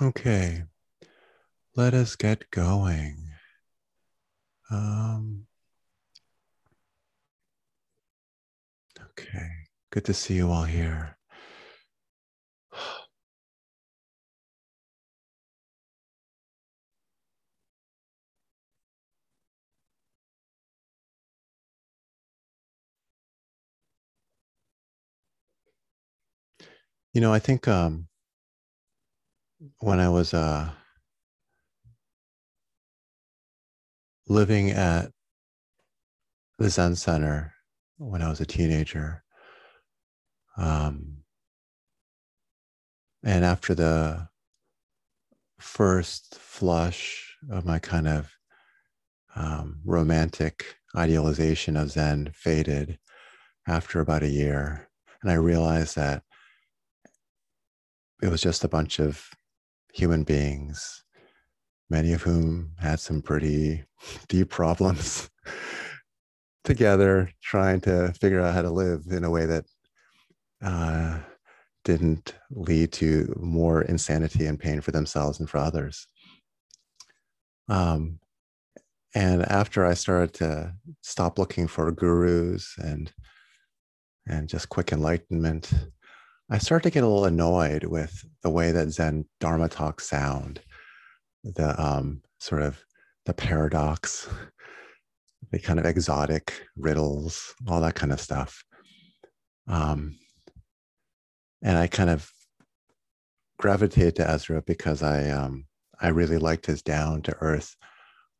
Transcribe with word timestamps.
Okay, 0.00 0.64
let 1.74 1.94
us 1.94 2.16
get 2.16 2.50
going. 2.50 3.30
Um, 4.70 5.46
okay, 9.00 9.48
good 9.90 10.04
to 10.04 10.12
see 10.12 10.34
you 10.34 10.50
all 10.50 10.64
here. 10.64 11.16
You 27.14 27.22
know, 27.22 27.32
I 27.32 27.38
think 27.38 27.66
um, 27.66 28.08
when 29.80 30.00
I 30.00 30.08
was 30.08 30.32
uh, 30.32 30.70
living 34.28 34.70
at 34.70 35.10
the 36.58 36.70
Zen 36.70 36.96
Center 36.96 37.52
when 37.98 38.22
I 38.22 38.28
was 38.28 38.40
a 38.40 38.46
teenager, 38.46 39.22
um, 40.56 41.18
and 43.22 43.44
after 43.44 43.74
the 43.74 44.28
first 45.58 46.36
flush 46.36 47.36
of 47.50 47.64
my 47.64 47.78
kind 47.78 48.08
of 48.08 48.30
um, 49.34 49.80
romantic 49.84 50.76
idealization 50.96 51.76
of 51.76 51.90
Zen 51.90 52.30
faded 52.34 52.98
after 53.68 54.00
about 54.00 54.22
a 54.22 54.28
year, 54.28 54.88
and 55.22 55.30
I 55.30 55.34
realized 55.34 55.96
that 55.96 56.22
it 58.22 58.28
was 58.28 58.40
just 58.40 58.64
a 58.64 58.68
bunch 58.68 58.98
of 58.98 59.28
human 59.96 60.24
beings, 60.24 61.04
many 61.88 62.12
of 62.12 62.22
whom 62.22 62.72
had 62.78 63.00
some 63.00 63.22
pretty 63.22 63.82
deep 64.28 64.50
problems 64.50 65.30
together, 66.64 67.30
trying 67.42 67.80
to 67.80 68.12
figure 68.20 68.40
out 68.40 68.54
how 68.54 68.62
to 68.62 68.70
live 68.70 69.04
in 69.10 69.24
a 69.24 69.30
way 69.30 69.46
that 69.46 69.64
uh, 70.62 71.18
didn't 71.84 72.34
lead 72.50 72.92
to 72.92 73.34
more 73.40 73.82
insanity 73.82 74.46
and 74.46 74.60
pain 74.60 74.82
for 74.82 74.90
themselves 74.90 75.40
and 75.40 75.48
for 75.48 75.58
others. 75.58 76.06
Um, 77.68 78.18
and 79.14 79.42
after 79.50 79.86
I 79.86 79.94
started 79.94 80.34
to 80.34 80.74
stop 81.00 81.38
looking 81.38 81.66
for 81.66 81.90
gurus 81.90 82.74
and 82.78 83.10
and 84.28 84.48
just 84.48 84.68
quick 84.68 84.92
enlightenment, 84.92 85.72
I 86.48 86.58
started 86.58 86.84
to 86.84 86.94
get 86.94 87.02
a 87.02 87.06
little 87.08 87.24
annoyed 87.24 87.84
with 87.84 88.24
the 88.42 88.50
way 88.50 88.70
that 88.70 88.90
Zen 88.90 89.24
Dharma 89.40 89.68
talks 89.68 90.08
sound, 90.08 90.60
the 91.42 91.80
um, 91.82 92.22
sort 92.38 92.62
of 92.62 92.80
the 93.24 93.34
paradox, 93.34 94.28
the 95.50 95.58
kind 95.58 95.80
of 95.80 95.86
exotic 95.86 96.52
riddles, 96.76 97.54
all 97.68 97.80
that 97.80 97.96
kind 97.96 98.12
of 98.12 98.20
stuff. 98.20 98.64
Um, 99.66 100.18
and 101.62 101.76
I 101.76 101.88
kind 101.88 102.10
of 102.10 102.30
gravitated 103.58 104.16
to 104.16 104.30
Ezra 104.30 104.62
because 104.62 105.02
I 105.02 105.30
um, 105.30 105.66
I 106.00 106.08
really 106.08 106.38
liked 106.38 106.66
his 106.66 106.82
down 106.82 107.22
to 107.22 107.36
earth 107.40 107.74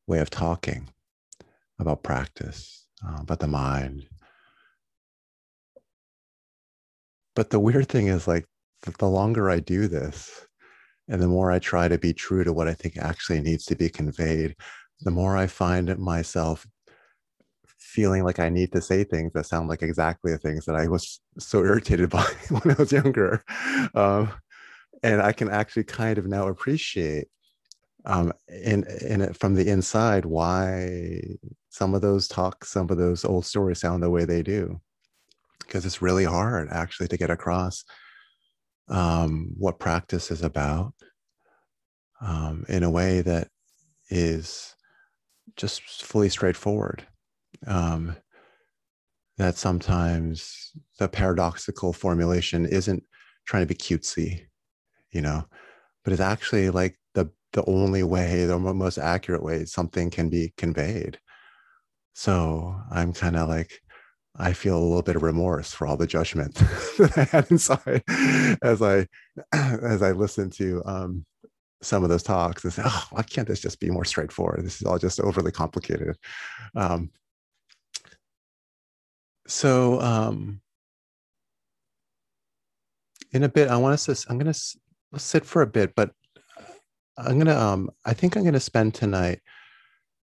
way 0.07 0.21
of 0.21 0.31
talking 0.31 0.89
about 1.81 2.05
practice, 2.05 2.87
uh, 3.05 3.17
about 3.21 3.41
the 3.41 3.49
mind, 3.49 4.07
But 7.37 7.51
the 7.51 7.61
weird 7.61 7.89
thing 7.89 8.09
is, 8.09 8.27
like, 8.27 8.47
the 8.99 9.09
longer 9.09 9.51
I 9.51 9.61
do 9.61 9.87
this, 9.87 10.47
and 11.07 11.23
the 11.23 11.29
more 11.29 11.53
I 11.53 11.59
try 11.61 11.87
to 11.87 11.99
be 11.99 12.13
true 12.13 12.43
to 12.43 12.53
what 12.53 12.67
I 12.67 12.75
think 12.75 12.97
actually 12.97 13.41
needs 13.43 13.67
to 13.67 13.77
be 13.77 13.91
conveyed, 13.91 14.57
the 15.03 15.11
more 15.11 15.37
I 15.37 15.47
find 15.47 15.97
myself 15.99 16.67
feeling 17.79 18.25
like 18.25 18.41
I 18.41 18.49
need 18.49 18.73
to 18.73 18.81
say 18.81 19.05
things 19.05 19.33
that 19.35 19.47
sound 19.47 19.69
like 19.69 19.83
exactly 19.83 20.33
the 20.33 20.39
things 20.39 20.65
that 20.65 20.77
I 20.77 20.89
was 20.89 21.21
so 21.39 21.63
irritated 21.63 22.11
by 22.19 22.25
when 22.49 22.75
I 22.75 22.79
was 22.79 22.91
younger. 22.91 23.45
Um, 23.95 24.33
and 25.03 25.21
I 25.21 25.33
can 25.33 25.51
actually 25.51 25.85
kind 25.85 26.19
of 26.19 26.27
now 26.27 26.49
appreciate 26.49 27.29
um, 28.07 28.33
in, 28.49 28.85
in 29.03 29.33
from 29.35 29.55
the 29.55 29.69
inside 29.69 30.25
why 30.25 31.21
some 31.69 31.95
of 31.95 32.01
those 32.01 32.29
talks, 32.29 32.71
some 32.71 32.89
of 32.89 32.97
those 32.97 33.25
old 33.25 33.45
stories 33.45 33.81
sound 33.81 34.03
the 34.03 34.11
way 34.11 34.25
they 34.25 34.43
do 34.43 34.81
because 35.67 35.85
it's 35.85 36.03
really 36.03 36.25
hard 36.25 36.69
actually 36.71 37.09
to 37.09 37.17
get 37.17 37.31
across 37.31 37.85
um, 38.89 39.53
what 39.57 39.79
practice 39.79 40.31
is 40.31 40.43
about 40.43 40.93
um, 42.21 42.65
in 42.69 42.83
a 42.83 42.91
way 42.91 43.21
that 43.21 43.49
is 44.11 44.75
just 45.57 45.83
fully 46.05 46.29
straightforward. 46.29 47.07
Um, 47.67 48.17
that 49.39 49.57
sometimes 49.57 50.73
the 50.99 51.09
paradoxical 51.09 51.93
formulation 51.93 52.65
isn't 52.67 53.03
trying 53.47 53.63
to 53.63 53.67
be 53.67 53.75
cutesy, 53.75 54.47
you 55.11 55.21
know, 55.21 55.45
but 56.05 56.13
it's 56.13 56.23
actually 56.23 56.71
like 56.71 56.99
the 57.15 57.31
the 57.53 57.65
only 57.67 58.03
way, 58.03 58.45
the 58.45 58.59
most 58.59 58.99
accurate 58.99 59.43
way 59.43 59.65
something 59.65 60.11
can 60.11 60.29
be 60.29 60.53
conveyed. 60.57 61.19
So 62.15 62.75
I'm 62.91 63.13
kind 63.13 63.37
of 63.37 63.49
like 63.49 63.81
I 64.39 64.53
feel 64.53 64.77
a 64.77 64.81
little 64.81 65.03
bit 65.03 65.17
of 65.17 65.23
remorse 65.23 65.73
for 65.73 65.87
all 65.87 65.97
the 65.97 66.07
judgment 66.07 66.55
that 66.99 67.13
I 67.17 67.25
had 67.25 67.51
inside 67.51 68.03
as 68.63 68.83
I 68.83 69.07
as 69.53 70.03
I 70.03 70.13
listened 70.13 70.53
to 70.55 70.83
um, 70.85 71.25
some 71.83 72.03
of 72.03 72.11
those 72.11 72.23
talks 72.23 72.65
and 72.65 72.73
say, 72.73 72.83
"Oh, 72.85 73.07
why 73.11 73.23
can't 73.23 73.49
this 73.49 73.61
just 73.61 73.81
be 73.81 73.91
more 73.91 74.05
straightforward? 74.05 74.65
This 74.65 74.81
is 74.81 74.87
all 74.87 74.99
just 74.99 75.21
overly 75.21 75.53
complicated." 75.53 76.17
Um, 76.75 77.11
so, 79.47 80.01
um, 80.01 80.61
in 83.33 83.43
a 83.45 83.49
bit, 83.49 83.69
I 83.69 83.77
want 83.77 83.95
us 83.95 84.07
to. 84.07 84.31
I'm 84.31 84.39
going 84.39 84.53
to 84.53 85.19
sit 85.19 85.45
for 85.45 85.63
a 85.63 85.67
bit, 85.67 85.95
but 85.95 86.11
I'm 87.17 87.35
going 87.35 87.47
to. 87.47 87.61
Um, 87.61 87.91
I 88.05 88.13
think 88.13 88.37
I'm 88.37 88.43
going 88.43 88.55
to 88.55 88.61
spend 88.61 88.95
tonight 88.95 89.41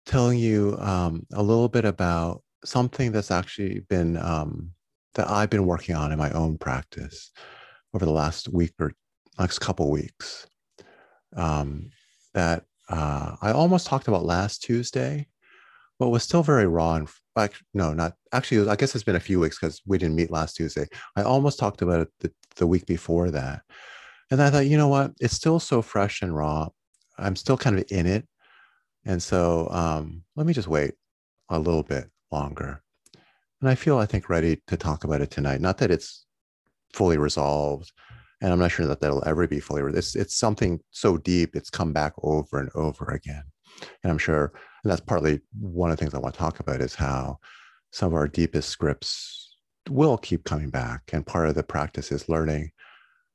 telling 0.07 0.39
you 0.39 0.77
um, 0.79 1.27
a 1.33 1.43
little 1.43 1.69
bit 1.69 1.85
about 1.85 2.43
something 2.65 3.13
that's 3.13 3.31
actually 3.31 3.81
been 3.89 4.17
um, 4.17 4.73
that 5.15 5.29
I've 5.29 5.51
been 5.51 5.67
working 5.67 5.95
on 5.95 6.13
in 6.13 6.19
my 6.19 6.31
own 6.33 6.59
practice 6.59 7.31
over 7.95 8.05
the 8.05 8.13
last 8.13 8.49
week 8.49 8.73
or 8.79 8.93
next 9.39 9.59
couple 9.59 9.91
weeks. 9.91 10.47
Um, 11.37 11.91
that 12.35 12.65
uh, 12.89 13.37
I 13.41 13.53
almost 13.53 13.87
talked 13.87 14.09
about 14.09 14.25
last 14.25 14.63
Tuesday, 14.63 15.27
but 15.99 16.09
was 16.09 16.23
still 16.23 16.43
very 16.43 16.67
raw. 16.67 16.95
And 16.95 17.09
like, 17.37 17.55
no, 17.75 17.93
not 17.93 18.15
actually. 18.33 18.69
I 18.69 18.77
guess 18.77 18.95
it's 18.95 19.05
been 19.05 19.17
a 19.17 19.21
few 19.21 19.41
weeks 19.41 19.59
because 19.59 19.81
we 19.87 19.99
didn't 19.99 20.17
meet 20.17 20.31
last 20.31 20.57
Tuesday. 20.57 20.87
I 21.17 21.23
almost 21.23 21.59
talked 21.59 21.83
about 21.83 22.01
it 22.01 22.09
the, 22.21 22.33
the 22.57 22.67
week 22.67 22.87
before 22.87 23.31
that, 23.31 23.63
and 24.31 24.43
I 24.43 24.51
thought, 24.51 24.67
you 24.67 24.77
know 24.77 24.89
what? 24.89 25.13
It's 25.21 25.35
still 25.35 25.61
so 25.61 25.83
fresh 25.83 26.23
and 26.23 26.35
raw. 26.35 26.69
I'm 27.19 27.37
still 27.37 27.57
kind 27.57 27.79
of 27.79 27.85
in 27.91 28.07
it, 28.07 28.27
and 29.05 29.23
so 29.23 29.69
um, 29.71 30.25
let 30.37 30.47
me 30.47 30.53
just 30.53 30.69
wait 30.69 30.95
a 31.49 31.59
little 31.59 31.83
bit 31.83 32.09
longer. 32.33 32.83
And 33.61 33.69
I 33.69 33.75
feel, 33.75 33.99
I 33.99 34.07
think, 34.07 34.29
ready 34.29 34.63
to 34.67 34.77
talk 34.77 35.05
about 35.05 35.21
it 35.21 35.31
tonight. 35.31 35.61
Not 35.61 35.79
that 35.79 35.91
it's 35.91 36.25
fully 36.95 37.19
resolved, 37.19 37.93
and 38.41 38.53
I'm 38.53 38.59
not 38.59 38.71
sure 38.71 38.87
that 38.87 39.01
that'll 39.01 39.27
ever 39.27 39.47
be 39.47 39.61
fully. 39.61 39.83
It's 39.97 40.17
it's 40.17 40.37
something 40.37 40.81
so 40.91 41.19
deep. 41.19 41.55
It's 41.55 41.71
come 41.71 41.93
back 41.93 42.15
over 42.23 42.59
and 42.59 42.71
over 42.75 43.11
again, 43.11 43.43
and 44.03 44.11
I'm 44.11 44.19
sure 44.19 44.53
and 44.83 44.91
that's 44.91 45.01
partly 45.01 45.41
one 45.59 45.91
of 45.91 45.97
the 45.97 46.03
things 46.03 46.15
I 46.15 46.19
want 46.19 46.35
to 46.35 46.39
talk 46.39 46.61
about 46.61 46.81
is 46.81 46.95
how 46.95 47.39
some 47.93 48.09
of 48.09 48.15
our 48.15 48.29
deepest 48.29 48.71
scripts 48.71 49.57
will 49.89 50.17
keep 50.17 50.45
coming 50.45 50.71
back, 50.71 51.03
and 51.13 51.27
part 51.27 51.49
of 51.49 51.55
the 51.55 51.63
practice 51.63 52.13
is 52.13 52.29
learning 52.29 52.71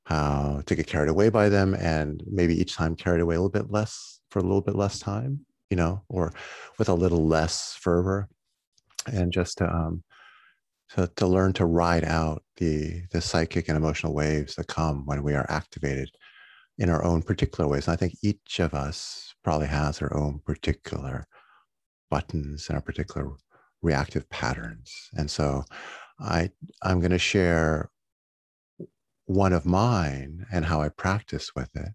how 0.05 0.61
to 0.65 0.75
get 0.75 0.87
carried 0.87 1.09
away 1.09 1.29
by 1.29 1.49
them, 1.49 1.75
and 1.75 2.23
maybe 2.29 2.59
each 2.59 2.75
time 2.75 2.95
carried 2.95 3.21
away 3.21 3.35
a 3.35 3.39
little 3.39 3.49
bit 3.49 3.71
less 3.71 4.19
for 4.29 4.39
a 4.39 4.43
little 4.43 4.61
bit 4.61 4.75
less 4.75 4.99
time, 4.99 5.45
you 5.69 5.77
know, 5.77 6.01
or 6.09 6.33
with 6.77 6.89
a 6.89 6.93
little 6.93 7.27
less 7.27 7.75
fervor 7.79 8.27
and 9.07 9.31
just 9.31 9.57
to 9.59 9.69
um, 9.69 10.03
to, 10.89 11.09
to 11.15 11.27
learn 11.27 11.53
to 11.53 11.65
ride 11.65 12.03
out 12.03 12.43
the 12.57 13.01
the 13.11 13.21
psychic 13.21 13.67
and 13.67 13.77
emotional 13.77 14.13
waves 14.13 14.55
that 14.55 14.67
come 14.67 15.05
when 15.05 15.23
we 15.23 15.33
are 15.33 15.45
activated 15.49 16.09
in 16.77 16.89
our 16.89 17.03
own 17.03 17.21
particular 17.21 17.69
ways. 17.69 17.87
And 17.87 17.93
I 17.93 17.97
think 17.97 18.13
each 18.21 18.59
of 18.59 18.73
us 18.73 19.33
probably 19.43 19.67
has 19.67 20.01
our 20.01 20.15
own 20.15 20.41
particular 20.45 21.25
buttons 22.09 22.67
and 22.67 22.75
our 22.75 22.81
particular 22.81 23.31
reactive 23.81 24.29
patterns. 24.29 25.09
And 25.13 25.29
so 25.29 25.63
I 26.19 26.49
I'm 26.81 26.99
going 26.99 27.11
to 27.11 27.19
share 27.19 27.89
one 29.25 29.53
of 29.53 29.65
mine 29.65 30.45
and 30.51 30.65
how 30.65 30.81
I 30.81 30.89
practice 30.89 31.51
with 31.55 31.69
it. 31.75 31.89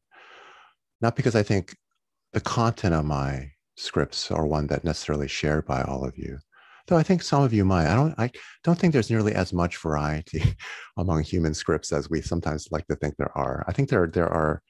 Not 1.00 1.16
because 1.16 1.34
I 1.34 1.42
think 1.42 1.76
the 2.32 2.40
content 2.40 2.94
of 2.94 3.04
my 3.04 3.50
scripts 3.76 4.30
are 4.30 4.46
one 4.46 4.66
that 4.68 4.84
necessarily 4.84 5.28
shared 5.28 5.64
by 5.66 5.82
all 5.82 6.04
of 6.04 6.16
you, 6.18 6.38
though 6.86 6.96
I 6.96 7.02
think 7.02 7.22
some 7.22 7.42
of 7.42 7.52
you 7.52 7.64
might. 7.64 7.86
I 7.86 7.94
don't 7.94 8.14
I 8.18 8.30
don't 8.64 8.78
think 8.78 8.92
there's 8.92 9.10
nearly 9.10 9.34
as 9.34 9.52
much 9.52 9.76
variety 9.78 10.56
among 10.96 11.22
human 11.22 11.54
scripts 11.54 11.92
as 11.92 12.10
we 12.10 12.20
sometimes 12.20 12.68
like 12.70 12.86
to 12.88 12.96
think 12.96 13.16
there 13.16 13.36
are. 13.36 13.64
I 13.68 13.72
think 13.72 13.88
there 13.88 14.06
there 14.06 14.28
are 14.28 14.62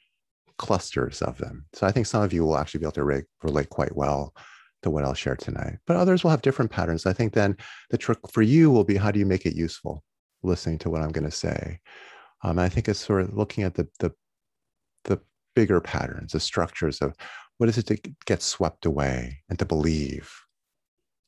clusters 0.59 1.23
of 1.23 1.39
them. 1.39 1.65
So 1.73 1.87
I 1.87 1.93
think 1.93 2.07
some 2.07 2.23
of 2.23 2.33
you 2.33 2.45
will 2.45 2.59
actually 2.59 2.81
be 2.81 2.85
able 2.85 2.93
to 2.93 3.05
re- 3.05 3.23
relate 3.43 3.71
quite 3.71 3.97
well 3.97 4.35
to 4.83 4.91
what 4.91 5.05
I'll 5.05 5.15
share 5.15 5.37
tonight, 5.37 5.79
but 5.87 5.97
others 5.97 6.23
will 6.23 6.31
have 6.31 6.43
different 6.43 6.71
patterns. 6.71 7.07
I 7.07 7.13
think 7.13 7.33
then 7.33 7.57
the 7.91 7.99
trick 7.99 8.19
for 8.31 8.43
you 8.43 8.71
will 8.71 8.85
be 8.85 8.97
how 8.97 9.11
do 9.11 9.19
you 9.19 9.27
make 9.27 9.47
it 9.47 9.55
useful 9.55 10.05
listening 10.43 10.79
to 10.79 10.91
what 10.91 11.03
I'm 11.03 11.13
going 11.13 11.25
to 11.25 11.31
say? 11.31 11.81
Um, 12.43 12.59
I 12.59 12.69
think 12.69 12.89
it's 12.89 12.99
sort 12.99 13.23
of 13.23 13.35
looking 13.35 13.65
at 13.65 13.75
the, 13.75 13.89
the, 13.99 14.13
the 15.05 15.21
bigger 15.55 15.81
patterns, 15.81 16.33
the 16.33 16.41
structures 16.41 17.01
of 17.01 17.15
what 17.59 17.69
is 17.69 17.77
it 17.77 17.87
to 17.87 17.99
get 18.27 18.43
swept 18.43 18.87
away 18.87 19.39
and 19.49 19.59
to 19.59 19.65
believe 19.67 20.31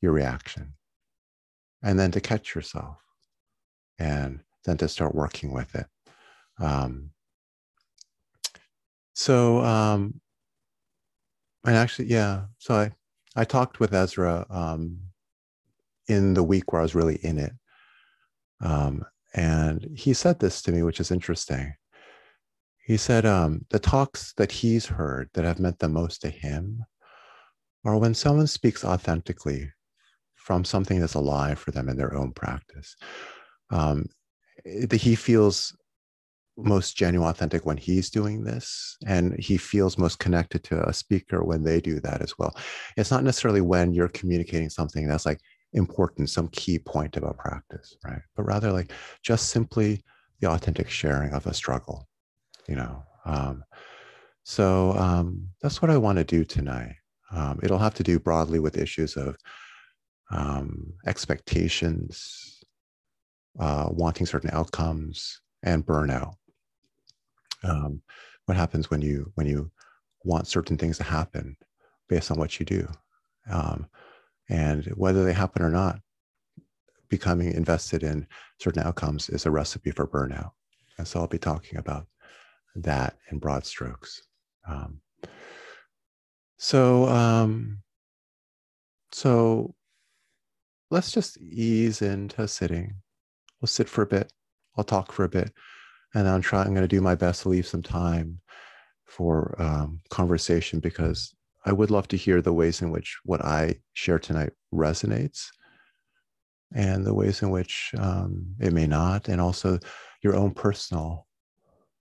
your 0.03 0.11
reaction, 0.11 0.73
and 1.81 1.97
then 1.97 2.11
to 2.11 2.19
catch 2.19 2.53
yourself, 2.53 2.97
and 3.97 4.41
then 4.65 4.77
to 4.77 4.87
start 4.89 5.15
working 5.15 5.53
with 5.53 5.73
it. 5.75 5.85
Um, 6.59 7.11
so, 9.13 9.63
um, 9.63 10.19
and 11.65 11.77
actually, 11.77 12.09
yeah. 12.09 12.43
So 12.57 12.75
I, 12.75 12.91
I 13.35 13.45
talked 13.45 13.79
with 13.79 13.93
Ezra 13.93 14.45
um, 14.49 14.99
in 16.09 16.33
the 16.33 16.43
week 16.43 16.73
where 16.73 16.81
I 16.81 16.83
was 16.83 16.95
really 16.95 17.19
in 17.23 17.39
it, 17.39 17.53
um, 18.61 19.05
and 19.33 19.87
he 19.95 20.13
said 20.13 20.39
this 20.39 20.61
to 20.63 20.73
me, 20.73 20.83
which 20.83 20.99
is 20.99 21.11
interesting. 21.11 21.73
He 22.85 22.97
said 22.97 23.25
um, 23.25 23.65
the 23.69 23.79
talks 23.79 24.33
that 24.33 24.51
he's 24.51 24.85
heard 24.85 25.29
that 25.33 25.45
have 25.45 25.61
meant 25.61 25.79
the 25.79 25.87
most 25.87 26.21
to 26.23 26.29
him 26.29 26.83
are 27.85 27.97
when 27.97 28.13
someone 28.13 28.47
speaks 28.47 28.83
authentically 28.83 29.71
from 30.43 30.65
something 30.65 30.99
that's 30.99 31.13
alive 31.13 31.57
for 31.57 31.71
them 31.71 31.87
in 31.87 31.95
their 31.95 32.13
own 32.13 32.33
practice. 32.33 32.97
Um, 33.71 34.07
he 34.65 35.15
feels 35.15 35.75
most 36.57 36.97
genuine, 36.97 37.29
authentic 37.29 37.65
when 37.65 37.77
he's 37.77 38.09
doing 38.09 38.43
this, 38.43 38.97
and 39.07 39.39
he 39.39 39.55
feels 39.55 39.97
most 39.97 40.19
connected 40.19 40.61
to 40.65 40.87
a 40.87 40.93
speaker 40.93 41.43
when 41.45 41.63
they 41.63 41.79
do 41.79 42.01
that 42.01 42.21
as 42.21 42.37
well. 42.37 42.53
It's 42.97 43.09
not 43.09 43.23
necessarily 43.23 43.61
when 43.61 43.93
you're 43.93 44.09
communicating 44.09 44.69
something 44.69 45.07
that's 45.07 45.25
like 45.25 45.39
important, 45.71 46.29
some 46.29 46.49
key 46.49 46.77
point 46.77 47.15
about 47.15 47.37
practice, 47.37 47.95
right? 48.03 48.21
But 48.35 48.43
rather 48.43 48.71
like 48.73 48.91
just 49.23 49.49
simply 49.49 50.03
the 50.41 50.51
authentic 50.51 50.89
sharing 50.89 51.31
of 51.31 51.47
a 51.47 51.53
struggle, 51.53 52.07
you 52.67 52.75
know. 52.75 53.01
Um, 53.25 53.63
so 54.43 54.91
um, 54.97 55.47
that's 55.61 55.81
what 55.81 55.89
I 55.89 55.97
want 55.97 56.17
to 56.17 56.25
do 56.25 56.43
tonight. 56.43 56.95
Um, 57.31 57.61
it'll 57.63 57.79
have 57.79 57.95
to 57.95 58.03
do 58.03 58.19
broadly 58.19 58.59
with 58.59 58.77
issues 58.77 59.15
of 59.15 59.37
um, 60.33 60.93
expectations, 61.05 62.63
uh, 63.59 63.87
wanting 63.89 64.25
certain 64.25 64.49
outcomes, 64.51 65.41
and 65.61 65.85
burnout. 65.85 66.33
Um, 67.63 68.01
what 68.45 68.57
happens 68.57 68.89
when 68.89 69.01
you 69.01 69.31
when 69.35 69.47
you 69.47 69.71
want 70.23 70.47
certain 70.47 70.77
things 70.77 70.97
to 70.97 71.03
happen 71.03 71.55
based 72.09 72.31
on 72.31 72.37
what 72.37 72.59
you 72.59 72.65
do? 72.65 72.87
Um, 73.49 73.87
and 74.49 74.85
whether 74.95 75.23
they 75.23 75.33
happen 75.33 75.61
or 75.61 75.69
not 75.69 75.99
becoming 77.09 77.53
invested 77.53 78.03
in 78.03 78.27
certain 78.59 78.83
outcomes 78.83 79.29
is 79.29 79.45
a 79.45 79.51
recipe 79.51 79.91
for 79.91 80.07
burnout. 80.07 80.51
And 80.97 81.07
so 81.07 81.19
i'll 81.19 81.27
be 81.27 81.37
talking 81.37 81.77
about 81.77 82.07
that 82.75 83.17
in 83.31 83.39
broad 83.39 83.65
strokes. 83.65 84.23
Um, 84.67 84.99
so 86.57 87.07
um, 87.07 87.83
so 89.11 89.75
let's 90.93 91.11
just 91.11 91.37
ease 91.41 92.01
into 92.01 92.47
sitting 92.47 92.95
we'll 93.59 93.67
sit 93.67 93.89
for 93.89 94.03
a 94.03 94.07
bit 94.07 94.31
i'll 94.77 94.83
talk 94.83 95.11
for 95.11 95.25
a 95.25 95.29
bit 95.29 95.51
and 96.13 96.27
I'm 96.27 96.41
trying. 96.41 96.67
I'm 96.67 96.73
going 96.73 96.87
to 96.87 96.95
do 96.95 97.01
my 97.01 97.15
best 97.15 97.43
to 97.43 97.49
leave 97.49 97.67
some 97.67 97.81
time 97.81 98.39
for 99.05 99.55
um, 99.59 99.99
conversation 100.09 100.79
because 100.79 101.33
I 101.65 101.71
would 101.71 101.91
love 101.91 102.07
to 102.09 102.17
hear 102.17 102.41
the 102.41 102.53
ways 102.53 102.81
in 102.81 102.91
which 102.91 103.19
what 103.23 103.43
I 103.43 103.75
share 103.93 104.19
tonight 104.19 104.51
resonates, 104.73 105.47
and 106.73 107.05
the 107.05 107.13
ways 107.13 107.41
in 107.41 107.49
which 107.49 107.91
um, 107.97 108.55
it 108.59 108.73
may 108.73 108.87
not, 108.87 109.27
and 109.29 109.39
also 109.39 109.79
your 110.21 110.35
own 110.35 110.51
personal 110.51 111.27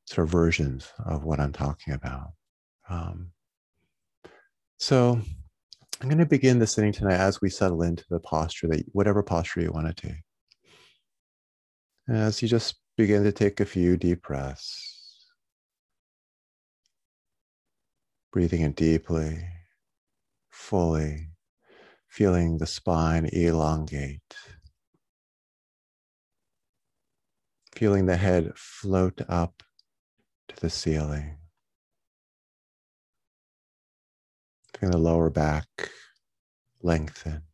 sort 0.07 0.27
of 0.27 0.33
versions 0.33 0.89
of 1.05 1.25
what 1.25 1.39
I'm 1.41 1.53
talking 1.53 1.95
about. 1.95 2.33
Um, 2.89 3.31
so 4.79 5.21
I'm 6.03 6.09
going 6.09 6.19
to 6.19 6.27
begin 6.27 6.59
the 6.59 6.67
sitting 6.67 6.91
tonight 6.91 7.21
as 7.21 7.41
we 7.41 7.49
settle 7.49 7.83
into 7.83 8.05
the 8.11 8.19
posture 8.19 8.67
that 8.67 8.83
whatever 8.91 9.23
posture 9.23 9.61
you 9.61 9.71
want 9.71 9.87
to 9.87 10.09
take. 10.09 10.23
As 12.09 12.43
you 12.43 12.49
just 12.49 12.81
begin 12.97 13.23
to 13.23 13.31
take 13.31 13.61
a 13.61 13.65
few 13.65 13.97
deep 13.97 14.23
breaths. 14.23 15.29
Breathing 18.33 18.63
in 18.63 18.73
deeply, 18.73 19.45
fully, 20.51 21.29
feeling 22.09 22.59
the 22.59 22.67
spine 22.67 23.27
elongate. 23.33 24.37
Feeling 27.77 28.07
the 28.07 28.17
head 28.17 28.51
float 28.57 29.21
up 29.29 29.63
to 30.49 30.57
the 30.57 30.69
ceiling. 30.69 31.37
The 34.91 34.99
lower 34.99 35.31
back 35.31 35.91
lengthen. 36.83 37.45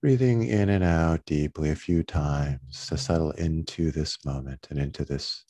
Breathing 0.00 0.42
in 0.42 0.68
and 0.68 0.82
out 0.82 1.24
deeply 1.26 1.70
a 1.70 1.76
few 1.76 2.02
times 2.02 2.86
to 2.88 2.98
settle 2.98 3.30
into 3.30 3.92
this 3.92 4.24
moment 4.24 4.66
and 4.68 4.80
into 4.80 5.04
this 5.04 5.44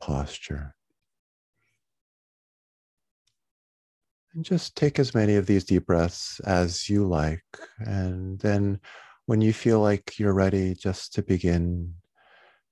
posture. 0.00 0.74
And 4.34 4.42
just 4.42 4.74
take 4.74 4.98
as 4.98 5.14
many 5.14 5.36
of 5.36 5.44
these 5.44 5.64
deep 5.64 5.84
breaths 5.84 6.40
as 6.40 6.88
you 6.88 7.06
like. 7.06 7.44
And 7.78 8.38
then 8.38 8.80
when 9.26 9.42
you 9.42 9.52
feel 9.52 9.80
like 9.80 10.18
you're 10.18 10.32
ready 10.32 10.74
just 10.74 11.12
to 11.14 11.22
begin 11.22 11.94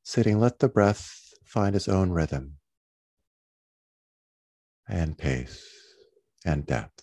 sitting, 0.02 0.40
let 0.40 0.60
the 0.60 0.68
breath 0.70 1.34
find 1.44 1.76
its 1.76 1.88
own 1.88 2.10
rhythm 2.10 2.56
and 4.92 5.16
pace 5.16 5.66
and 6.44 6.66
depth. 6.66 7.02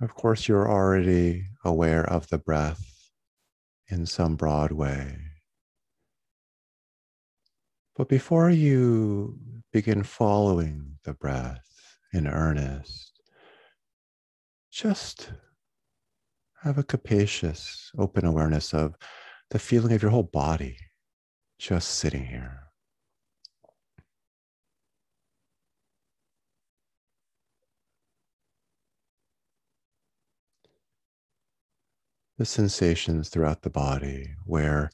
Of 0.00 0.14
course, 0.14 0.48
you're 0.48 0.68
already 0.68 1.44
aware 1.62 2.04
of 2.08 2.28
the 2.28 2.38
breath 2.38 3.10
in 3.88 4.06
some 4.06 4.34
broad 4.34 4.72
way. 4.72 5.18
But 7.94 8.08
before 8.08 8.48
you 8.48 9.38
begin 9.72 10.02
following 10.04 10.96
the 11.04 11.12
breath 11.12 11.68
in 12.14 12.26
earnest, 12.26 13.12
just 14.70 15.30
have 16.62 16.78
a 16.78 16.84
capacious, 16.84 17.90
open 17.98 18.24
awareness 18.24 18.72
of 18.72 18.94
the 19.50 19.58
feeling 19.58 19.92
of 19.92 20.02
your 20.02 20.10
whole 20.10 20.22
body 20.22 20.76
just 21.58 21.96
sitting 21.96 22.24
here. 22.26 22.58
the 32.38 32.46
sensations 32.46 33.28
throughout 33.28 33.62
the 33.62 33.70
body 33.70 34.34
where 34.46 34.90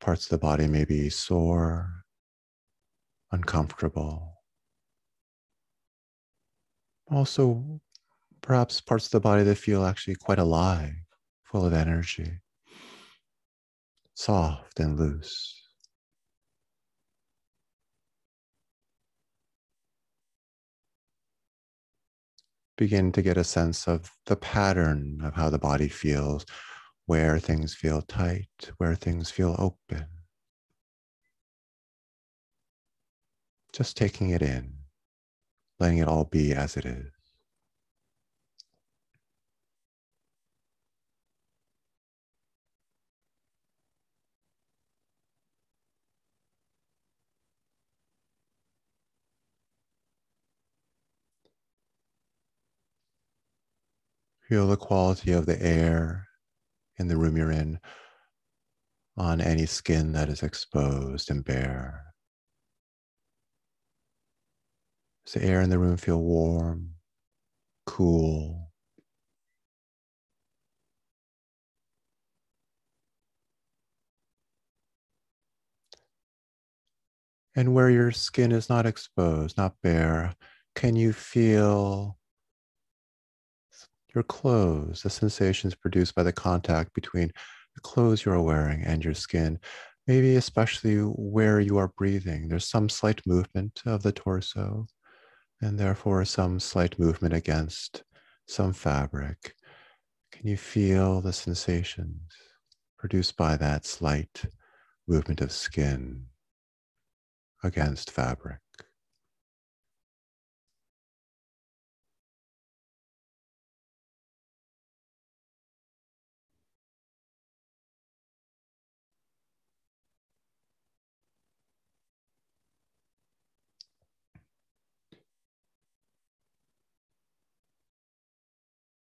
parts 0.00 0.26
of 0.26 0.30
the 0.30 0.38
body 0.38 0.68
may 0.68 0.84
be 0.84 1.08
sore, 1.08 2.04
uncomfortable. 3.32 4.34
Also, 7.10 7.80
perhaps 8.50 8.80
parts 8.80 9.04
of 9.04 9.12
the 9.12 9.20
body 9.20 9.44
that 9.44 9.54
feel 9.54 9.84
actually 9.84 10.16
quite 10.16 10.40
alive, 10.40 10.96
full 11.44 11.64
of 11.64 11.72
energy, 11.72 12.40
soft 14.14 14.80
and 14.80 14.98
loose. 14.98 15.56
begin 22.76 23.12
to 23.12 23.22
get 23.22 23.36
a 23.36 23.44
sense 23.44 23.86
of 23.86 24.10
the 24.26 24.34
pattern 24.34 25.20
of 25.22 25.34
how 25.34 25.48
the 25.48 25.58
body 25.58 25.86
feels, 25.86 26.44
where 27.06 27.38
things 27.38 27.74
feel 27.74 28.02
tight, 28.02 28.72
where 28.78 28.96
things 28.96 29.30
feel 29.30 29.54
open. 29.58 30.06
Just 33.72 33.96
taking 33.96 34.30
it 34.30 34.42
in, 34.42 34.72
letting 35.78 35.98
it 35.98 36.08
all 36.08 36.24
be 36.24 36.52
as 36.52 36.76
it 36.76 36.84
is. 36.84 37.19
Feel 54.50 54.66
the 54.66 54.76
quality 54.76 55.30
of 55.30 55.46
the 55.46 55.62
air 55.62 56.26
in 56.98 57.06
the 57.06 57.16
room 57.16 57.36
you're 57.36 57.52
in 57.52 57.78
on 59.16 59.40
any 59.40 59.64
skin 59.64 60.10
that 60.10 60.28
is 60.28 60.42
exposed 60.42 61.30
and 61.30 61.44
bare. 61.44 62.06
Does 65.24 65.34
the 65.34 65.44
air 65.44 65.60
in 65.60 65.70
the 65.70 65.78
room 65.78 65.96
feel 65.96 66.20
warm, 66.20 66.94
cool? 67.86 68.72
And 77.54 77.72
where 77.72 77.88
your 77.88 78.10
skin 78.10 78.50
is 78.50 78.68
not 78.68 78.84
exposed, 78.84 79.56
not 79.56 79.76
bare, 79.80 80.34
can 80.74 80.96
you 80.96 81.12
feel 81.12 82.16
your 84.14 84.24
clothes, 84.24 85.02
the 85.02 85.10
sensations 85.10 85.74
produced 85.74 86.14
by 86.14 86.22
the 86.22 86.32
contact 86.32 86.94
between 86.94 87.32
the 87.74 87.80
clothes 87.80 88.24
you 88.24 88.32
are 88.32 88.42
wearing 88.42 88.82
and 88.82 89.04
your 89.04 89.14
skin, 89.14 89.58
maybe 90.06 90.36
especially 90.36 90.96
where 90.96 91.60
you 91.60 91.78
are 91.78 91.92
breathing. 91.96 92.48
There's 92.48 92.68
some 92.68 92.88
slight 92.88 93.20
movement 93.26 93.82
of 93.86 94.02
the 94.02 94.12
torso, 94.12 94.86
and 95.60 95.78
therefore 95.78 96.24
some 96.24 96.58
slight 96.58 96.98
movement 96.98 97.34
against 97.34 98.02
some 98.46 98.72
fabric. 98.72 99.54
Can 100.32 100.48
you 100.48 100.56
feel 100.56 101.20
the 101.20 101.32
sensations 101.32 102.32
produced 102.98 103.36
by 103.36 103.56
that 103.56 103.84
slight 103.86 104.44
movement 105.06 105.40
of 105.40 105.52
skin 105.52 106.26
against 107.62 108.10
fabric? 108.10 108.60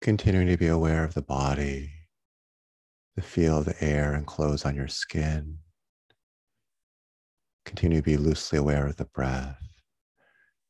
Continuing 0.04 0.49
to 0.49 0.58
be 0.58 0.66
aware 0.66 1.02
of 1.02 1.14
the 1.14 1.23
body, 1.23 1.90
the 3.16 3.23
feel 3.23 3.56
of 3.56 3.64
the 3.64 3.82
air 3.82 4.12
and 4.12 4.26
clothes 4.26 4.66
on 4.66 4.76
your 4.76 4.87
skin. 4.87 5.56
Continue 7.64 8.00
to 8.00 8.02
be 8.02 8.18
loosely 8.18 8.58
aware 8.58 8.87
of 8.87 8.96
the 8.96 9.06
breath. 9.06 9.56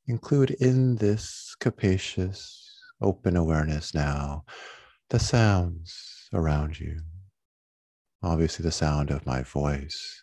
Include 0.07 0.53
in 0.53 0.95
this 0.95 1.57
capacious, 1.59 2.81
open 3.01 3.37
awareness 3.37 3.93
now 3.93 4.45
the 5.11 5.19
sounds 5.19 6.29
around 6.33 6.79
you. 6.79 7.01
Obviously, 8.23 8.63
the 8.63 8.71
sound 8.71 9.11
of 9.11 9.27
my 9.27 9.43
voice, 9.43 10.23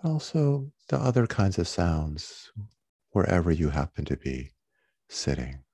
but 0.00 0.08
also 0.08 0.70
the 0.88 0.98
other 0.98 1.26
kinds 1.26 1.58
of 1.58 1.66
sounds 1.66 2.52
wherever 3.10 3.50
you 3.50 3.70
happen 3.70 4.04
to 4.04 4.16
be 4.16 4.52
sitting. 5.08 5.64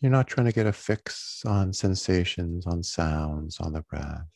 You're 0.00 0.12
not 0.12 0.26
trying 0.26 0.46
to 0.46 0.52
get 0.52 0.66
a 0.66 0.72
fix 0.72 1.42
on 1.46 1.72
sensations, 1.72 2.66
on 2.66 2.82
sounds, 2.82 3.58
on 3.60 3.72
the 3.72 3.80
breath. 3.82 4.26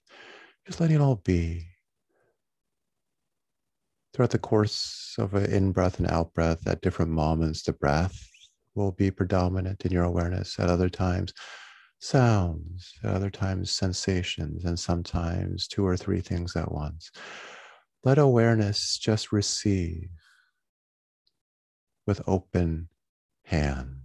Just 0.66 0.80
letting 0.80 0.96
it 0.96 1.02
all 1.02 1.16
be. 1.16 1.66
Throughout 4.14 4.30
the 4.30 4.38
course 4.38 5.14
of 5.18 5.34
an 5.34 5.52
in 5.52 5.72
breath 5.72 5.98
and 5.98 6.10
out 6.10 6.32
breath, 6.32 6.66
at 6.66 6.80
different 6.80 7.10
moments, 7.10 7.62
the 7.62 7.74
breath 7.74 8.26
will 8.74 8.92
be 8.92 9.10
predominant 9.10 9.84
in 9.84 9.92
your 9.92 10.04
awareness. 10.04 10.58
At 10.58 10.70
other 10.70 10.88
times, 10.88 11.34
sounds, 11.98 12.94
at 13.04 13.14
other 13.14 13.30
times, 13.30 13.70
sensations, 13.70 14.64
and 14.64 14.78
sometimes 14.78 15.68
two 15.68 15.86
or 15.86 15.96
three 15.96 16.22
things 16.22 16.56
at 16.56 16.72
once. 16.72 17.10
Let 18.02 18.16
awareness 18.18 18.96
just 18.96 19.30
receive 19.30 20.08
with 22.06 22.22
open 22.26 22.88
hands 23.44 23.99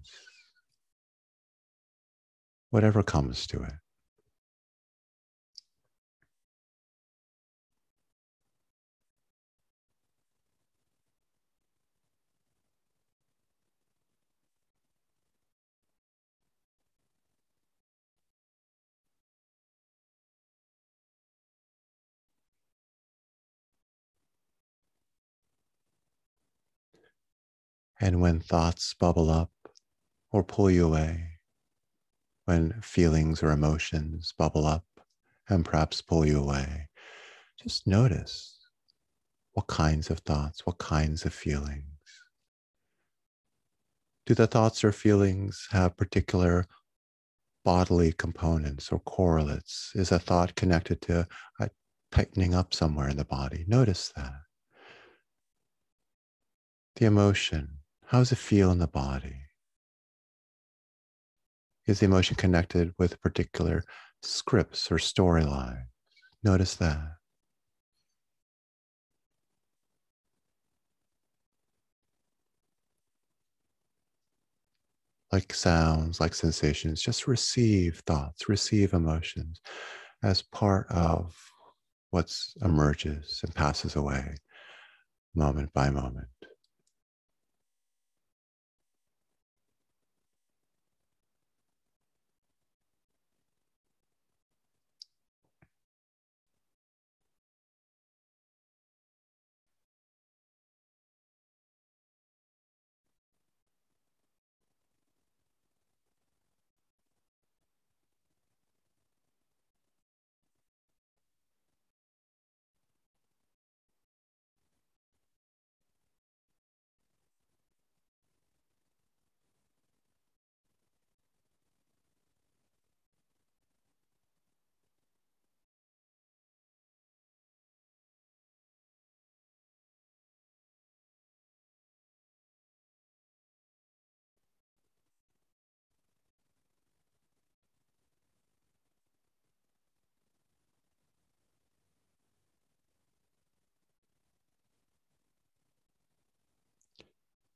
whatever 2.70 3.04
comes 3.04 3.48
to 3.48 3.64
it. 3.64 3.74
And 28.00 28.22
when 28.22 28.40
thoughts 28.40 28.94
bubble 28.94 29.30
up 29.30 29.52
or 30.32 30.44
pull 30.44 30.72
you 30.72 30.86
away, 30.88 31.35
when 32.46 32.80
feelings 32.82 33.44
or 33.44 33.52
emotions 33.52 34.34
bubble 34.38 34.66
up 34.66 34.86
and 35.50 35.66
perhaps 35.66 36.02
pull 36.02 36.26
you 36.26 36.40
away. 36.40 36.88
Just 37.62 37.88
notice 37.88 38.58
what 39.54 39.68
kinds 39.68 40.10
of 40.10 40.20
thoughts, 40.20 40.66
what 40.66 40.78
kinds 40.78 41.26
of 41.26 41.34
feelings. 41.34 41.86
Do 44.26 44.34
the 44.34 44.48
thoughts 44.48 44.84
or 44.84 44.92
feelings 44.92 45.68
have 45.72 45.98
particular 45.98 46.68
bodily 47.64 48.12
components 48.12 48.92
or 48.92 49.00
correlates? 49.00 49.92
Is 49.96 50.12
a 50.12 50.20
thought 50.20 50.56
connected 50.56 51.02
to 51.02 51.28
a 51.60 51.70
tightening 52.12 52.54
up 52.54 52.74
somewhere 52.74 53.10
in 53.10 53.18
the 53.18 53.26
body? 53.26 53.66
Notice 53.68 54.12
that. 54.16 54.34
The 56.96 57.06
emotion, 57.06 57.80
how 58.08 58.20
does 58.20 58.32
it 58.32 58.38
feel 58.38 58.72
in 58.72 58.80
the 58.80 58.88
body? 58.88 59.45
Is 61.88 62.00
the 62.00 62.06
emotion 62.06 62.36
connected 62.36 62.94
with 62.98 63.22
particular 63.22 63.84
scripts 64.24 64.92
or 64.92 64.98
storylines? 64.98 65.86
Notice 66.44 66.76
that. 66.76 67.18
Like 75.32 75.54
sounds, 75.54 76.20
like 76.20 76.34
sensations, 76.34 77.02
just 77.02 77.28
receive 77.28 78.02
thoughts, 78.08 78.48
receive 78.48 78.94
emotions 78.94 79.60
as 80.24 80.42
part 80.42 80.88
of 80.90 81.36
what 82.12 82.34
emerges 82.62 83.42
and 83.44 83.54
passes 83.54 83.96
away 83.96 84.36
moment 85.36 85.74
by 85.74 85.90
moment. 85.90 86.28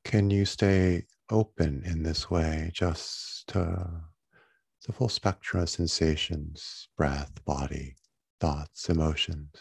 Can 0.09 0.31
you 0.31 0.43
stay 0.43 1.05
open 1.29 1.83
in 1.85 2.01
this 2.01 2.31
way, 2.31 2.71
just 2.73 3.55
uh, 3.55 3.83
the 4.87 4.91
full 4.91 5.07
spectrum 5.07 5.61
of 5.61 5.69
sensations, 5.69 6.87
breath, 6.97 7.45
body, 7.45 7.95
thoughts, 8.39 8.89
emotions. 8.89 9.51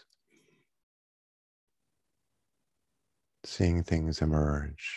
Seeing 3.45 3.83
things 3.83 4.23
emerge, 4.23 4.91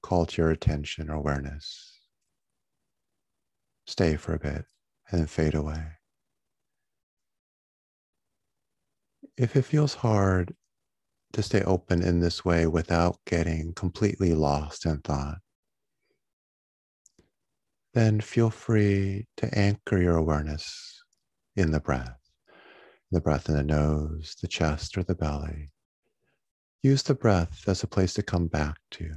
call 0.00 0.26
to 0.26 0.40
your 0.40 0.52
attention 0.52 1.10
or 1.10 1.14
awareness. 1.14 1.98
Stay 3.88 4.14
for 4.14 4.34
a 4.34 4.38
bit 4.38 4.64
and 5.10 5.22
then 5.22 5.26
fade 5.26 5.56
away. 5.56 5.84
If 9.36 9.56
it 9.56 9.62
feels 9.62 9.94
hard 9.94 10.54
to 11.34 11.42
stay 11.42 11.62
open 11.62 12.02
in 12.02 12.20
this 12.20 12.44
way 12.44 12.66
without 12.66 13.18
getting 13.26 13.74
completely 13.74 14.32
lost 14.32 14.86
in 14.86 14.98
thought, 15.00 15.38
then 17.92 18.20
feel 18.20 18.50
free 18.50 19.26
to 19.36 19.58
anchor 19.58 20.00
your 20.00 20.16
awareness 20.16 21.02
in 21.56 21.72
the 21.72 21.80
breath, 21.80 22.18
the 23.10 23.20
breath 23.20 23.48
in 23.48 23.56
the 23.56 23.62
nose, 23.62 24.36
the 24.40 24.48
chest, 24.48 24.96
or 24.96 25.02
the 25.02 25.14
belly. 25.14 25.70
Use 26.82 27.02
the 27.02 27.14
breath 27.14 27.64
as 27.68 27.82
a 27.82 27.88
place 27.88 28.14
to 28.14 28.22
come 28.22 28.46
back 28.46 28.76
to. 28.92 29.10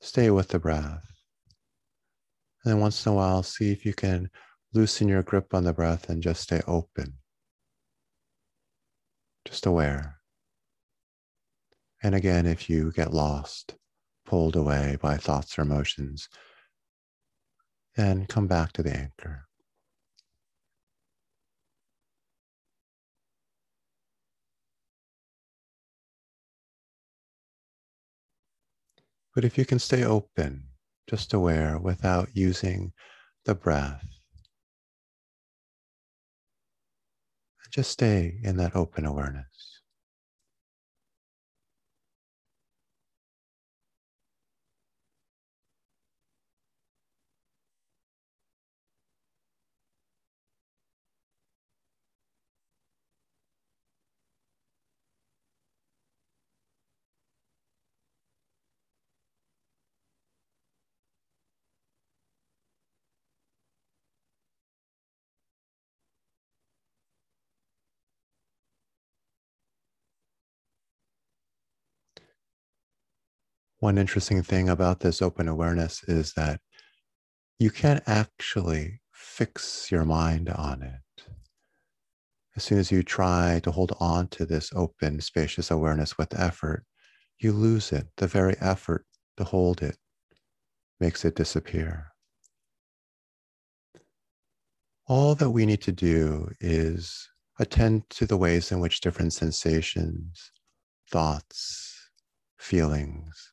Stay 0.00 0.30
with 0.30 0.48
the 0.48 0.58
breath. 0.58 1.04
And 2.64 2.74
then 2.74 2.80
once 2.80 3.04
in 3.06 3.12
a 3.12 3.14
while, 3.14 3.42
see 3.42 3.72
if 3.72 3.84
you 3.84 3.94
can 3.94 4.30
loosen 4.72 5.08
your 5.08 5.22
grip 5.22 5.54
on 5.54 5.64
the 5.64 5.72
breath 5.72 6.08
and 6.10 6.22
just 6.22 6.42
stay 6.42 6.60
open 6.66 7.14
just 9.46 9.64
aware. 9.64 10.18
And 12.02 12.14
again, 12.14 12.46
if 12.46 12.68
you 12.68 12.92
get 12.92 13.14
lost, 13.14 13.76
pulled 14.24 14.56
away 14.56 14.98
by 15.00 15.16
thoughts 15.16 15.58
or 15.58 15.62
emotions, 15.62 16.28
then 17.94 18.26
come 18.26 18.46
back 18.46 18.72
to 18.72 18.82
the 18.82 18.94
anchor. 18.94 19.46
But 29.34 29.44
if 29.44 29.56
you 29.58 29.64
can 29.64 29.78
stay 29.78 30.02
open, 30.02 30.64
just 31.08 31.32
aware 31.32 31.78
without 31.78 32.30
using 32.34 32.92
the 33.44 33.54
breath, 33.54 34.04
Just 37.76 37.90
stay 37.90 38.40
in 38.42 38.56
that 38.56 38.74
open 38.74 39.04
awareness. 39.04 39.55
One 73.80 73.98
interesting 73.98 74.42
thing 74.42 74.70
about 74.70 75.00
this 75.00 75.20
open 75.20 75.48
awareness 75.48 76.02
is 76.04 76.32
that 76.32 76.60
you 77.58 77.70
can't 77.70 78.02
actually 78.06 79.02
fix 79.12 79.90
your 79.90 80.06
mind 80.06 80.48
on 80.48 80.82
it. 80.82 81.24
As 82.56 82.64
soon 82.64 82.78
as 82.78 82.90
you 82.90 83.02
try 83.02 83.60
to 83.64 83.70
hold 83.70 83.94
on 84.00 84.28
to 84.28 84.46
this 84.46 84.70
open, 84.74 85.20
spacious 85.20 85.70
awareness 85.70 86.16
with 86.16 86.38
effort, 86.38 86.86
you 87.38 87.52
lose 87.52 87.92
it. 87.92 88.06
The 88.16 88.26
very 88.26 88.56
effort 88.62 89.04
to 89.36 89.44
hold 89.44 89.82
it 89.82 89.98
makes 90.98 91.26
it 91.26 91.36
disappear. 91.36 92.06
All 95.06 95.34
that 95.34 95.50
we 95.50 95.66
need 95.66 95.82
to 95.82 95.92
do 95.92 96.50
is 96.60 97.28
attend 97.58 98.08
to 98.10 98.26
the 98.26 98.38
ways 98.38 98.72
in 98.72 98.80
which 98.80 99.02
different 99.02 99.34
sensations, 99.34 100.50
thoughts, 101.10 102.08
feelings 102.56 103.52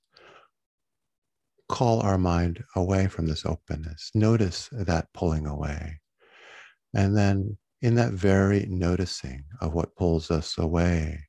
call 1.74 2.02
our 2.02 2.20
mind 2.20 2.64
away 2.76 3.08
from 3.08 3.26
this 3.26 3.48
openness. 3.48 4.12
Notice 4.14 4.70
that 4.72 5.12
pulling 5.12 5.48
away. 5.48 6.00
And 6.94 7.18
then 7.18 7.58
in 7.82 7.96
that 7.96 8.12
very 8.12 8.68
noticing 8.70 9.44
of 9.60 9.74
what 9.74 9.96
pulls 9.96 10.30
us 10.30 10.60
away 10.60 11.20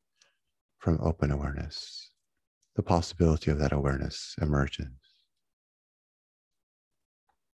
from 0.80 1.00
open 1.00 1.30
awareness, 1.30 2.10
the 2.76 2.82
possibility 2.82 3.50
of 3.50 3.58
that 3.58 3.72
awareness 3.72 4.34
emerges. 4.38 4.92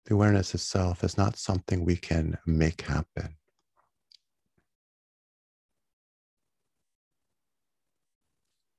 The 0.05 0.13
awareness 0.13 0.55
itself 0.55 1.03
is 1.03 1.17
not 1.17 1.39
something 1.39 1.87
we 1.87 1.97
can 1.97 2.37
make 2.47 2.83
happen. 2.83 3.37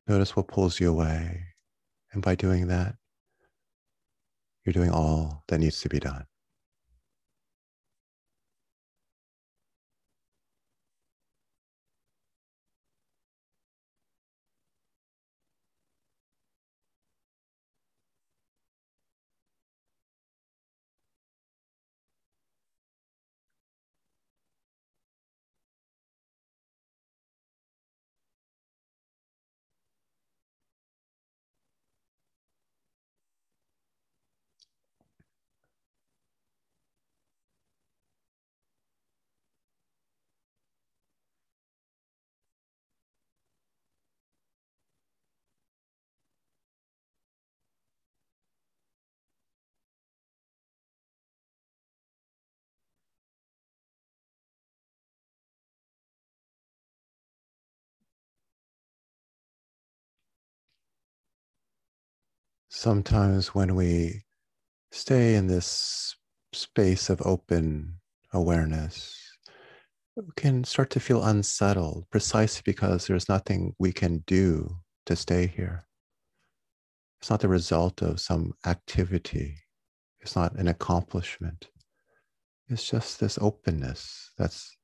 Notice 0.08 0.36
what 0.36 0.48
pulls 0.48 0.80
you 0.80 0.92
away. 0.92 1.42
And 2.14 2.22
by 2.22 2.36
doing 2.36 2.68
that, 2.68 2.98
you're 4.66 4.74
doing 4.74 4.92
all 4.92 5.44
that 5.48 5.60
needs 5.60 5.80
to 5.82 5.90
be 5.90 6.00
done. 6.00 6.26
Sometimes 62.86 63.56
when 63.56 63.74
we 63.74 64.22
stay 64.92 65.34
in 65.34 65.48
this 65.48 66.16
space 66.54 67.10
of 67.10 67.20
open 67.26 68.00
awareness, 68.32 69.18
we 70.16 70.32
can 70.36 70.64
start 70.64 70.92
to 70.92 71.00
feel 71.00 71.24
unsettled 71.24 72.06
precisely 72.12 72.62
because 72.64 73.08
there's 73.08 73.28
nothing 73.28 73.74
we 73.80 73.92
can 73.92 74.20
do 74.28 74.70
to 75.08 75.16
stay 75.16 75.48
here. 75.48 75.84
It's 77.20 77.32
not 77.32 77.40
the 77.40 77.48
result 77.48 78.04
of 78.04 78.20
some 78.20 78.54
activity, 78.68 79.58
it's 80.20 80.36
not 80.36 80.54
an 80.54 80.68
accomplishment. 80.68 81.70
It's 82.70 82.88
just 82.88 83.20
this 83.20 83.40
openness 83.42 84.30
that's 84.38 84.78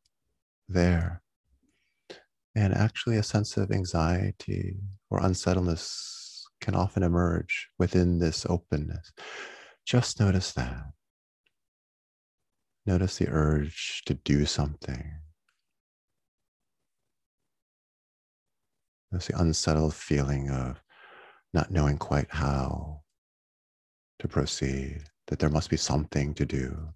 there. 0.67 1.21
And 2.55 2.73
actually, 2.73 3.17
a 3.17 3.23
sense 3.23 3.57
of 3.57 3.71
anxiety 3.71 4.79
or 5.11 5.19
unsettledness 5.19 6.20
can 6.61 6.75
often 6.75 7.03
emerge 7.03 7.69
within 7.77 8.19
this 8.19 8.45
openness. 8.47 9.11
Just 9.85 10.19
notice 10.19 10.53
that. 10.53 10.85
Notice 12.85 13.17
the 13.17 13.27
urge 13.29 14.03
to 14.05 14.13
do 14.13 14.45
something. 14.45 15.11
Notice 19.11 19.27
the 19.27 19.39
unsettled 19.39 19.93
feeling 19.93 20.49
of 20.49 20.81
not 21.53 21.71
knowing 21.71 21.97
quite 21.97 22.27
how 22.29 23.01
to 24.19 24.27
proceed, 24.27 25.03
that 25.27 25.39
there 25.39 25.49
must 25.49 25.69
be 25.69 25.77
something 25.77 26.33
to 26.35 26.45
do. 26.45 26.93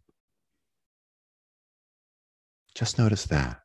Just 2.76 2.98
notice 2.98 3.26
that. 3.26 3.65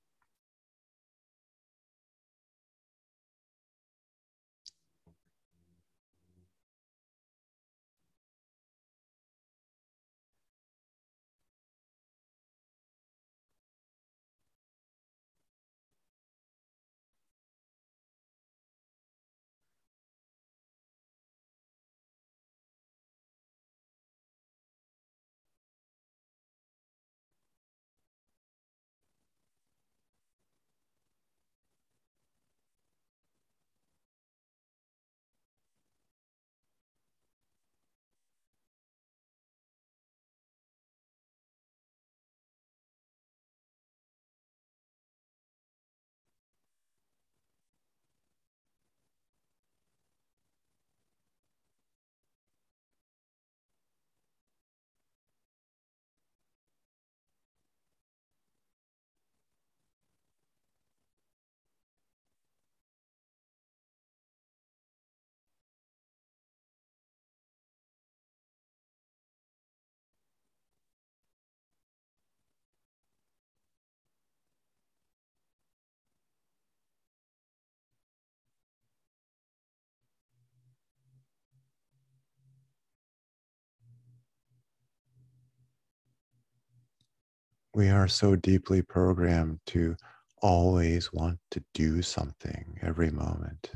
We 87.75 87.89
are 87.89 88.09
so 88.09 88.35
deeply 88.35 88.83
programmed 88.83 89.61
to 89.67 89.97
always 90.43 91.13
want 91.13 91.39
to 91.51 91.63
do 91.75 92.03
something 92.03 92.79
every 92.83 93.11
moment, 93.11 93.71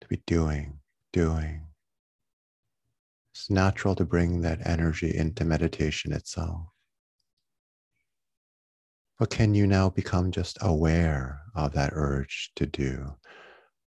to 0.00 0.08
be 0.08 0.22
doing, 0.26 0.78
doing. 1.12 1.66
It's 3.34 3.50
natural 3.50 3.94
to 3.96 4.04
bring 4.04 4.40
that 4.42 4.66
energy 4.66 5.14
into 5.14 5.44
meditation 5.44 6.12
itself. 6.12 6.68
But 9.18 9.30
can 9.30 9.54
you 9.54 9.66
now 9.66 9.90
become 9.90 10.32
just 10.32 10.58
aware 10.60 11.42
of 11.54 11.72
that 11.72 11.92
urge 11.94 12.52
to 12.56 12.66
do, 12.66 13.14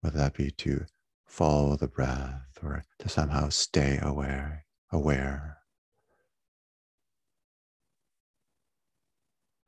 whether 0.01 0.17
that 0.17 0.35
be 0.35 0.51
to 0.51 0.85
follow 1.25 1.75
the 1.75 1.87
breath 1.87 2.41
or 2.61 2.83
to 2.99 3.09
somehow 3.09 3.49
stay 3.49 3.99
aware, 4.01 4.65
aware? 4.91 5.57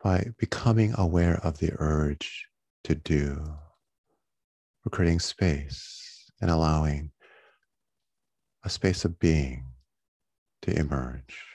By 0.08 0.32
becoming 0.38 0.94
aware 0.98 1.36
of 1.46 1.58
the 1.58 1.74
urge 1.80 2.48
to 2.86 2.96
do, 2.96 3.58
we're 4.86 4.90
creating 4.90 5.20
space 5.20 6.32
and 6.40 6.50
allowing 6.50 7.12
a 8.64 8.70
space 8.70 9.04
of 9.04 9.20
being 9.20 9.66
to 10.62 10.72
emerge. 10.72 11.47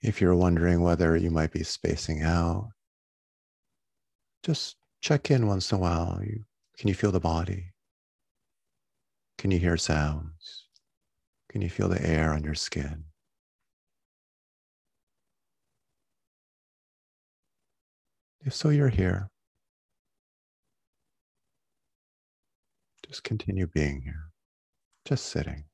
If 0.00 0.20
you're 0.20 0.34
wondering 0.34 0.80
whether 0.80 1.16
you 1.16 1.30
might 1.30 1.52
be 1.52 1.64
spacing 1.64 2.22
out, 2.22 2.70
just 4.44 4.76
check 5.00 5.30
in 5.30 5.46
once 5.46 5.72
in 5.72 5.78
a 5.78 5.80
while. 5.80 6.20
You, 6.22 6.44
can 6.78 6.88
you 6.88 6.94
feel 6.94 7.10
the 7.10 7.20
body? 7.20 7.72
Can 9.38 9.50
you 9.50 9.58
hear 9.58 9.76
sounds? 9.76 10.66
Can 11.50 11.62
you 11.62 11.70
feel 11.70 11.88
the 11.88 12.04
air 12.04 12.32
on 12.32 12.44
your 12.44 12.54
skin? 12.54 13.04
If 18.44 18.54
so, 18.54 18.68
you're 18.68 18.88
here. 18.88 19.28
Just 23.06 23.24
continue 23.24 23.66
being 23.66 24.02
here, 24.02 24.30
just 25.06 25.26
sitting. 25.26 25.67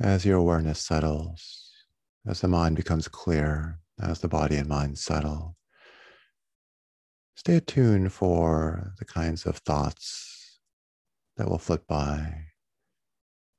As 0.00 0.26
your 0.26 0.36
awareness 0.36 0.80
settles, 0.80 1.70
as 2.26 2.42
the 2.42 2.48
mind 2.48 2.76
becomes 2.76 3.08
clear, 3.08 3.78
as 3.98 4.20
the 4.20 4.28
body 4.28 4.56
and 4.56 4.68
mind 4.68 4.98
settle, 4.98 5.56
stay 7.34 7.56
attuned 7.56 8.12
for 8.12 8.92
the 8.98 9.06
kinds 9.06 9.46
of 9.46 9.56
thoughts 9.58 10.60
that 11.38 11.48
will 11.48 11.58
flit 11.58 11.86
by. 11.86 12.42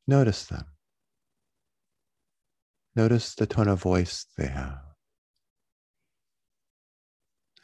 Notice 0.05 0.45
them. 0.45 0.65
Notice 2.95 3.33
the 3.33 3.47
tone 3.47 3.67
of 3.67 3.81
voice 3.81 4.25
they 4.37 4.47
have. 4.47 4.81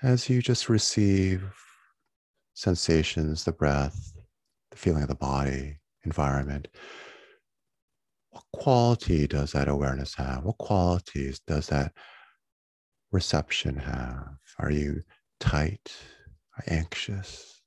As 0.01 0.29
you 0.29 0.41
just 0.41 0.67
receive 0.67 1.43
sensations, 2.55 3.43
the 3.43 3.51
breath, 3.51 4.13
the 4.71 4.77
feeling 4.77 5.03
of 5.03 5.09
the 5.09 5.15
body, 5.15 5.77
environment, 6.03 6.67
what 8.33 8.43
quality 8.51 9.27
does 9.27 9.51
that 9.51 9.67
awareness 9.67 10.15
have? 10.15 10.43
What 10.43 10.57
qualities 10.57 11.39
does 11.45 11.67
that 11.67 11.93
reception 13.11 13.77
have? 13.77 14.37
Are 14.57 14.71
you 14.71 15.03
tight 15.39 15.93
or 16.57 16.63
anxious? 16.67 17.61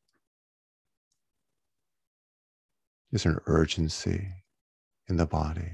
Is 3.12 3.22
there 3.22 3.32
an 3.32 3.40
urgency 3.46 4.28
in 5.08 5.16
the 5.16 5.26
body? 5.26 5.70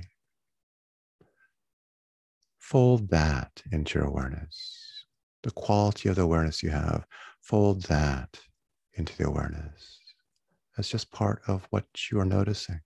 Fold 2.59 3.09
that 3.09 3.63
into 3.73 3.99
your 3.99 4.09
awareness. 4.09 5.07
The 5.43 5.51
quality 5.53 6.11
of 6.11 6.17
the 6.17 6.23
awareness 6.23 6.63
you 6.63 6.71
have, 6.71 7.07
fold 7.41 7.83
that 7.85 8.39
into 8.95 9.17
the 9.17 9.27
awareness 9.27 9.99
as 10.79 10.89
just 10.89 11.11
part 11.11 11.43
of 11.47 11.67
what 11.71 11.85
you 12.11 12.21
are 12.21 12.25
noticing. 12.25 12.81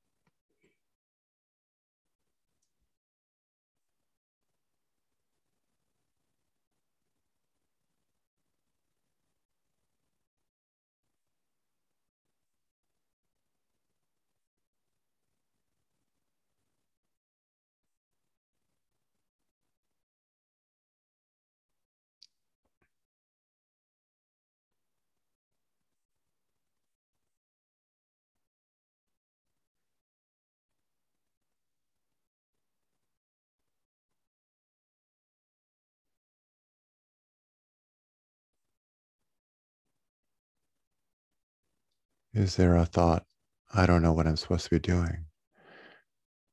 Is 42.37 42.57
there 42.57 42.77
a 42.77 42.85
thought, 42.85 43.25
I 43.72 43.87
don't 43.87 44.03
know 44.03 44.12
what 44.12 44.27
I'm 44.27 44.37
supposed 44.37 44.64
to 44.64 44.70
be 44.70 44.79
doing? 44.79 45.25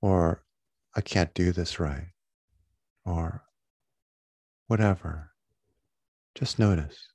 Or 0.02 0.46
I 0.96 1.02
can't 1.02 1.34
do 1.34 1.52
this 1.52 1.78
right? 1.78 2.08
Or 3.06 3.44
whatever. 4.68 5.32
Just 6.36 6.58
notice. 6.58 7.10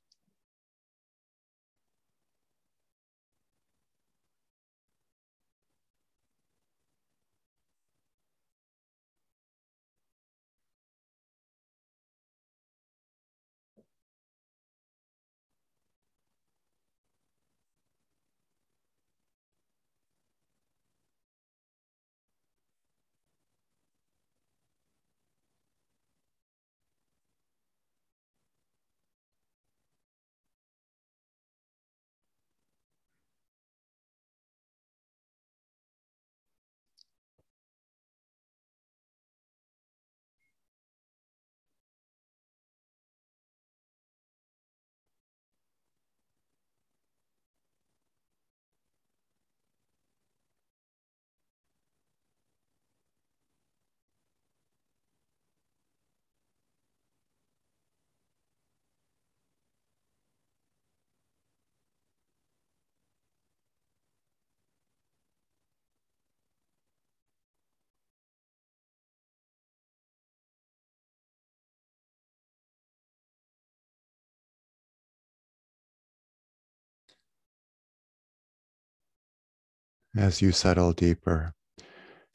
As 80.19 80.41
you 80.41 80.51
settle 80.51 80.91
deeper, 80.91 81.53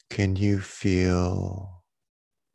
can 0.08 0.36
you 0.36 0.58
feel 0.58 1.84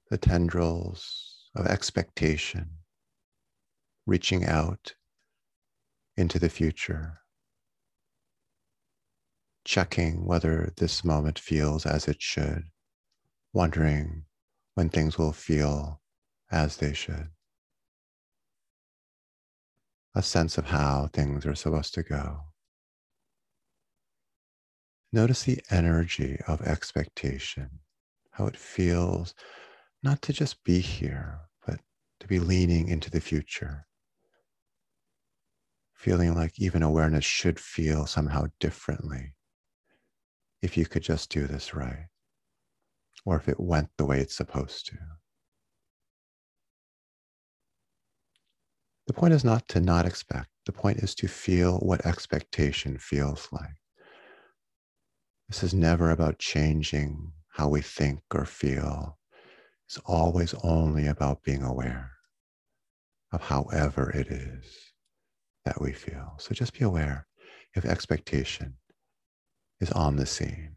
the 0.10 0.18
tendrils 0.18 1.52
of 1.56 1.68
expectation 1.68 2.80
reaching 4.08 4.44
out 4.44 4.96
into 6.18 6.39
the 6.39 6.50
future, 6.50 7.20
checking 9.63 10.26
whether 10.26 10.74
this 10.78 11.06
moment 11.06 11.38
feels 11.38 11.86
as 11.86 12.08
it 12.08 12.24
should, 12.24 12.63
wondering 13.54 14.26
when 14.74 14.89
things 14.89 15.20
will 15.20 15.34
feel 15.34 16.02
as 16.50 16.78
they 16.78 16.94
should. 16.94 17.30
A 20.15 20.24
sense 20.24 20.58
of 20.58 20.65
how 20.65 21.08
things 21.13 21.46
are 21.46 21.54
supposed 21.54 21.94
to 21.94 22.02
go. 22.02 22.49
Notice 25.12 25.43
the 25.43 25.60
energy 25.72 26.39
of 26.48 26.62
expectation, 26.62 27.80
how 28.32 28.45
it 28.45 28.56
feels 28.56 29.34
not 30.04 30.22
to 30.24 30.34
just 30.34 30.63
be 30.63 30.80
here, 30.80 31.39
but 31.65 31.80
to 32.19 32.28
be 32.28 32.39
leaning 32.39 32.88
into 32.88 33.10
the 33.10 33.19
future. 33.19 33.88
Feeling 35.95 36.36
like 36.36 36.60
even 36.60 36.84
awareness 36.84 37.26
should 37.26 37.60
feel 37.60 38.06
somehow 38.06 38.45
differently 38.60 39.34
if 40.62 40.78
you 40.78 40.86
could 40.86 41.04
just 41.04 41.32
do 41.32 41.48
this 41.48 41.74
right, 41.74 42.08
or 43.26 43.36
if 43.38 43.50
it 43.50 43.60
went 43.60 43.89
the 43.98 44.06
way 44.06 44.19
it's 44.19 44.36
supposed 44.36 44.86
to. 44.88 44.98
The 49.08 49.13
point 49.13 49.34
is 49.34 49.43
not 49.43 49.67
to 49.69 49.82
not 49.82 50.06
expect, 50.06 50.50
the 50.67 50.72
point 50.72 51.00
is 51.00 51.15
to 51.15 51.28
feel 51.28 51.80
what 51.80 52.06
expectation 52.06 53.00
feels 53.00 53.48
like. 53.52 53.79
This 55.50 55.64
is 55.64 55.74
never 55.74 56.12
about 56.12 56.38
changing 56.38 57.34
how 57.54 57.70
we 57.70 57.82
think 57.82 58.22
or 58.32 58.46
feel. 58.46 59.18
It's 59.88 59.98
always 60.06 60.54
only 60.64 61.08
about 61.08 61.44
being 61.44 61.64
aware 61.64 62.12
of 63.32 63.42
however 63.42 64.12
it 64.12 64.28
is 64.28 64.94
that 65.66 65.82
we 65.82 65.92
feel. 65.92 66.36
So 66.38 66.54
just 66.54 66.78
be 66.78 66.86
aware 66.86 67.26
if 67.74 67.84
expectation 67.84 68.78
is 69.82 69.92
on 69.92 70.18
the 70.18 70.28
scene. 70.28 70.76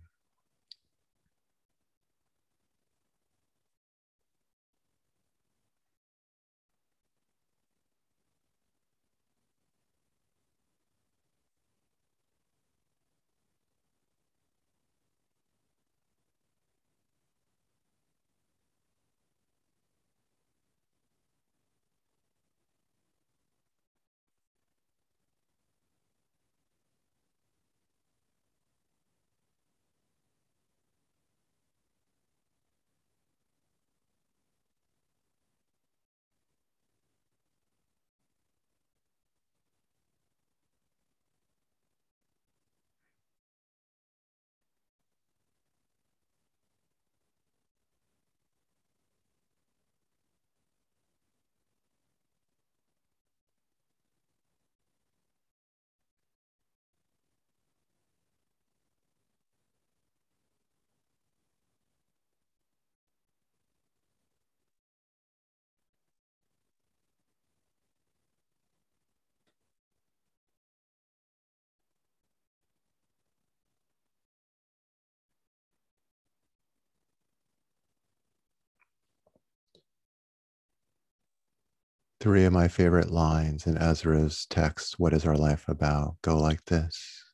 Three 82.23 82.45
of 82.45 82.53
my 82.53 82.69
favorite 82.69 83.11
lines 83.11 83.67
in 83.67 83.77
Ezra's 83.77 84.47
text, 84.47 85.01
What 85.01 85.13
is 85.13 85.27
Our 85.27 85.37
Life 85.37 85.65
About? 85.67 86.23
go 86.23 86.39
like 86.39 86.67
this 86.67 87.25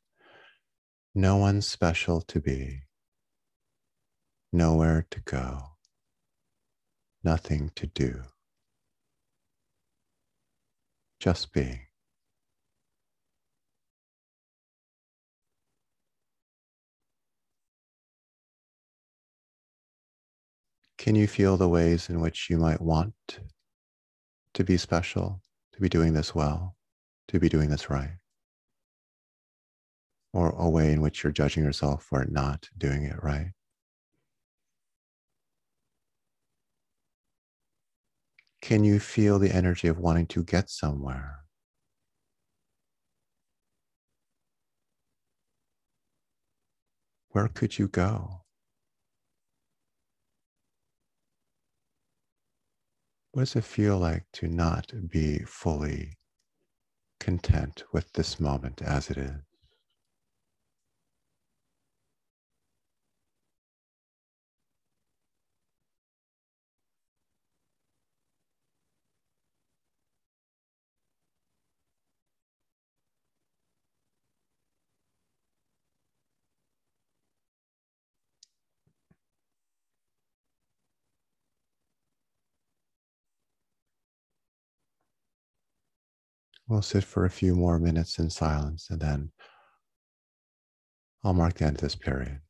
No 1.13 1.37
one 1.37 1.61
special 1.61 2.21
to 2.21 2.39
be, 2.39 2.79
nowhere 4.51 5.05
to 5.11 5.19
go, 5.19 5.59
nothing 7.23 7.69
to 7.75 7.85
do, 7.85 8.23
just 11.19 11.53
be. 11.53 11.81
Can 20.97 21.13
you 21.13 21.27
feel 21.27 21.57
the 21.57 21.69
ways 21.69 22.09
in 22.09 22.21
which 22.21 22.49
you 22.49 22.57
might 22.57 22.81
want 22.81 23.13
to 24.53 24.63
be 24.63 24.77
special, 24.77 25.41
to 25.73 25.81
be 25.81 25.89
doing 25.89 26.13
this 26.13 26.35
well, 26.35 26.75
to 27.29 27.39
be 27.39 27.49
doing 27.49 27.69
this 27.69 27.89
right, 27.89 28.17
or 30.33 30.49
a 30.57 30.67
way 30.67 30.91
in 30.91 31.01
which 31.01 31.23
you're 31.23 31.31
judging 31.31 31.63
yourself 31.63 32.03
for 32.03 32.25
not 32.25 32.69
doing 32.77 33.03
it 33.03 33.21
right. 33.21 33.51
Can 38.61 38.85
you 38.85 39.01
feel 39.01 39.37
the 39.37 39.51
energy 39.53 39.89
of 39.89 39.97
wanting 39.97 40.25
to 40.27 40.45
get 40.45 40.69
somewhere? 40.69 41.43
Where 47.29 47.47
could 47.47 47.79
you 47.79 47.87
go? 47.87 48.38
What 53.31 53.41
does 53.41 53.55
it 53.55 53.63
feel 53.63 53.97
like 53.97 54.25
to 54.33 54.47
not 54.47 54.91
be 55.09 55.39
fully 55.39 56.17
content 57.19 57.83
with 57.91 58.13
this 58.13 58.39
moment 58.39 58.81
as 58.81 59.09
it 59.09 59.17
is? 59.17 59.48
We'll 86.69 86.83
sit 86.83 87.03
for 87.03 87.25
a 87.25 87.31
few 87.31 87.55
more 87.55 87.79
minutes 87.79 88.19
in 88.19 88.29
silence 88.29 88.91
and 88.91 89.01
then 89.01 89.31
I'll 91.23 91.33
mark 91.33 91.55
the 91.55 91.65
end 91.65 91.77
of 91.77 91.81
this 91.81 91.95
period. 91.95 92.41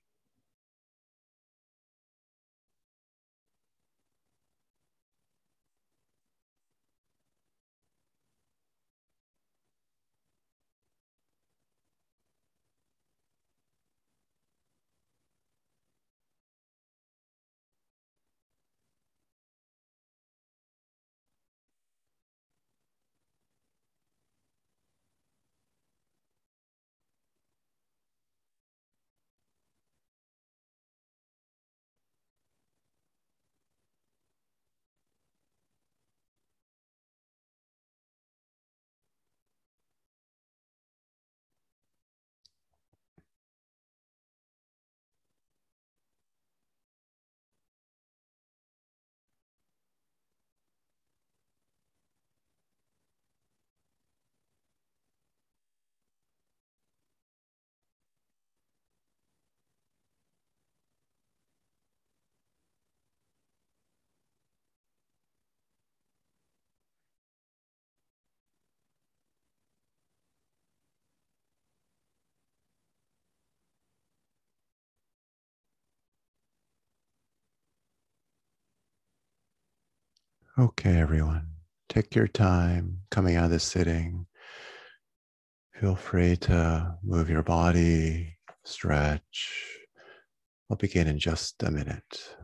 Okay, 80.60 81.00
everyone, 81.00 81.48
take 81.88 82.14
your 82.14 82.28
time 82.28 83.00
coming 83.12 83.38
out 83.38 83.46
of 83.46 83.52
the 83.52 83.62
sitting. 83.62 84.26
Feel 85.80 85.96
free 85.96 86.36
to 86.36 86.98
move 87.02 87.30
your 87.30 87.44
body, 87.44 88.36
stretch. 88.66 89.78
I'll 90.70 90.76
begin 90.76 91.08
in 91.08 91.18
just 91.18 91.64
a 91.64 91.72
minute. 91.72 92.36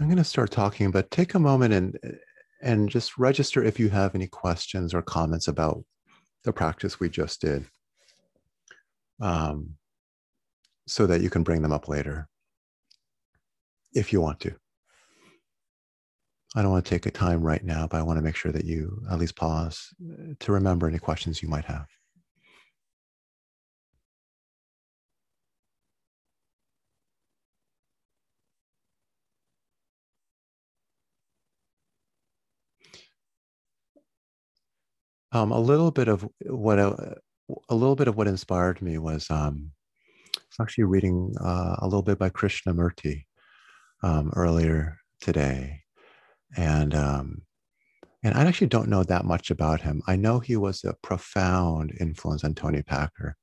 I'm 0.00 0.06
going 0.06 0.16
to 0.16 0.24
start 0.24 0.50
talking, 0.50 0.90
but 0.90 1.10
take 1.10 1.34
a 1.34 1.38
moment 1.38 1.74
and 1.74 1.98
and 2.62 2.88
just 2.88 3.18
register 3.18 3.62
if 3.62 3.78
you 3.78 3.90
have 3.90 4.14
any 4.14 4.26
questions 4.26 4.94
or 4.94 5.02
comments 5.02 5.46
about 5.46 5.84
the 6.44 6.52
practice 6.52 6.98
we 6.98 7.08
just 7.10 7.40
did, 7.40 7.66
um, 9.20 9.76
so 10.86 11.06
that 11.06 11.20
you 11.20 11.28
can 11.28 11.42
bring 11.42 11.60
them 11.60 11.72
up 11.72 11.86
later 11.86 12.28
if 13.94 14.12
you 14.12 14.20
want 14.22 14.40
to. 14.40 14.54
I 16.56 16.62
don't 16.62 16.72
want 16.72 16.84
to 16.84 16.90
take 16.90 17.06
a 17.06 17.10
time 17.10 17.42
right 17.42 17.62
now, 17.62 17.86
but 17.86 17.98
I 17.98 18.02
want 18.02 18.18
to 18.18 18.22
make 18.22 18.36
sure 18.36 18.52
that 18.52 18.64
you 18.64 19.02
at 19.10 19.18
least 19.18 19.36
pause 19.36 19.88
to 20.40 20.52
remember 20.52 20.88
any 20.88 20.98
questions 20.98 21.42
you 21.42 21.48
might 21.48 21.66
have. 21.66 21.86
Um, 35.32 35.52
a 35.52 35.60
little 35.60 35.90
bit 35.90 36.08
of 36.08 36.26
what 36.46 36.78
uh, 36.78 37.14
a 37.68 37.74
little 37.74 37.96
bit 37.96 38.08
of 38.08 38.16
what 38.16 38.26
inspired 38.26 38.82
me 38.82 38.98
was 38.98 39.30
um, 39.30 39.70
actually 40.60 40.84
reading 40.84 41.34
uh, 41.40 41.76
a 41.78 41.84
little 41.84 42.02
bit 42.02 42.18
by 42.18 42.30
Krishnamurti 42.30 43.24
um, 44.02 44.32
earlier 44.34 44.96
today, 45.20 45.82
and 46.56 46.94
um, 46.94 47.42
and 48.22 48.34
I 48.34 48.44
actually 48.44 48.66
don't 48.66 48.88
know 48.88 49.04
that 49.04 49.24
much 49.24 49.50
about 49.50 49.80
him. 49.80 50.02
I 50.08 50.16
know 50.16 50.40
he 50.40 50.56
was 50.56 50.84
a 50.84 50.96
profound 51.02 51.96
influence 52.00 52.42
on 52.42 52.54
Toni 52.54 52.82
Packer, 52.82 53.36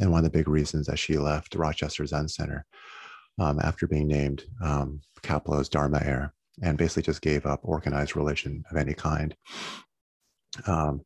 and 0.00 0.10
one 0.10 0.24
of 0.24 0.24
the 0.24 0.36
big 0.38 0.48
reasons 0.48 0.86
that 0.86 0.98
she 0.98 1.18
left 1.18 1.54
Rochester 1.54 2.04
Zen 2.04 2.28
Center 2.28 2.66
um, 3.38 3.60
after 3.62 3.86
being 3.86 4.08
named 4.08 4.44
um, 4.62 5.00
Kapleau's 5.22 5.68
Dharma 5.68 6.00
heir, 6.02 6.34
and 6.62 6.76
basically 6.76 7.04
just 7.04 7.22
gave 7.22 7.46
up 7.46 7.60
organized 7.62 8.16
religion 8.16 8.64
of 8.70 8.76
any 8.76 8.94
kind. 8.94 9.36
Um, 10.66 11.02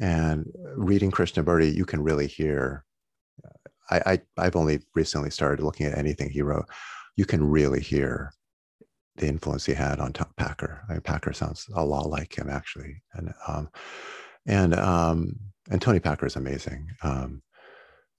and 0.00 0.50
reading 0.76 1.10
Krishnamurti, 1.10 1.74
you 1.74 1.84
can 1.84 2.02
really 2.02 2.26
hear. 2.26 2.84
I, 3.92 4.20
I 4.38 4.44
have 4.44 4.54
only 4.54 4.80
recently 4.94 5.30
started 5.30 5.64
looking 5.64 5.86
at 5.86 5.98
anything 5.98 6.30
he 6.30 6.42
wrote. 6.42 6.66
You 7.16 7.26
can 7.26 7.42
really 7.42 7.80
hear 7.80 8.32
the 9.16 9.26
influence 9.26 9.66
he 9.66 9.74
had 9.74 9.98
on 9.98 10.12
Packer. 10.36 10.82
I 10.88 10.92
mean, 10.92 11.00
Packer 11.00 11.32
sounds 11.32 11.66
a 11.74 11.84
lot 11.84 12.08
like 12.08 12.36
him 12.38 12.48
actually, 12.48 13.02
and 13.14 13.34
um, 13.48 13.68
and 14.46 14.74
um, 14.74 15.36
and 15.70 15.82
Toni 15.82 15.98
Packer 15.98 16.26
is 16.26 16.36
amazing. 16.36 16.88
Um, 17.02 17.42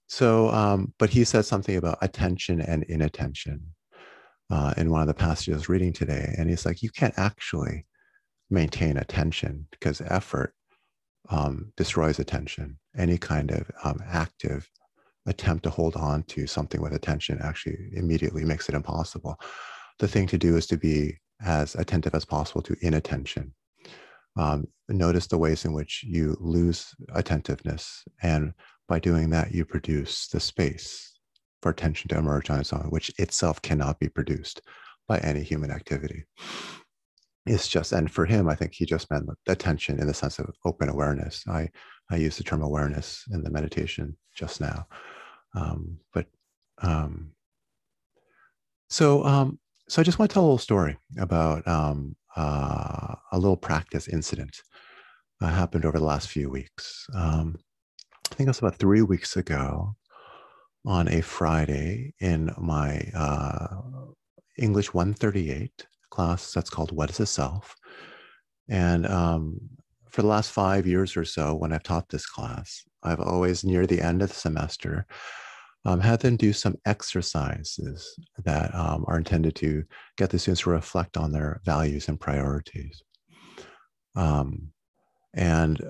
so, 0.06 0.50
um, 0.50 0.92
but 0.98 1.08
he 1.08 1.24
said 1.24 1.46
something 1.46 1.76
about 1.76 1.98
attention 2.02 2.60
and 2.60 2.82
inattention 2.84 3.62
uh, 4.50 4.74
in 4.76 4.90
one 4.90 5.00
of 5.00 5.08
the 5.08 5.14
passages 5.14 5.70
reading 5.70 5.94
today, 5.94 6.34
and 6.36 6.50
he's 6.50 6.66
like, 6.66 6.82
you 6.82 6.90
can't 6.90 7.18
actually 7.18 7.86
maintain 8.50 8.98
attention 8.98 9.66
because 9.70 10.02
effort 10.02 10.54
um, 11.30 11.72
destroys 11.76 12.18
attention. 12.18 12.78
Any 12.96 13.18
kind 13.18 13.50
of 13.50 13.70
um, 13.84 14.00
active 14.06 14.68
attempt 15.26 15.62
to 15.64 15.70
hold 15.70 15.96
on 15.96 16.24
to 16.24 16.46
something 16.46 16.80
with 16.80 16.92
attention 16.92 17.38
actually 17.42 17.90
immediately 17.92 18.44
makes 18.44 18.68
it 18.68 18.74
impossible. 18.74 19.38
The 19.98 20.08
thing 20.08 20.26
to 20.28 20.38
do 20.38 20.56
is 20.56 20.66
to 20.68 20.76
be 20.76 21.18
as 21.44 21.74
attentive 21.74 22.14
as 22.14 22.24
possible 22.24 22.62
to 22.62 22.76
inattention. 22.80 23.54
Um, 24.36 24.66
notice 24.88 25.26
the 25.26 25.38
ways 25.38 25.64
in 25.64 25.72
which 25.72 26.02
you 26.02 26.36
lose 26.40 26.94
attentiveness. 27.14 28.02
And 28.22 28.54
by 28.88 28.98
doing 28.98 29.30
that, 29.30 29.52
you 29.52 29.64
produce 29.64 30.28
the 30.28 30.40
space 30.40 31.18
for 31.60 31.70
attention 31.70 32.08
to 32.08 32.18
emerge 32.18 32.50
on 32.50 32.60
its 32.60 32.72
own, 32.72 32.86
which 32.90 33.12
itself 33.18 33.62
cannot 33.62 34.00
be 34.00 34.08
produced 34.08 34.62
by 35.06 35.18
any 35.18 35.42
human 35.42 35.70
activity 35.70 36.24
it's 37.46 37.66
just 37.66 37.92
and 37.92 38.10
for 38.10 38.24
him 38.24 38.48
i 38.48 38.54
think 38.54 38.72
he 38.72 38.86
just 38.86 39.10
meant 39.10 39.28
attention 39.48 39.98
in 39.98 40.06
the 40.06 40.14
sense 40.14 40.38
of 40.38 40.50
open 40.64 40.88
awareness. 40.88 41.44
I 41.48 41.70
i 42.10 42.16
use 42.16 42.36
the 42.36 42.44
term 42.44 42.62
awareness 42.62 43.24
in 43.32 43.42
the 43.42 43.50
meditation 43.50 44.16
just 44.34 44.60
now. 44.60 44.86
Um, 45.54 45.98
but 46.14 46.26
um, 46.80 47.32
so 48.88 49.24
um, 49.24 49.58
so 49.88 50.00
i 50.00 50.04
just 50.04 50.18
want 50.18 50.30
to 50.30 50.34
tell 50.34 50.42
a 50.42 50.46
little 50.46 50.58
story 50.58 50.96
about 51.18 51.66
um, 51.66 52.16
uh, 52.36 53.14
a 53.32 53.38
little 53.38 53.56
practice 53.56 54.08
incident 54.08 54.56
that 55.40 55.52
happened 55.52 55.84
over 55.84 55.98
the 55.98 56.04
last 56.04 56.28
few 56.28 56.48
weeks. 56.50 57.06
Um, 57.14 57.58
i 58.30 58.34
think 58.34 58.46
it 58.46 58.50
was 58.50 58.58
about 58.60 58.76
three 58.76 59.02
weeks 59.02 59.36
ago 59.36 59.94
on 60.86 61.08
a 61.08 61.20
friday 61.20 62.14
in 62.20 62.50
my 62.58 63.10
uh, 63.14 63.68
english 64.58 64.94
138 64.94 65.86
class 66.12 66.52
that's 66.52 66.70
called 66.70 66.92
What 66.92 67.10
is 67.10 67.20
a 67.20 67.26
Self? 67.26 67.74
And 68.68 69.06
um, 69.06 69.58
for 70.10 70.22
the 70.22 70.28
last 70.28 70.52
five 70.52 70.86
years 70.86 71.16
or 71.16 71.24
so, 71.24 71.54
when 71.54 71.72
I've 71.72 71.82
taught 71.82 72.08
this 72.08 72.26
class, 72.26 72.84
I've 73.02 73.20
always, 73.20 73.64
near 73.64 73.86
the 73.86 74.00
end 74.00 74.22
of 74.22 74.28
the 74.28 74.34
semester, 74.34 75.06
um, 75.84 75.98
had 76.00 76.20
them 76.20 76.36
do 76.36 76.52
some 76.52 76.76
exercises 76.86 78.14
that 78.44 78.72
um, 78.74 79.04
are 79.08 79.18
intended 79.18 79.56
to 79.56 79.82
get 80.16 80.30
the 80.30 80.38
students 80.38 80.62
to 80.62 80.70
reflect 80.70 81.16
on 81.16 81.32
their 81.32 81.60
values 81.64 82.08
and 82.08 82.20
priorities. 82.20 83.02
Um, 84.14 84.68
and 85.34 85.82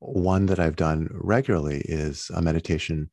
one 0.00 0.46
that 0.46 0.58
I've 0.58 0.76
done 0.76 1.08
regularly 1.12 1.82
is 1.84 2.30
a 2.34 2.42
meditation 2.42 3.10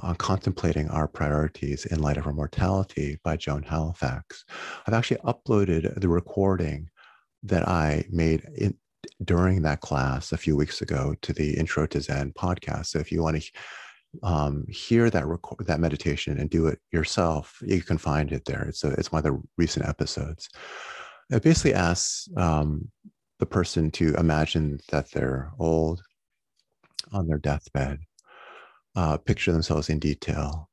on 0.00 0.16
contemplating 0.16 0.88
our 0.88 1.06
priorities 1.06 1.86
in 1.86 2.00
light 2.00 2.16
of 2.16 2.26
our 2.26 2.32
mortality 2.32 3.18
by 3.22 3.36
Joan 3.36 3.62
Halifax. 3.62 4.44
I've 4.86 4.94
actually 4.94 5.18
uploaded 5.18 6.00
the 6.00 6.08
recording 6.08 6.88
that 7.44 7.68
I 7.68 8.04
made 8.10 8.44
in, 8.56 8.76
during 9.24 9.62
that 9.62 9.80
class 9.80 10.32
a 10.32 10.36
few 10.36 10.56
weeks 10.56 10.80
ago 10.80 11.14
to 11.22 11.32
the 11.32 11.56
Intro 11.56 11.86
to 11.86 12.00
Zen 12.00 12.32
podcast. 12.32 12.86
So 12.86 12.98
if 12.98 13.12
you 13.12 13.22
want 13.22 13.40
to 13.40 13.50
um, 14.22 14.64
hear 14.68 15.10
that 15.10 15.26
record, 15.26 15.66
that 15.66 15.80
meditation 15.80 16.38
and 16.38 16.50
do 16.50 16.66
it 16.66 16.78
yourself, 16.92 17.58
you 17.62 17.82
can 17.82 17.98
find 17.98 18.32
it 18.32 18.44
there. 18.44 18.62
It's 18.62 18.82
a, 18.84 18.90
it's 18.92 19.12
one 19.12 19.24
of 19.24 19.32
the 19.32 19.40
recent 19.58 19.86
episodes. 19.86 20.48
It 21.30 21.42
basically 21.42 21.74
asks 21.74 22.28
um, 22.36 22.90
the 23.38 23.46
person 23.46 23.90
to 23.92 24.14
imagine 24.14 24.80
that 24.90 25.10
they're 25.10 25.52
old 25.58 26.02
on 27.12 27.26
their 27.26 27.38
deathbed 27.38 27.98
uh, 28.96 29.16
picture 29.18 29.52
themselves 29.52 29.88
in 29.88 29.98
detail. 29.98 30.70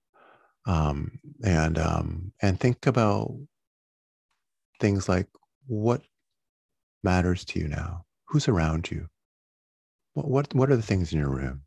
Um, 0.66 1.20
and 1.44 1.80
um, 1.80 2.34
and 2.42 2.60
think 2.60 2.86
about 2.86 3.36
things 4.80 5.10
like 5.10 5.28
what 5.68 6.02
matters 7.04 7.44
to 7.46 7.60
you 7.60 7.68
now? 7.68 8.06
Who's 8.28 8.48
around 8.48 8.92
you? 8.92 9.08
What, 10.14 10.28
what 10.28 10.54
what 10.54 10.72
are 10.72 10.76
the 10.76 10.82
things 10.82 11.14
in 11.14 11.20
your 11.20 11.30
room? 11.32 11.64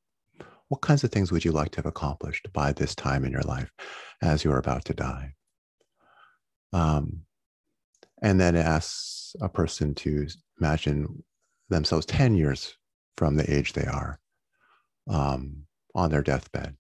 What 0.69 0.81
kinds 0.81 1.05
of 1.05 1.11
things 1.11 1.31
would 1.33 1.45
you 1.45 1.53
like 1.53 1.73
to 1.73 1.79
have 1.79 1.87
accomplished 1.87 2.49
by 2.53 2.73
this 2.73 2.95
time 2.95 3.25
in 3.25 3.33
your 3.33 3.43
life 3.43 3.71
as 4.23 4.45
you're 4.45 4.59
about 4.59 4.85
to 4.87 4.95
die? 4.95 5.35
Um, 6.73 7.21
and 8.23 8.41
then 8.41 8.57
it 8.57 8.65
asks 8.65 9.37
a 9.41 9.49
person 9.49 9.95
to 9.97 10.27
imagine 10.59 11.23
themselves 11.69 12.07
10 12.07 12.35
years 12.35 12.77
from 13.17 13.37
the 13.37 13.55
age 13.55 13.73
they 13.73 13.85
are. 13.85 14.19
Um, 15.09 15.67
on 15.95 16.11
their 16.11 16.23
deathbed. 16.23 16.77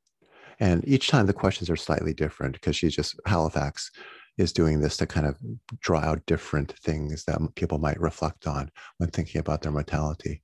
And 0.60 0.86
each 0.86 1.08
time 1.08 1.26
the 1.26 1.32
questions 1.32 1.68
are 1.70 1.76
slightly 1.76 2.14
different 2.14 2.54
because 2.54 2.76
she's 2.76 2.94
just 2.94 3.18
Halifax 3.26 3.90
is 4.38 4.52
doing 4.52 4.80
this 4.80 4.96
to 4.96 5.06
kind 5.06 5.26
of 5.26 5.36
draw 5.80 6.00
out 6.00 6.26
different 6.26 6.72
things 6.80 7.24
that 7.24 7.38
people 7.54 7.78
might 7.78 8.00
reflect 8.00 8.46
on 8.46 8.70
when 8.98 9.10
thinking 9.10 9.40
about 9.40 9.62
their 9.62 9.72
mortality. 9.72 10.42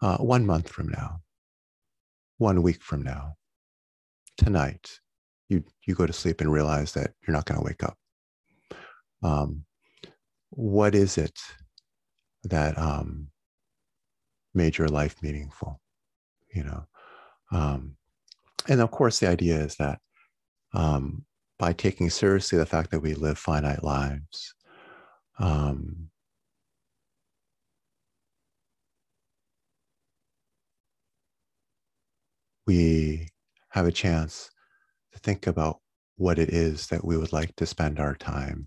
Uh, 0.00 0.16
one 0.18 0.46
month 0.46 0.68
from 0.68 0.88
now, 0.88 1.20
one 2.38 2.62
week 2.62 2.82
from 2.82 3.02
now, 3.02 3.34
tonight, 4.36 5.00
you 5.48 5.64
you 5.86 5.94
go 5.94 6.06
to 6.06 6.12
sleep 6.12 6.40
and 6.40 6.52
realize 6.52 6.92
that 6.92 7.12
you're 7.26 7.34
not 7.34 7.46
going 7.46 7.58
to 7.58 7.64
wake 7.64 7.82
up. 7.82 7.96
Um, 9.22 9.64
what 10.50 10.94
is 10.94 11.18
it 11.18 11.38
that 12.44 12.78
um, 12.78 13.28
made 14.54 14.78
your 14.78 14.88
life 14.88 15.16
meaningful? 15.22 15.80
You 16.54 16.64
know, 16.64 16.86
um, 17.50 17.97
and 18.66 18.80
of 18.80 18.90
course, 18.90 19.18
the 19.20 19.28
idea 19.28 19.56
is 19.56 19.76
that 19.76 19.98
um, 20.74 21.24
by 21.58 21.72
taking 21.72 22.10
seriously 22.10 22.58
the 22.58 22.66
fact 22.66 22.90
that 22.90 23.00
we 23.00 23.14
live 23.14 23.38
finite 23.38 23.84
lives, 23.84 24.54
um, 25.38 26.08
we 32.66 33.28
have 33.70 33.86
a 33.86 33.92
chance 33.92 34.50
to 35.12 35.18
think 35.20 35.46
about 35.46 35.78
what 36.16 36.38
it 36.38 36.50
is 36.50 36.88
that 36.88 37.04
we 37.04 37.16
would 37.16 37.32
like 37.32 37.54
to 37.56 37.64
spend 37.64 37.98
our 37.98 38.14
time 38.14 38.66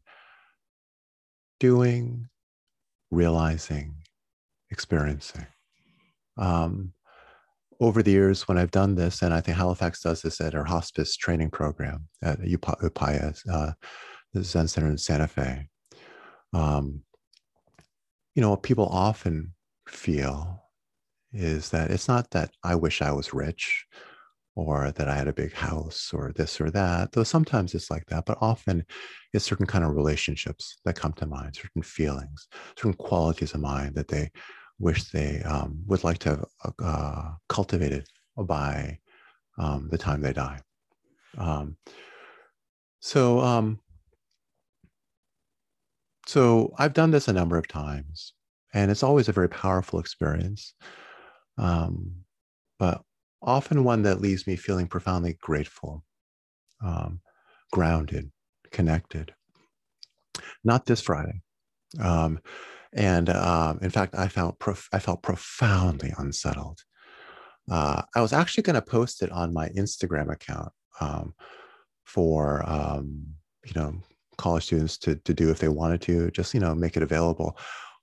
doing, 1.60 2.28
realizing, 3.12 3.94
experiencing. 4.72 5.46
Um, 6.38 6.94
over 7.82 8.04
the 8.04 8.12
years, 8.12 8.48
when 8.48 8.60
I've 8.60 8.72
done 8.72 8.94
this, 8.94 9.24
and 9.24 9.34
I 9.34 9.42
think 9.42 9.58
Halifax 9.58 10.02
does 10.02 10.22
this 10.22 10.40
at 10.40 10.54
our 10.54 10.64
hospice 10.64 11.18
training 11.18 11.50
program 11.50 12.08
at 12.22 12.40
Upaya, 12.40 13.36
uh, 13.52 13.72
the 14.34 14.44
Zen 14.44 14.68
Center 14.68 14.88
in 14.88 15.00
Santa 15.00 15.28
Fe, 15.28 15.68
um, 16.54 17.02
you 18.36 18.42
know, 18.42 18.52
what 18.52 18.64
people 18.64 18.86
often 18.86 19.54
feel 19.88 20.64
is 21.34 21.70
that 21.70 21.90
it's 21.90 22.08
not 22.08 22.30
that 22.32 22.52
I 22.64 22.76
wish 22.76 23.02
I 23.02 23.12
was 23.12 23.34
rich 23.34 23.86
or 24.56 24.92
that 24.92 25.10
I 25.10 25.16
had 25.16 25.28
a 25.28 25.34
big 25.34 25.54
house 25.54 26.12
or 26.14 26.34
this 26.36 26.62
or 26.62 26.70
that, 26.70 27.14
though 27.14 27.24
sometimes 27.24 27.74
it's 27.74 27.90
like 27.90 28.06
that, 28.08 28.26
but 28.26 28.38
often 28.42 28.86
it's 29.34 29.46
certain 29.46 29.66
kind 29.66 29.84
of 29.84 29.96
relationships 29.96 30.78
that 30.86 30.96
come 30.96 31.14
to 31.14 31.26
mind, 31.26 31.56
certain 31.56 31.82
feelings, 31.82 32.48
certain 32.78 32.94
qualities 32.94 33.54
of 33.56 33.62
mind 33.62 33.96
that 33.96 34.08
they 34.08 34.30
wish 34.82 35.06
they 35.06 35.42
um, 35.44 35.84
would 35.88 36.04
like 36.04 36.18
to 36.20 36.30
have 36.30 36.74
uh, 36.84 37.32
cultivated 37.48 38.08
by 38.38 38.98
um, 39.58 39.88
the 39.92 39.98
time 39.98 40.22
they 40.22 40.34
die. 40.34 40.60
Um, 41.38 41.78
so, 43.00 43.40
um, 43.40 43.80
so 46.28 46.74
I've 46.78 46.94
done 46.94 47.12
this 47.12 47.28
a 47.28 47.34
number 47.34 47.58
of 47.58 47.68
times, 47.68 48.34
and 48.74 48.92
it's 48.92 49.04
always 49.04 49.30
a 49.30 49.34
very 49.34 49.50
powerful 49.50 50.00
experience. 50.00 50.74
Um, 51.58 52.12
but 52.80 53.02
often 53.42 53.84
one 53.84 54.04
that 54.04 54.22
leaves 54.22 54.48
me 54.48 54.56
feeling 54.56 54.88
profoundly 54.88 55.38
grateful, 55.42 56.04
um, 56.84 57.22
grounded, 57.72 58.32
connected. 58.72 59.34
Not 60.64 60.86
this 60.86 61.02
Friday. 61.02 61.42
Um, 62.00 62.40
and 62.94 63.30
um, 63.30 63.80
in 63.82 63.90
fact, 63.90 64.16
I 64.16 64.28
found 64.28 64.60
prof- 64.60 64.90
I 64.92 65.00
felt 65.00 65.24
profoundly 65.24 66.14
unsettled. 66.18 66.80
Uh, 67.70 68.02
I 68.16 68.22
was 68.22 68.34
actually 68.34 68.64
going 68.64 68.76
to 68.76 68.82
post 68.82 69.22
it 69.24 69.32
on 69.32 69.54
my 69.54 69.70
Instagram 69.70 70.32
account 70.32 70.72
um, 71.00 71.34
for 72.06 72.64
um, 72.70 73.26
you 73.66 73.74
know 73.76 73.96
college 74.38 74.66
students 74.66 74.98
to 75.00 75.16
to 75.16 75.34
do 75.34 75.52
if 75.52 75.60
they 75.60 75.70
wanted 75.70 76.02
to, 76.02 76.32
just 76.32 76.54
you 76.54 76.60
know 76.60 76.76
make 76.76 76.98
it 76.98 77.04
available. 77.04 77.58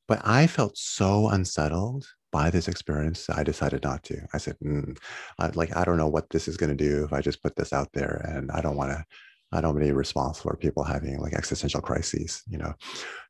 But 0.07 0.23
I 0.25 0.47
felt 0.47 0.79
so 0.79 1.29
unsettled 1.29 2.07
by 2.31 2.51
this 2.51 2.69
experience, 2.69 3.29
I 3.31 3.43
decided 3.43 3.83
not 3.83 4.03
to. 4.05 4.21
I 4.33 4.39
said, 4.39 4.57
mm, 4.65 4.97
I, 5.39 5.49
like, 5.49 5.77
I 5.77 5.85
don't 5.85 5.97
know 5.97 6.09
what 6.09 6.29
this 6.31 6.49
is 6.49 6.57
going 6.57 6.77
to 6.77 6.85
do 6.85 7.05
if 7.05 7.13
I 7.13 7.21
just 7.21 7.43
put 7.43 7.57
this 7.57 7.73
out 7.73 7.89
there, 7.93 8.23
and 8.29 8.51
I 8.51 8.61
don't 8.61 8.77
want 8.77 8.91
to. 8.93 9.05
I 9.51 9.63
don't 9.63 9.73
want 9.75 9.83
to 9.83 9.87
be 9.87 9.93
responsible 9.93 10.51
for 10.51 10.57
people 10.59 10.85
having 10.85 11.19
like 11.21 11.33
existential 11.33 11.81
crises, 11.81 12.43
you 12.49 12.59
know. 12.59 12.75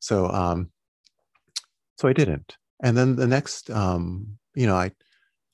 So, 0.01 0.27
um, 0.27 0.71
so 1.99 2.09
I 2.09 2.13
didn't. 2.13 2.57
And 2.83 2.97
then 2.97 3.17
the 3.17 3.27
next, 3.27 3.71
um, 3.71 4.39
you 4.55 4.67
know, 4.67 4.77
I, 4.77 4.93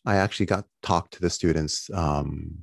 I 0.04 0.16
actually 0.16 0.46
got 0.46 0.66
talked 0.82 1.14
to 1.14 1.20
the 1.20 1.30
students 1.30 1.90
um, 1.94 2.58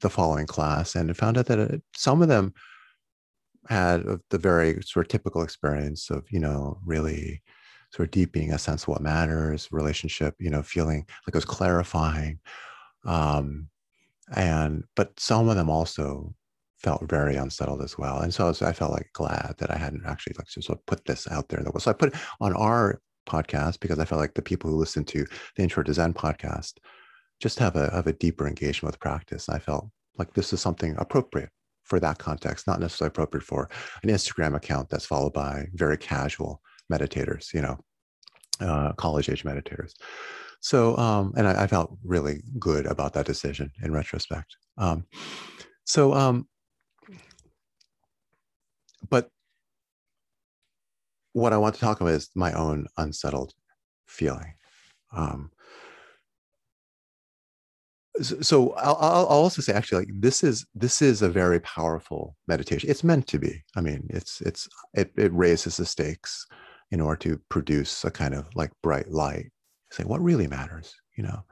the 0.00 0.10
following 0.10 0.46
class 0.46 0.94
and 0.94 1.14
found 1.16 1.36
out 1.36 1.46
that 1.46 1.58
it, 1.58 1.82
some 1.94 2.22
of 2.22 2.28
them 2.28 2.54
had 3.68 4.04
the 4.30 4.38
very 4.38 4.80
sort 4.82 5.06
of 5.06 5.10
typical 5.10 5.42
experience 5.42 6.08
of, 6.10 6.24
you 6.30 6.38
know, 6.38 6.78
really 6.84 7.42
sort 7.90 8.06
of 8.06 8.12
deepening 8.12 8.52
a 8.52 8.58
sense 8.58 8.84
of 8.84 8.88
what 8.88 9.00
matters, 9.00 9.68
relationship, 9.72 10.34
you 10.38 10.50
know, 10.50 10.62
feeling 10.62 11.04
like 11.26 11.28
it 11.28 11.34
was 11.34 11.44
clarifying. 11.44 12.38
Um, 13.04 13.68
and 14.34 14.84
but 14.94 15.18
some 15.18 15.48
of 15.48 15.56
them 15.56 15.70
also 15.70 16.34
felt 16.78 17.08
very 17.08 17.36
unsettled 17.36 17.82
as 17.82 17.98
well. 17.98 18.20
And 18.20 18.32
so 18.32 18.44
I, 18.44 18.48
was, 18.48 18.62
I 18.62 18.72
felt 18.72 18.92
like 18.92 19.10
glad 19.12 19.54
that 19.58 19.70
I 19.70 19.76
hadn't 19.76 20.04
actually 20.06 20.34
like 20.38 20.46
just 20.46 20.66
sort 20.66 20.78
of 20.78 20.86
put 20.86 21.04
this 21.04 21.26
out 21.28 21.48
there. 21.48 21.64
So 21.78 21.90
I 21.90 21.94
put 21.94 22.14
on 22.40 22.52
our 22.52 23.00
podcast 23.26 23.80
because 23.80 23.98
I 23.98 24.04
felt 24.04 24.20
like 24.20 24.34
the 24.34 24.42
people 24.42 24.70
who 24.70 24.76
listen 24.76 25.04
to 25.06 25.26
the 25.56 25.62
Intro 25.62 25.82
to 25.82 25.92
Zen 25.92 26.14
podcast 26.14 26.74
just 27.40 27.58
have 27.58 27.76
a 27.76 27.90
have 27.90 28.06
a 28.06 28.12
deeper 28.12 28.46
engagement 28.46 28.92
with 28.92 29.00
practice. 29.00 29.48
I 29.48 29.58
felt 29.58 29.88
like 30.18 30.32
this 30.34 30.52
is 30.52 30.60
something 30.60 30.94
appropriate 30.98 31.50
for 31.84 32.00
that 32.00 32.18
context, 32.18 32.66
not 32.66 32.80
necessarily 32.80 33.08
appropriate 33.08 33.44
for 33.44 33.68
an 34.02 34.08
Instagram 34.08 34.56
account 34.56 34.88
that's 34.88 35.06
followed 35.06 35.32
by 35.32 35.66
very 35.74 35.96
casual 35.96 36.60
meditators, 36.92 37.52
you 37.54 37.62
know, 37.62 37.78
uh, 38.60 38.92
college 38.94 39.28
age 39.28 39.44
meditators. 39.44 39.92
So, 40.60 40.96
um, 40.96 41.32
and 41.36 41.46
I, 41.46 41.64
I, 41.64 41.66
felt 41.66 41.96
really 42.02 42.42
good 42.58 42.86
about 42.86 43.12
that 43.12 43.26
decision 43.26 43.70
in 43.82 43.92
retrospect. 43.92 44.56
Um, 44.78 45.04
so, 45.84 46.14
um, 46.14 46.48
but 49.08 49.30
what 51.36 51.52
I 51.52 51.58
want 51.58 51.74
to 51.74 51.80
talk 51.80 52.00
about 52.00 52.14
is 52.14 52.30
my 52.34 52.52
own 52.52 52.86
unsettled 52.96 53.52
feeling. 54.06 54.54
Um, 55.14 55.50
so 58.22 58.72
I'll, 58.72 58.96
I'll, 58.98 59.26
also 59.26 59.60
say 59.60 59.74
actually 59.74 60.06
like 60.06 60.14
this 60.14 60.42
is 60.42 60.64
this 60.74 61.02
is 61.02 61.20
a 61.20 61.28
very 61.28 61.60
powerful 61.60 62.34
meditation. 62.48 62.88
It's 62.88 63.04
meant 63.04 63.26
to 63.26 63.38
be. 63.38 63.62
I 63.76 63.82
mean 63.82 64.06
it's 64.08 64.40
it's 64.40 64.66
it, 64.94 65.12
it 65.16 65.30
raises 65.34 65.76
the 65.76 65.84
stakes 65.84 66.46
in 66.90 67.02
order 67.02 67.18
to 67.28 67.40
produce 67.50 68.04
a 68.04 68.10
kind 68.10 68.34
of 68.34 68.46
like 68.54 68.70
bright 68.82 69.10
light. 69.10 69.52
Say 69.90 70.04
what 70.04 70.22
really 70.22 70.46
matters 70.46 70.94
you 71.16 71.24
know? 71.24 71.44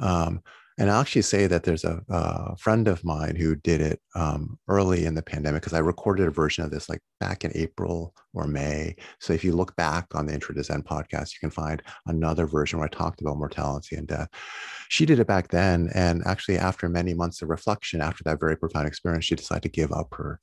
Um, 0.00 0.42
and 0.76 0.90
I'll 0.90 1.00
actually 1.00 1.22
say 1.22 1.46
that 1.46 1.62
there's 1.62 1.84
a, 1.84 2.02
a 2.08 2.56
friend 2.56 2.88
of 2.88 3.04
mine 3.04 3.36
who 3.36 3.54
did 3.54 3.80
it 3.80 4.00
um, 4.16 4.58
early 4.68 5.04
in 5.04 5.14
the 5.14 5.22
pandemic 5.22 5.62
because 5.62 5.72
I 5.72 5.78
recorded 5.78 6.26
a 6.26 6.32
version 6.32 6.64
of 6.64 6.72
this 6.72 6.88
like 6.88 7.00
back 7.20 7.44
in 7.44 7.52
April 7.54 8.12
or 8.32 8.48
May. 8.48 8.96
So 9.20 9.32
if 9.32 9.44
you 9.44 9.52
look 9.52 9.76
back 9.76 10.06
on 10.14 10.26
the 10.26 10.34
Intro 10.34 10.52
to 10.54 10.64
Zen 10.64 10.82
podcast, 10.82 11.32
you 11.32 11.38
can 11.40 11.50
find 11.50 11.80
another 12.06 12.46
version 12.46 12.80
where 12.80 12.88
I 12.92 12.96
talked 12.96 13.20
about 13.20 13.38
mortality 13.38 13.94
and 13.94 14.08
death. 14.08 14.28
She 14.88 15.06
did 15.06 15.20
it 15.20 15.28
back 15.28 15.48
then. 15.48 15.90
And 15.94 16.22
actually, 16.26 16.58
after 16.58 16.88
many 16.88 17.14
months 17.14 17.40
of 17.40 17.50
reflection, 17.50 18.00
after 18.00 18.24
that 18.24 18.40
very 18.40 18.56
profound 18.56 18.88
experience, 18.88 19.26
she 19.26 19.36
decided 19.36 19.62
to 19.62 19.68
give 19.68 19.92
up 19.92 20.12
her 20.14 20.40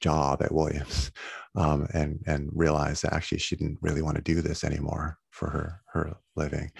job 0.00 0.42
at 0.42 0.54
Williams 0.54 1.10
um, 1.56 1.86
and 1.92 2.20
and 2.26 2.50
realized 2.54 3.02
that 3.02 3.12
actually 3.12 3.38
she 3.38 3.56
didn't 3.56 3.78
really 3.82 4.02
want 4.02 4.16
to 4.16 4.22
do 4.22 4.40
this 4.40 4.64
anymore 4.64 5.18
for 5.38 5.50
her 5.50 5.80
her 5.92 6.16
living, 6.36 6.70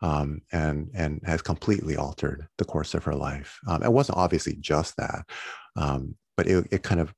um, 0.00 0.40
and 0.52 0.90
and 0.94 1.20
has 1.24 1.42
completely 1.42 1.96
altered 1.96 2.48
the 2.58 2.64
course 2.64 2.94
of 2.94 3.04
her 3.04 3.14
life. 3.14 3.58
Um, 3.68 3.82
it 3.82 3.92
wasn't 3.92 4.18
obviously 4.18 4.56
just 4.58 4.96
that, 4.96 5.24
um, 5.76 6.16
but 6.36 6.46
it 6.46 6.66
it 6.70 6.82
kind 6.82 7.00
of 7.00 7.14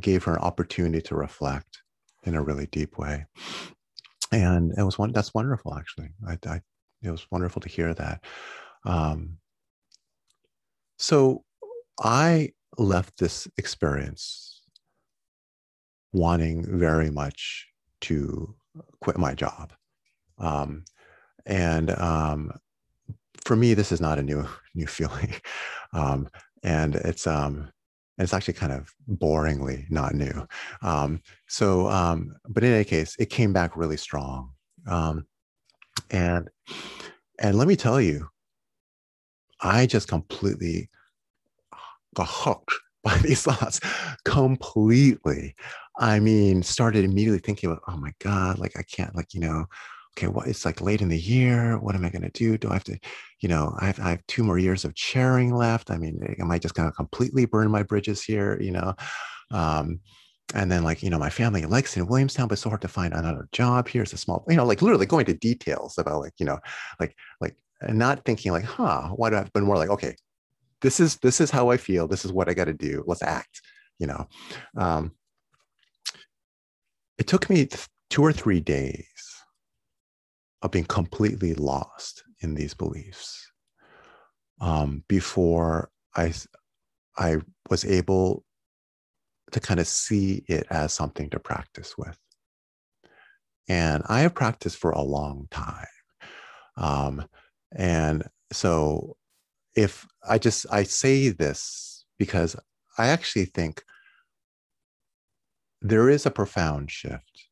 gave 0.00 0.24
her 0.24 0.34
an 0.34 0.42
opportunity 0.42 1.02
to 1.02 1.14
reflect 1.16 1.82
in 2.24 2.34
a 2.34 2.42
really 2.42 2.66
deep 2.66 2.98
way, 2.98 3.26
and 4.32 4.72
it 4.78 4.82
was 4.82 4.98
one 4.98 5.12
that's 5.12 5.34
wonderful 5.34 5.74
actually. 5.74 6.10
I, 6.26 6.38
I 6.46 6.60
it 7.02 7.10
was 7.10 7.26
wonderful 7.30 7.60
to 7.62 7.68
hear 7.68 7.92
that. 7.94 8.24
Um, 8.84 9.38
so 10.98 11.44
I 12.00 12.52
left 12.76 13.18
this 13.18 13.48
experience 13.56 14.62
wanting 16.12 16.78
very 16.78 17.10
much 17.10 17.66
to 18.02 18.54
quit 19.00 19.18
my 19.18 19.34
job. 19.34 19.72
Um, 20.38 20.84
and 21.46 21.90
um, 21.90 22.52
for 23.44 23.56
me, 23.56 23.74
this 23.74 23.92
is 23.92 24.00
not 24.00 24.18
a 24.18 24.22
new 24.22 24.46
new 24.74 24.86
feeling, 24.86 25.34
um, 25.92 26.28
and 26.62 26.96
it's 26.96 27.26
um, 27.26 27.70
it's 28.18 28.34
actually 28.34 28.54
kind 28.54 28.72
of 28.72 28.92
boringly 29.10 29.90
not 29.90 30.14
new. 30.14 30.46
Um, 30.82 31.22
so, 31.46 31.88
um, 31.88 32.34
but 32.48 32.64
in 32.64 32.72
any 32.72 32.84
case, 32.84 33.16
it 33.18 33.30
came 33.30 33.52
back 33.52 33.76
really 33.76 33.96
strong, 33.96 34.50
um, 34.86 35.26
and 36.10 36.48
and 37.40 37.56
let 37.56 37.68
me 37.68 37.76
tell 37.76 38.00
you, 38.00 38.28
I 39.60 39.86
just 39.86 40.08
completely 40.08 40.90
got 42.14 42.28
hooked 42.28 42.74
by 43.04 43.16
these 43.18 43.42
thoughts 43.42 43.80
completely. 44.24 45.54
I 45.98 46.20
mean, 46.20 46.62
started 46.62 47.04
immediately 47.04 47.40
thinking 47.40 47.70
about, 47.70 47.82
oh 47.88 47.96
my 47.96 48.12
God, 48.20 48.58
like 48.58 48.76
I 48.76 48.82
can't, 48.82 49.16
like, 49.16 49.34
you 49.34 49.40
know, 49.40 49.64
okay, 50.18 50.26
what 50.26 50.48
it's 50.48 50.64
like 50.64 50.80
late 50.80 51.00
in 51.00 51.08
the 51.08 51.18
year. 51.18 51.78
What 51.78 51.94
am 51.94 52.04
I 52.04 52.10
going 52.10 52.22
to 52.22 52.30
do? 52.30 52.58
Do 52.58 52.70
I 52.70 52.74
have 52.74 52.84
to, 52.84 52.98
you 53.40 53.48
know, 53.48 53.74
I 53.78 53.86
have, 53.86 54.00
I 54.00 54.10
have 54.10 54.26
two 54.26 54.42
more 54.42 54.58
years 54.58 54.84
of 54.84 54.94
chairing 54.94 55.54
left. 55.54 55.90
I 55.90 55.96
mean, 55.96 56.36
am 56.40 56.50
I 56.50 56.58
just 56.58 56.74
going 56.74 56.88
to 56.88 56.94
completely 56.94 57.46
burn 57.46 57.70
my 57.70 57.84
bridges 57.84 58.22
here? 58.22 58.60
You 58.60 58.72
know, 58.72 58.94
um, 59.52 60.00
and 60.54 60.72
then 60.72 60.82
like, 60.82 61.02
you 61.02 61.10
know, 61.10 61.18
my 61.18 61.30
family 61.30 61.64
likes 61.66 61.96
in 61.96 62.06
Williamstown, 62.06 62.48
but 62.48 62.54
it's 62.54 62.62
so 62.62 62.70
hard 62.70 62.82
to 62.82 62.88
find 62.88 63.14
another 63.14 63.48
job 63.52 63.88
here. 63.88 64.02
It's 64.02 64.12
a 64.12 64.18
small, 64.18 64.44
you 64.48 64.56
know, 64.56 64.64
like 64.64 64.82
literally 64.82 65.06
going 65.06 65.26
to 65.26 65.34
details 65.34 65.98
about 65.98 66.20
like, 66.20 66.34
you 66.38 66.46
know, 66.46 66.58
like, 66.98 67.14
like, 67.40 67.56
not 67.88 68.24
thinking 68.24 68.50
like, 68.50 68.64
huh, 68.64 69.10
why 69.14 69.30
do 69.30 69.36
I 69.36 69.40
have, 69.40 69.52
but 69.52 69.62
more 69.62 69.76
like, 69.76 69.90
okay, 69.90 70.16
this 70.80 70.98
is, 70.98 71.16
this 71.18 71.40
is 71.40 71.50
how 71.50 71.70
I 71.70 71.76
feel. 71.76 72.08
This 72.08 72.24
is 72.24 72.32
what 72.32 72.48
I 72.48 72.54
got 72.54 72.64
to 72.64 72.74
do. 72.74 73.04
Let's 73.06 73.22
act, 73.22 73.60
you 74.00 74.08
know? 74.08 74.26
Um, 74.76 75.12
it 77.18 77.28
took 77.28 77.48
me 77.48 77.68
two 78.10 78.22
or 78.22 78.32
three 78.32 78.60
days 78.60 79.04
of 80.62 80.70
being 80.70 80.84
completely 80.84 81.54
lost 81.54 82.24
in 82.40 82.54
these 82.54 82.74
beliefs 82.74 83.50
um, 84.60 85.04
before 85.08 85.90
I, 86.16 86.32
I 87.16 87.38
was 87.70 87.84
able 87.84 88.44
to 89.52 89.60
kind 89.60 89.80
of 89.80 89.86
see 89.86 90.44
it 90.48 90.66
as 90.70 90.92
something 90.92 91.30
to 91.30 91.38
practice 91.38 91.96
with. 91.96 92.18
And 93.68 94.02
I 94.08 94.20
have 94.20 94.34
practiced 94.34 94.78
for 94.78 94.90
a 94.90 95.02
long 95.02 95.46
time. 95.50 95.86
Um, 96.76 97.26
and 97.72 98.24
so 98.52 99.16
if 99.76 100.06
I 100.28 100.38
just, 100.38 100.66
I 100.70 100.82
say 100.84 101.28
this 101.28 102.04
because 102.18 102.56
I 102.96 103.08
actually 103.08 103.44
think 103.44 103.84
there 105.80 106.08
is 106.08 106.26
a 106.26 106.30
profound 106.30 106.90
shift 106.90 107.48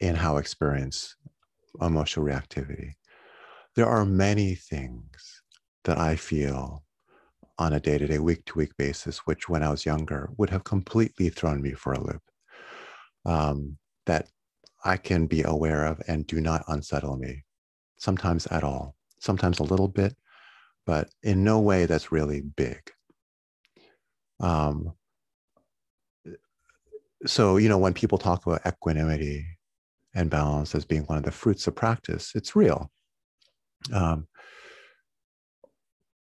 in 0.00 0.16
how 0.16 0.36
experience 0.36 1.16
emotional 1.80 2.26
reactivity. 2.26 2.94
There 3.74 3.86
are 3.86 4.04
many 4.04 4.54
things 4.54 5.42
that 5.84 5.98
I 5.98 6.16
feel 6.16 6.84
on 7.58 7.72
a 7.72 7.80
day 7.80 7.98
to 7.98 8.06
day, 8.06 8.18
week 8.18 8.44
to 8.46 8.58
week 8.58 8.76
basis, 8.76 9.18
which 9.18 9.48
when 9.48 9.62
I 9.62 9.70
was 9.70 9.84
younger 9.84 10.30
would 10.36 10.50
have 10.50 10.64
completely 10.64 11.28
thrown 11.28 11.60
me 11.60 11.72
for 11.72 11.92
a 11.92 12.00
loop. 12.00 12.22
Um, 13.24 13.78
that 14.06 14.28
I 14.84 14.96
can 14.96 15.26
be 15.26 15.42
aware 15.42 15.84
of 15.84 16.00
and 16.08 16.26
do 16.26 16.40
not 16.40 16.64
unsettle 16.68 17.16
me, 17.16 17.44
sometimes 17.98 18.46
at 18.46 18.64
all, 18.64 18.94
sometimes 19.18 19.58
a 19.58 19.64
little 19.64 19.88
bit, 19.88 20.16
but 20.86 21.10
in 21.22 21.44
no 21.44 21.60
way 21.60 21.86
that's 21.86 22.12
really 22.12 22.40
big. 22.40 22.90
Um, 24.40 24.94
so, 27.26 27.56
you 27.56 27.68
know, 27.68 27.78
when 27.78 27.92
people 27.92 28.18
talk 28.18 28.46
about 28.46 28.64
equanimity 28.64 29.57
and 30.14 30.30
balance 30.30 30.74
as 30.74 30.84
being 30.84 31.02
one 31.02 31.18
of 31.18 31.24
the 31.24 31.30
fruits 31.30 31.66
of 31.66 31.74
practice, 31.74 32.32
it's 32.34 32.56
real. 32.56 32.90
Um, 33.92 34.26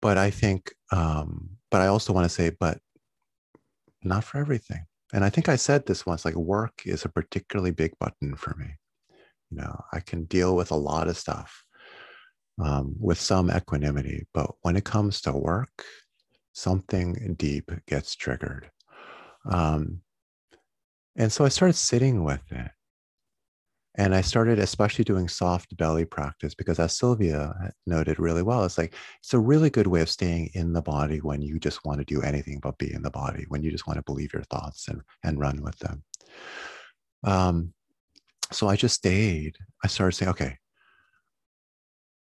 but 0.01 0.19
I 0.19 0.31
think, 0.31 0.73
um, 0.91 1.51
but 1.71 1.81
I 1.81 1.87
also 1.87 2.13
want 2.13 2.25
to 2.25 2.35
say, 2.35 2.51
but 2.59 2.79
not 4.03 4.25
for 4.25 4.39
everything. 4.39 4.85
And 5.13 5.25
I 5.25 5.31
think 5.31 5.49
I 5.49 5.57
said 5.57 5.87
this 5.87 6.07
once 6.07 6.25
like 6.25 6.35
work 6.35 6.83
is 6.85 7.05
a 7.05 7.09
particularly 7.09 7.71
big 7.71 7.93
button 7.99 8.35
for 8.35 8.55
me. 8.57 8.75
You 9.51 9.59
know, 9.59 9.85
I 9.93 10.01
can 10.01 10.25
deal 10.25 10.57
with 10.57 10.71
a 10.71 10.77
lot 10.77 11.09
of 11.09 11.19
stuff 11.19 11.65
um, 12.61 12.95
with 12.99 13.19
some 13.21 13.51
equanimity, 13.51 14.27
but 14.33 14.51
when 14.63 14.77
it 14.77 14.85
comes 14.85 15.21
to 15.23 15.33
work, 15.33 15.85
something 16.53 17.35
deep 17.39 17.71
gets 17.87 18.15
triggered. 18.15 18.71
Um, 19.49 20.01
and 21.17 21.31
so 21.31 21.45
I 21.45 21.49
started 21.49 21.75
sitting 21.75 22.25
with 22.25 22.43
it. 22.51 22.71
And 23.97 24.15
I 24.15 24.23
started 24.23 24.59
especially 24.59 25.05
doing 25.05 25.29
soft 25.29 25.77
belly 25.77 26.07
practice 26.07 26.55
because, 26.55 26.79
as 26.79 26.97
Sylvia 26.97 27.55
noted 27.87 28.19
really 28.19 28.43
well, 28.43 28.65
it's 28.65 28.79
like 28.79 28.95
it's 29.21 29.35
a 29.35 29.39
really 29.39 29.69
good 29.69 29.87
way 29.87 30.01
of 30.01 30.09
staying 30.09 30.51
in 30.55 30.73
the 30.73 30.81
body 30.81 31.19
when 31.19 31.43
you 31.43 31.59
just 31.59 31.85
want 31.85 31.99
to 31.99 32.05
do 32.05 32.23
anything 32.23 32.59
but 32.63 32.79
be 32.79 32.93
in 32.93 33.03
the 33.03 33.11
body, 33.11 33.45
when 33.49 33.63
you 33.63 33.71
just 33.71 33.87
want 33.87 33.99
to 33.99 34.05
believe 34.05 34.33
your 34.33 34.45
thoughts 34.45 34.89
and, 34.89 35.03
and 35.25 35.39
run 35.39 35.63
with 35.63 35.79
them. 35.81 36.03
Um, 37.25 37.75
so 38.51 38.67
I 38.67 38.77
just 38.77 38.95
stayed. 38.95 39.57
I 39.85 39.89
started 39.89 40.17
saying, 40.17 40.31
okay, 40.31 40.57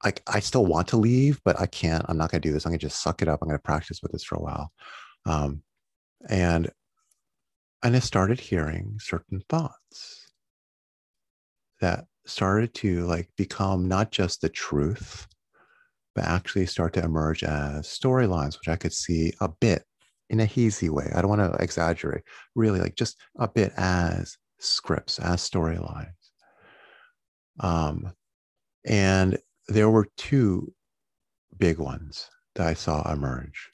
I, 0.04 0.12
I 0.26 0.40
still 0.40 0.66
want 0.66 0.88
to 0.88 0.98
leave, 0.98 1.40
but 1.44 1.58
I 1.58 1.64
can't. 1.64 2.04
I'm 2.08 2.18
not 2.18 2.30
going 2.30 2.42
to 2.42 2.48
do 2.48 2.52
this. 2.52 2.66
I'm 2.66 2.72
going 2.72 2.78
to 2.78 2.86
just 2.86 3.02
suck 3.02 3.22
it 3.22 3.28
up. 3.28 3.40
I'm 3.40 3.48
going 3.48 3.58
to 3.58 3.62
practice 3.62 4.00
with 4.02 4.12
this 4.12 4.24
for 4.24 4.34
a 4.34 4.42
while. 4.42 4.70
Um, 5.24 5.62
and 6.28 6.70
and 7.82 7.96
I 7.96 7.98
started 7.98 8.40
hearing 8.40 8.96
certain 8.98 9.42
thoughts 9.48 10.23
that 11.84 12.06
started 12.24 12.72
to 12.72 13.04
like 13.04 13.28
become 13.36 13.86
not 13.86 14.10
just 14.10 14.40
the 14.40 14.48
truth, 14.48 15.26
but 16.14 16.24
actually 16.24 16.64
start 16.64 16.94
to 16.94 17.04
emerge 17.04 17.44
as 17.44 17.86
storylines, 17.86 18.58
which 18.58 18.68
I 18.68 18.76
could 18.76 18.94
see 18.94 19.34
a 19.42 19.50
bit 19.60 19.84
in 20.30 20.40
a 20.40 20.46
hazy 20.46 20.88
way. 20.88 21.12
I 21.14 21.20
don't 21.20 21.28
want 21.28 21.42
to 21.42 21.62
exaggerate, 21.62 22.22
really, 22.54 22.80
like 22.80 22.96
just 22.96 23.20
a 23.38 23.46
bit 23.46 23.72
as 23.76 24.38
scripts, 24.58 25.18
as 25.18 25.46
storylines. 25.46 26.08
Um, 27.60 28.14
and 28.86 29.36
there 29.68 29.90
were 29.90 30.08
two 30.16 30.72
big 31.58 31.78
ones 31.78 32.30
that 32.54 32.66
I 32.66 32.72
saw 32.72 33.12
emerge. 33.12 33.70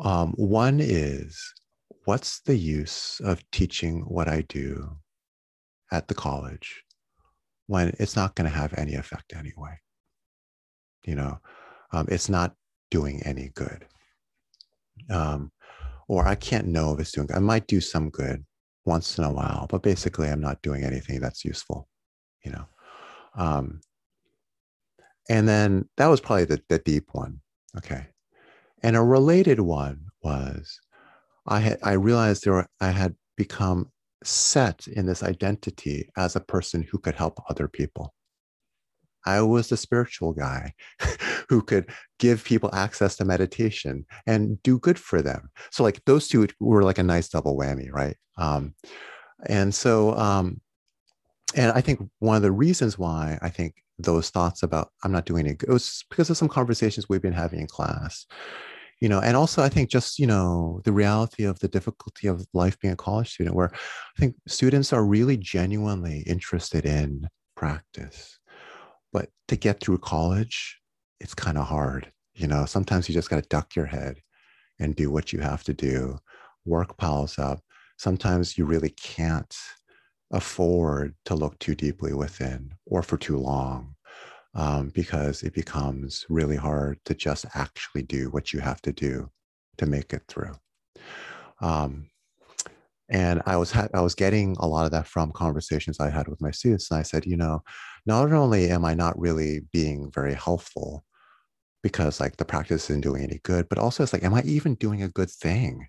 Um, 0.00 0.32
one 0.36 0.80
is 0.80 1.38
what's 2.06 2.40
the 2.40 2.56
use 2.56 3.20
of 3.22 3.44
teaching 3.50 4.00
what 4.08 4.28
I 4.28 4.40
do 4.48 4.96
at 5.92 6.08
the 6.08 6.14
college 6.14 6.84
when 7.66 7.94
it's 7.98 8.16
not 8.16 8.34
going 8.34 8.50
to 8.50 8.56
have 8.56 8.74
any 8.74 8.94
effect 8.94 9.34
anyway. 9.36 9.78
You 11.04 11.14
know, 11.16 11.38
um, 11.92 12.06
it's 12.10 12.28
not 12.28 12.54
doing 12.90 13.22
any 13.24 13.50
good. 13.54 13.86
Um, 15.10 15.50
or 16.08 16.26
I 16.26 16.34
can't 16.34 16.68
know 16.68 16.92
if 16.92 17.00
it's 17.00 17.12
doing, 17.12 17.28
I 17.34 17.38
might 17.38 17.66
do 17.66 17.80
some 17.80 18.10
good 18.10 18.44
once 18.84 19.18
in 19.18 19.24
a 19.24 19.32
while, 19.32 19.66
but 19.68 19.82
basically 19.82 20.28
I'm 20.28 20.40
not 20.40 20.62
doing 20.62 20.84
anything 20.84 21.20
that's 21.20 21.44
useful, 21.44 21.88
you 22.44 22.52
know. 22.52 22.66
Um, 23.36 23.80
and 25.28 25.48
then 25.48 25.88
that 25.96 26.06
was 26.06 26.20
probably 26.20 26.44
the, 26.44 26.62
the 26.68 26.78
deep 26.78 27.08
one. 27.12 27.40
Okay. 27.76 28.06
And 28.82 28.96
a 28.96 29.02
related 29.02 29.60
one 29.60 30.06
was 30.22 30.78
I 31.46 31.60
had 31.60 31.78
I 31.82 31.92
realized 31.92 32.44
there 32.44 32.52
were, 32.54 32.68
I 32.80 32.90
had 32.90 33.14
become 33.36 33.90
set 34.26 34.86
in 34.86 35.06
this 35.06 35.22
identity 35.22 36.08
as 36.16 36.36
a 36.36 36.40
person 36.40 36.82
who 36.82 36.98
could 36.98 37.14
help 37.14 37.40
other 37.48 37.68
people. 37.68 38.14
I 39.26 39.40
was 39.40 39.68
the 39.68 39.76
spiritual 39.76 40.32
guy 40.32 40.74
who 41.48 41.62
could 41.62 41.90
give 42.18 42.44
people 42.44 42.70
access 42.74 43.16
to 43.16 43.24
meditation 43.24 44.04
and 44.26 44.62
do 44.62 44.78
good 44.78 44.98
for 44.98 45.22
them. 45.22 45.50
So, 45.70 45.82
like 45.82 46.04
those 46.04 46.28
two 46.28 46.46
were 46.60 46.82
like 46.82 46.98
a 46.98 47.02
nice 47.02 47.28
double 47.28 47.56
whammy, 47.56 47.90
right? 47.90 48.16
Um, 48.36 48.74
and 49.46 49.74
so, 49.74 50.14
um, 50.16 50.60
and 51.54 51.72
I 51.72 51.80
think 51.80 52.00
one 52.18 52.36
of 52.36 52.42
the 52.42 52.52
reasons 52.52 52.98
why 52.98 53.38
I 53.40 53.48
think 53.48 53.76
those 53.98 54.30
thoughts 54.30 54.62
about 54.62 54.90
I'm 55.04 55.12
not 55.12 55.24
doing 55.24 55.46
it, 55.46 55.62
it 55.62 55.68
was 55.68 56.04
because 56.10 56.28
of 56.28 56.36
some 56.36 56.48
conversations 56.48 57.08
we've 57.08 57.22
been 57.22 57.32
having 57.32 57.60
in 57.60 57.66
class 57.66 58.26
you 59.00 59.08
know 59.08 59.20
and 59.20 59.36
also 59.36 59.62
i 59.62 59.68
think 59.68 59.90
just 59.90 60.18
you 60.18 60.26
know 60.26 60.80
the 60.84 60.92
reality 60.92 61.44
of 61.44 61.58
the 61.60 61.68
difficulty 61.68 62.26
of 62.26 62.46
life 62.54 62.78
being 62.80 62.94
a 62.94 62.96
college 62.96 63.30
student 63.30 63.56
where 63.56 63.72
i 63.72 64.20
think 64.20 64.34
students 64.46 64.92
are 64.92 65.04
really 65.04 65.36
genuinely 65.36 66.20
interested 66.26 66.84
in 66.84 67.26
practice 67.56 68.38
but 69.12 69.28
to 69.48 69.56
get 69.56 69.80
through 69.80 69.98
college 69.98 70.78
it's 71.20 71.34
kind 71.34 71.58
of 71.58 71.66
hard 71.66 72.10
you 72.34 72.46
know? 72.46 72.64
Sometimes 72.64 73.08
you 73.08 73.14
just 73.14 73.30
got 73.30 73.42
to 73.42 73.48
duck 73.48 73.74
your 73.74 73.86
head 73.86 74.18
and 74.78 74.94
do 74.94 75.10
what 75.10 75.32
you 75.32 75.40
have 75.40 75.62
to 75.64 75.72
do 75.72 76.18
work 76.64 76.96
piles 76.96 77.38
up. 77.38 77.60
Sometimes 77.98 78.58
you 78.58 78.64
really 78.64 78.90
can't 78.90 79.54
afford 80.32 81.14
to 81.26 81.34
look 81.34 81.58
too 81.58 81.74
deeply 81.74 82.12
within 82.12 82.72
or 82.86 83.02
for 83.02 83.16
too 83.16 83.36
long 83.36 83.94
um, 84.54 84.90
because 84.90 85.42
it 85.42 85.54
becomes 85.54 86.24
really 86.28 86.56
hard 86.56 86.98
to 87.04 87.14
just 87.14 87.46
actually 87.54 88.02
do 88.02 88.30
what 88.30 88.52
you 88.52 88.60
have 88.60 88.80
to 88.82 88.92
do 88.92 89.30
to 89.78 89.86
make 89.86 90.12
it 90.12 90.22
through. 90.28 90.54
Um, 91.60 92.10
and 93.10 93.42
I 93.46 93.56
was 93.56 93.70
ha- 93.70 93.88
I 93.92 94.00
was 94.00 94.14
getting 94.14 94.56
a 94.60 94.66
lot 94.66 94.86
of 94.86 94.92
that 94.92 95.06
from 95.06 95.32
conversations 95.32 96.00
I 96.00 96.10
had 96.10 96.28
with 96.28 96.40
my 96.40 96.50
students, 96.50 96.90
and 96.90 96.98
I 96.98 97.02
said, 97.02 97.26
you 97.26 97.36
know, 97.36 97.62
not 98.06 98.32
only 98.32 98.70
am 98.70 98.84
I 98.84 98.94
not 98.94 99.18
really 99.18 99.62
being 99.72 100.10
very 100.10 100.34
helpful 100.34 101.04
because 101.82 102.18
like 102.18 102.36
the 102.38 102.44
practice 102.46 102.88
isn't 102.88 103.02
doing 103.02 103.22
any 103.22 103.40
good, 103.44 103.68
but 103.68 103.78
also 103.78 104.02
it's 104.02 104.12
like, 104.12 104.24
am 104.24 104.32
I 104.34 104.42
even 104.44 104.74
doing 104.76 105.02
a 105.02 105.08
good 105.08 105.30
thing 105.30 105.86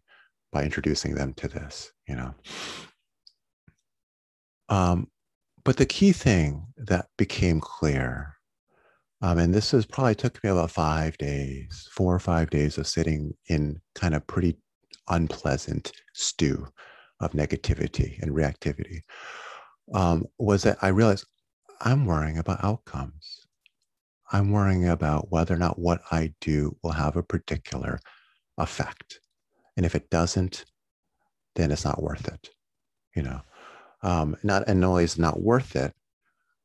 by 0.52 0.64
introducing 0.64 1.16
them 1.16 1.34
to 1.36 1.48
this? 1.48 1.92
You 2.08 2.16
know. 2.16 2.36
Um, 4.68 5.08
but 5.64 5.78
the 5.78 5.86
key 5.86 6.12
thing 6.12 6.68
that 6.78 7.08
became 7.18 7.62
clear 7.62 8.35
um, 9.22 9.38
and 9.38 9.54
this 9.54 9.72
has 9.72 9.86
probably 9.86 10.16
took 10.16 10.44
me 10.44 10.50
about 10.50 10.72
five 10.72 11.18
days, 11.18 11.88
four 11.92 12.14
or 12.14 12.20
five 12.20 12.50
days 12.50 12.78
of 12.78 12.88
sitting 12.88 13.34
in 13.48 13.82
kind 13.94 14.14
of 14.14 14.28
pretty 14.28 14.58
unpleasant 15.10 15.92
stew 16.14 16.68
of 17.22 17.32
negativity 17.32 18.22
and 18.22 18.32
reactivity. 18.32 19.02
Um, 19.94 20.26
was 20.38 20.64
that 20.64 20.78
I 20.82 20.90
realized 20.90 21.26
I'm 21.82 22.06
worrying 22.06 22.38
about 22.38 22.64
outcomes. 22.64 23.48
I'm 24.32 24.52
worrying 24.52 24.90
about 24.90 25.32
whether 25.32 25.54
or 25.54 25.60
not 25.60 25.80
what 25.80 26.02
I 26.12 26.34
do 26.42 26.76
will 26.84 26.92
have 26.92 27.16
a 27.16 27.24
particular 27.24 28.00
effect. 28.58 29.20
And 29.78 29.86
if 29.86 29.96
it 29.96 30.10
doesn't, 30.10 30.66
then 31.56 31.72
it's 31.72 31.86
not 31.86 32.02
worth 32.02 32.28
it. 32.28 32.50
You 33.16 33.24
know, 33.24 33.42
um, 34.04 34.36
not 34.44 34.68
and 34.68 34.82
not 34.82 34.98
is 34.98 35.18
not 35.18 35.42
worth 35.42 35.76
it, 35.76 35.94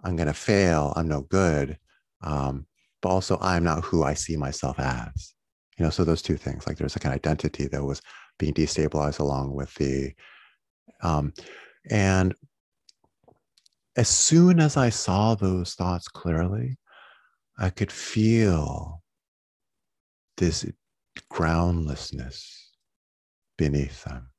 I'm 0.03 0.17
going 0.17 0.27
to 0.27 0.35
fail. 0.35 0.93
I'm 0.97 1.07
no 1.07 1.21
good 1.21 1.79
um, 2.23 2.67
but 3.03 3.09
also 3.11 3.39
I'm 3.41 3.65
not 3.65 3.85
who 3.85 4.03
I 4.03 4.15
see 4.15 4.37
myself 4.37 4.79
as. 4.79 5.35
You 5.79 5.85
know, 5.85 5.91
so 5.91 6.05
those 6.05 6.23
two 6.23 6.37
things, 6.37 6.67
like 6.67 6.77
there's 6.77 6.97
like 6.97 7.07
an 7.07 7.13
identity 7.13 7.67
that 7.69 7.83
was 7.83 8.03
being 8.39 8.53
destabilized 8.53 9.21
along 9.21 9.55
with 9.55 9.75
the, 9.75 10.13
um, 11.03 11.33
and 11.89 12.35
as 13.97 14.09
soon 14.09 14.61
as 14.61 14.77
I 14.77 14.91
saw 14.91 15.35
those 15.35 15.75
thoughts 15.75 16.09
clearly, 16.09 16.79
I 17.59 17.71
could 17.71 17.93
feel 17.93 19.03
this 20.37 20.67
groundlessness 21.29 22.71
beneath 23.59 24.05
them. 24.05 24.31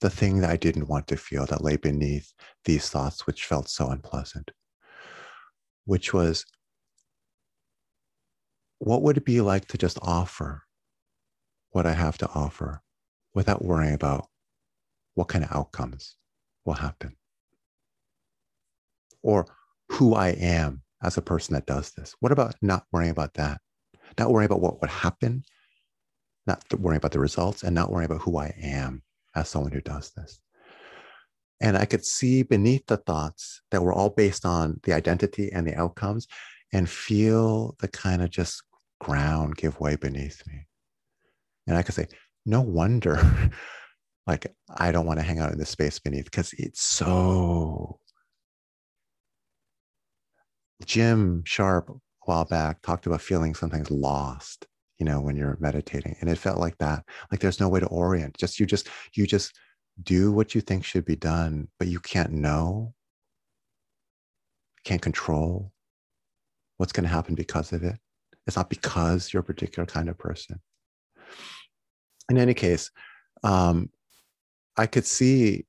The 0.00 0.10
thing 0.10 0.40
that 0.40 0.50
I 0.50 0.56
didn't 0.56 0.88
want 0.88 1.06
to 1.08 1.16
feel 1.16 1.46
that 1.46 1.64
lay 1.64 1.76
beneath 1.76 2.32
these 2.64 2.90
thoughts, 2.90 3.26
which 3.26 3.46
felt 3.46 3.68
so 3.68 3.88
unpleasant, 3.88 4.50
which 5.86 6.12
was 6.12 6.44
what 8.78 9.02
would 9.02 9.16
it 9.16 9.24
be 9.24 9.40
like 9.40 9.66
to 9.68 9.78
just 9.78 9.98
offer 10.02 10.62
what 11.70 11.86
I 11.86 11.92
have 11.92 12.18
to 12.18 12.28
offer 12.34 12.82
without 13.34 13.64
worrying 13.64 13.94
about 13.94 14.28
what 15.14 15.28
kind 15.28 15.44
of 15.44 15.52
outcomes 15.52 16.16
will 16.64 16.74
happen? 16.74 17.16
Or 19.22 19.46
who 19.90 20.14
I 20.14 20.28
am 20.28 20.82
as 21.02 21.16
a 21.16 21.22
person 21.22 21.54
that 21.54 21.66
does 21.66 21.92
this? 21.92 22.14
What 22.20 22.32
about 22.32 22.54
not 22.62 22.84
worrying 22.92 23.10
about 23.10 23.34
that? 23.34 23.60
Not 24.18 24.30
worrying 24.30 24.46
about 24.46 24.60
what 24.60 24.80
would 24.80 24.90
happen, 24.90 25.42
not 26.46 26.62
worrying 26.78 26.98
about 26.98 27.12
the 27.12 27.18
results, 27.18 27.62
and 27.62 27.74
not 27.74 27.90
worrying 27.90 28.10
about 28.10 28.22
who 28.22 28.38
I 28.38 28.54
am 28.62 29.02
as 29.34 29.48
someone 29.48 29.72
who 29.72 29.80
does 29.80 30.12
this. 30.12 30.40
And 31.60 31.76
I 31.76 31.86
could 31.86 32.04
see 32.04 32.42
beneath 32.42 32.86
the 32.86 32.98
thoughts 32.98 33.62
that 33.70 33.82
were 33.82 33.92
all 33.92 34.10
based 34.10 34.44
on 34.44 34.80
the 34.84 34.92
identity 34.92 35.50
and 35.52 35.66
the 35.66 35.74
outcomes 35.74 36.26
and 36.72 36.88
feel 36.88 37.76
the 37.80 37.88
kind 37.88 38.22
of 38.22 38.30
just 38.30 38.62
ground 39.00 39.56
give 39.56 39.78
way 39.80 39.96
beneath 39.96 40.42
me. 40.46 40.66
And 41.66 41.76
I 41.76 41.82
could 41.82 41.94
say, 41.94 42.06
no 42.44 42.60
wonder, 42.60 43.20
like, 44.26 44.46
I 44.76 44.92
don't 44.92 45.06
want 45.06 45.18
to 45.18 45.24
hang 45.24 45.38
out 45.38 45.52
in 45.52 45.58
the 45.58 45.66
space 45.66 45.98
beneath 45.98 46.24
because 46.24 46.52
it's 46.58 46.82
so. 46.82 47.98
Jim 50.84 51.42
Sharp, 51.44 51.88
a 51.88 51.94
while 52.24 52.44
back, 52.44 52.82
talked 52.82 53.06
about 53.06 53.22
feeling 53.22 53.54
sometimes 53.54 53.90
lost, 53.90 54.66
you 54.98 55.06
know, 55.06 55.20
when 55.20 55.36
you're 55.36 55.56
meditating. 55.60 56.16
And 56.20 56.28
it 56.28 56.38
felt 56.38 56.58
like 56.58 56.76
that. 56.78 57.04
Like 57.30 57.40
there's 57.40 57.60
no 57.60 57.68
way 57.68 57.80
to 57.80 57.86
orient. 57.86 58.36
Just, 58.36 58.60
you 58.60 58.66
just, 58.66 58.88
you 59.14 59.26
just 59.26 59.54
do 60.02 60.30
what 60.30 60.54
you 60.54 60.60
think 60.60 60.84
should 60.84 61.04
be 61.04 61.16
done, 61.16 61.68
but 61.78 61.88
you 61.88 61.98
can't 61.98 62.32
know, 62.32 62.92
can't 64.84 65.02
control 65.02 65.72
what's 66.76 66.92
going 66.92 67.04
to 67.04 67.10
happen 67.10 67.34
because 67.34 67.72
of 67.72 67.82
it. 67.82 67.98
It's 68.46 68.56
not 68.56 68.70
because 68.70 69.32
you're 69.32 69.40
a 69.40 69.44
particular 69.44 69.86
kind 69.86 70.08
of 70.08 70.18
person. 70.18 70.60
In 72.30 72.38
any 72.38 72.54
case, 72.54 72.90
um, 73.42 73.90
I 74.76 74.86
could 74.86 75.06
see 75.06 75.66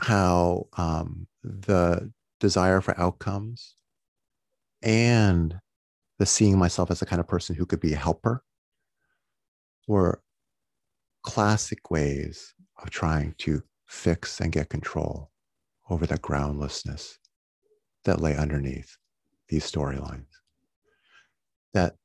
how 0.00 0.66
um, 0.76 1.26
the 1.42 2.12
desire 2.40 2.80
for 2.80 2.98
outcomes 3.00 3.74
and 4.82 5.58
the 6.18 6.26
seeing 6.26 6.58
myself 6.58 6.90
as 6.90 7.00
the 7.00 7.06
kind 7.06 7.20
of 7.20 7.26
person 7.26 7.56
who 7.56 7.66
could 7.66 7.80
be 7.80 7.94
a 7.94 7.98
helper 7.98 8.44
were 9.88 10.22
classic 11.22 11.90
ways 11.90 12.54
of 12.82 12.90
trying 12.90 13.34
to 13.38 13.62
fix 13.86 14.40
and 14.40 14.52
get 14.52 14.68
control 14.68 15.30
over 15.88 16.06
the 16.06 16.18
groundlessness 16.18 17.18
that 18.04 18.20
lay 18.20 18.36
underneath 18.36 18.96
these 19.48 19.70
storylines. 19.70 20.26
That 21.72 21.96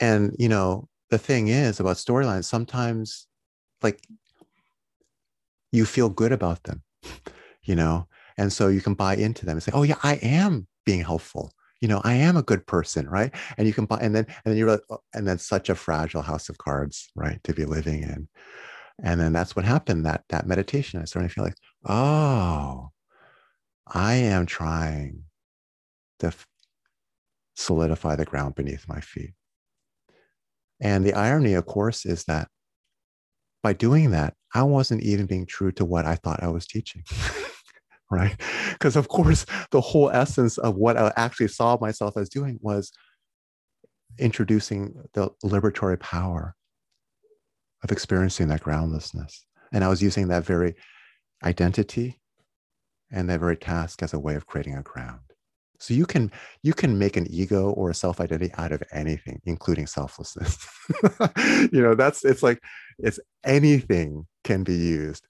and 0.00 0.34
you 0.38 0.48
know 0.48 0.88
the 1.10 1.18
thing 1.18 1.48
is 1.48 1.80
about 1.80 1.96
storylines 1.96 2.44
sometimes 2.44 3.26
like 3.82 4.00
you 5.72 5.84
feel 5.84 6.08
good 6.08 6.32
about 6.32 6.62
them 6.64 6.82
you 7.62 7.74
know? 7.76 8.06
And 8.36 8.52
so 8.52 8.68
you 8.68 8.80
can 8.80 8.94
buy 8.94 9.16
into 9.16 9.44
them 9.44 9.56
and 9.56 9.62
say 9.62 9.72
oh 9.74 9.82
yeah 9.82 9.98
i 10.02 10.14
am 10.16 10.66
being 10.84 11.02
helpful. 11.02 11.52
You 11.80 11.88
know 11.88 12.00
i 12.04 12.14
am 12.14 12.36
a 12.36 12.42
good 12.42 12.66
person 12.66 13.08
right? 13.08 13.32
And 13.56 13.66
you 13.66 13.72
can 13.74 13.84
buy 13.84 13.98
and 14.00 14.14
then 14.14 14.26
and 14.26 14.52
then 14.52 14.56
you're 14.56 14.70
like 14.70 14.80
oh, 14.90 15.00
and 15.14 15.26
then 15.28 15.38
such 15.38 15.68
a 15.68 15.74
fragile 15.74 16.22
house 16.22 16.48
of 16.48 16.58
cards 16.58 17.10
right 17.14 17.42
to 17.44 17.52
be 17.52 17.64
living 17.64 18.02
in. 18.02 18.28
And 19.02 19.20
then 19.20 19.32
that's 19.32 19.54
what 19.56 19.64
happened 19.64 20.04
that 20.06 20.24
that 20.30 20.46
meditation 20.46 21.00
i 21.00 21.04
started 21.04 21.28
to 21.28 21.34
feel 21.34 21.44
like 21.44 21.56
oh 21.86 22.90
i 23.90 24.14
am 24.14 24.46
trying 24.46 25.24
to 26.20 26.32
solidify 27.60 28.16
the 28.16 28.24
ground 28.24 28.54
beneath 28.54 28.88
my 28.88 29.00
feet. 29.00 29.34
And 30.80 31.04
the 31.04 31.12
irony, 31.12 31.54
of 31.54 31.66
course, 31.66 32.06
is 32.06 32.24
that 32.24 32.48
by 33.62 33.74
doing 33.74 34.10
that, 34.12 34.34
I 34.54 34.62
wasn't 34.62 35.02
even 35.02 35.26
being 35.26 35.46
true 35.46 35.70
to 35.72 35.84
what 35.84 36.06
I 36.06 36.14
thought 36.14 36.42
I 36.42 36.48
was 36.48 36.66
teaching. 36.66 37.04
right? 38.10 38.34
Because, 38.72 38.96
of 38.96 39.08
course, 39.08 39.44
the 39.70 39.80
whole 39.80 40.10
essence 40.10 40.58
of 40.58 40.76
what 40.76 40.96
I 40.96 41.12
actually 41.16 41.48
saw 41.48 41.76
myself 41.80 42.16
as 42.16 42.28
doing 42.28 42.58
was 42.62 42.90
introducing 44.18 44.94
the 45.12 45.30
liberatory 45.44 46.00
power 46.00 46.54
of 47.84 47.92
experiencing 47.92 48.48
that 48.48 48.62
groundlessness. 48.62 49.46
And 49.72 49.84
I 49.84 49.88
was 49.88 50.02
using 50.02 50.28
that 50.28 50.44
very 50.44 50.74
identity 51.44 52.19
and 53.10 53.28
that 53.28 53.40
very 53.40 53.56
task 53.56 54.02
as 54.02 54.14
a 54.14 54.18
way 54.18 54.34
of 54.34 54.46
creating 54.46 54.76
a 54.76 54.82
ground. 54.82 55.20
So 55.78 55.94
you 55.94 56.04
can 56.04 56.30
you 56.62 56.74
can 56.74 56.98
make 56.98 57.16
an 57.16 57.26
ego 57.30 57.70
or 57.70 57.90
a 57.90 57.94
self 57.94 58.20
identity 58.20 58.52
out 58.58 58.70
of 58.70 58.82
anything, 58.92 59.40
including 59.44 59.86
selflessness. 59.86 60.58
you 61.72 61.80
know, 61.80 61.94
that's 61.94 62.24
it's 62.24 62.42
like 62.42 62.60
it's 62.98 63.18
anything 63.44 64.26
can 64.44 64.62
be 64.62 64.74
used 64.74 65.26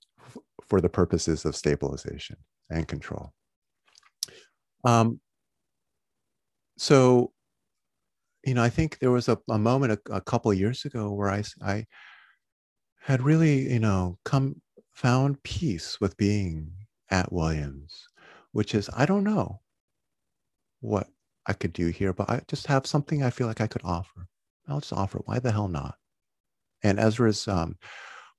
for 0.66 0.81
the 0.81 0.89
purposes 0.89 1.45
of 1.45 1.55
stabilization 1.55 2.37
and 2.68 2.89
control. 2.89 3.33
Um, 4.85 5.20
so, 6.76 7.33
you 8.45 8.55
know, 8.55 8.62
I 8.62 8.70
think 8.70 8.99
there 8.99 9.12
was 9.12 9.28
a, 9.28 9.39
a 9.49 9.59
moment 9.59 9.93
a, 9.93 10.14
a 10.16 10.20
couple 10.20 10.53
years 10.53 10.85
ago 10.85 11.12
where 11.12 11.31
I 11.31 11.45
I 11.62 11.87
had 13.03 13.22
really, 13.22 13.72
you 13.72 13.78
know, 13.78 14.18
come 14.24 14.61
found 14.93 15.41
peace 15.45 16.01
with 16.01 16.16
being 16.16 16.72
at 17.11 17.33
Williams, 17.33 18.07
which 18.53 18.75
is 18.75 18.91
I 18.97 19.07
don't 19.07 19.25
know 19.25 19.61
what 20.81 21.09
I 21.47 21.53
could 21.53 21.73
do 21.73 21.89
here, 21.89 22.13
but 22.13 22.31
I 22.31 22.43
just 22.49 22.67
have 22.67 22.87
something 22.87 23.23
I 23.23 23.31
feel 23.31 23.47
like 23.47 23.61
I 23.61 23.67
could 23.67 23.83
offer. 23.85 24.27
I'll 24.69 24.81
just 24.81 24.93
offer. 24.93 25.21
Why 25.25 25.39
the 25.39 25.53
hell 25.53 25.69
not? 25.69 25.97
And 26.83 26.99
Ezra's 26.99 27.49
um, 27.49 27.77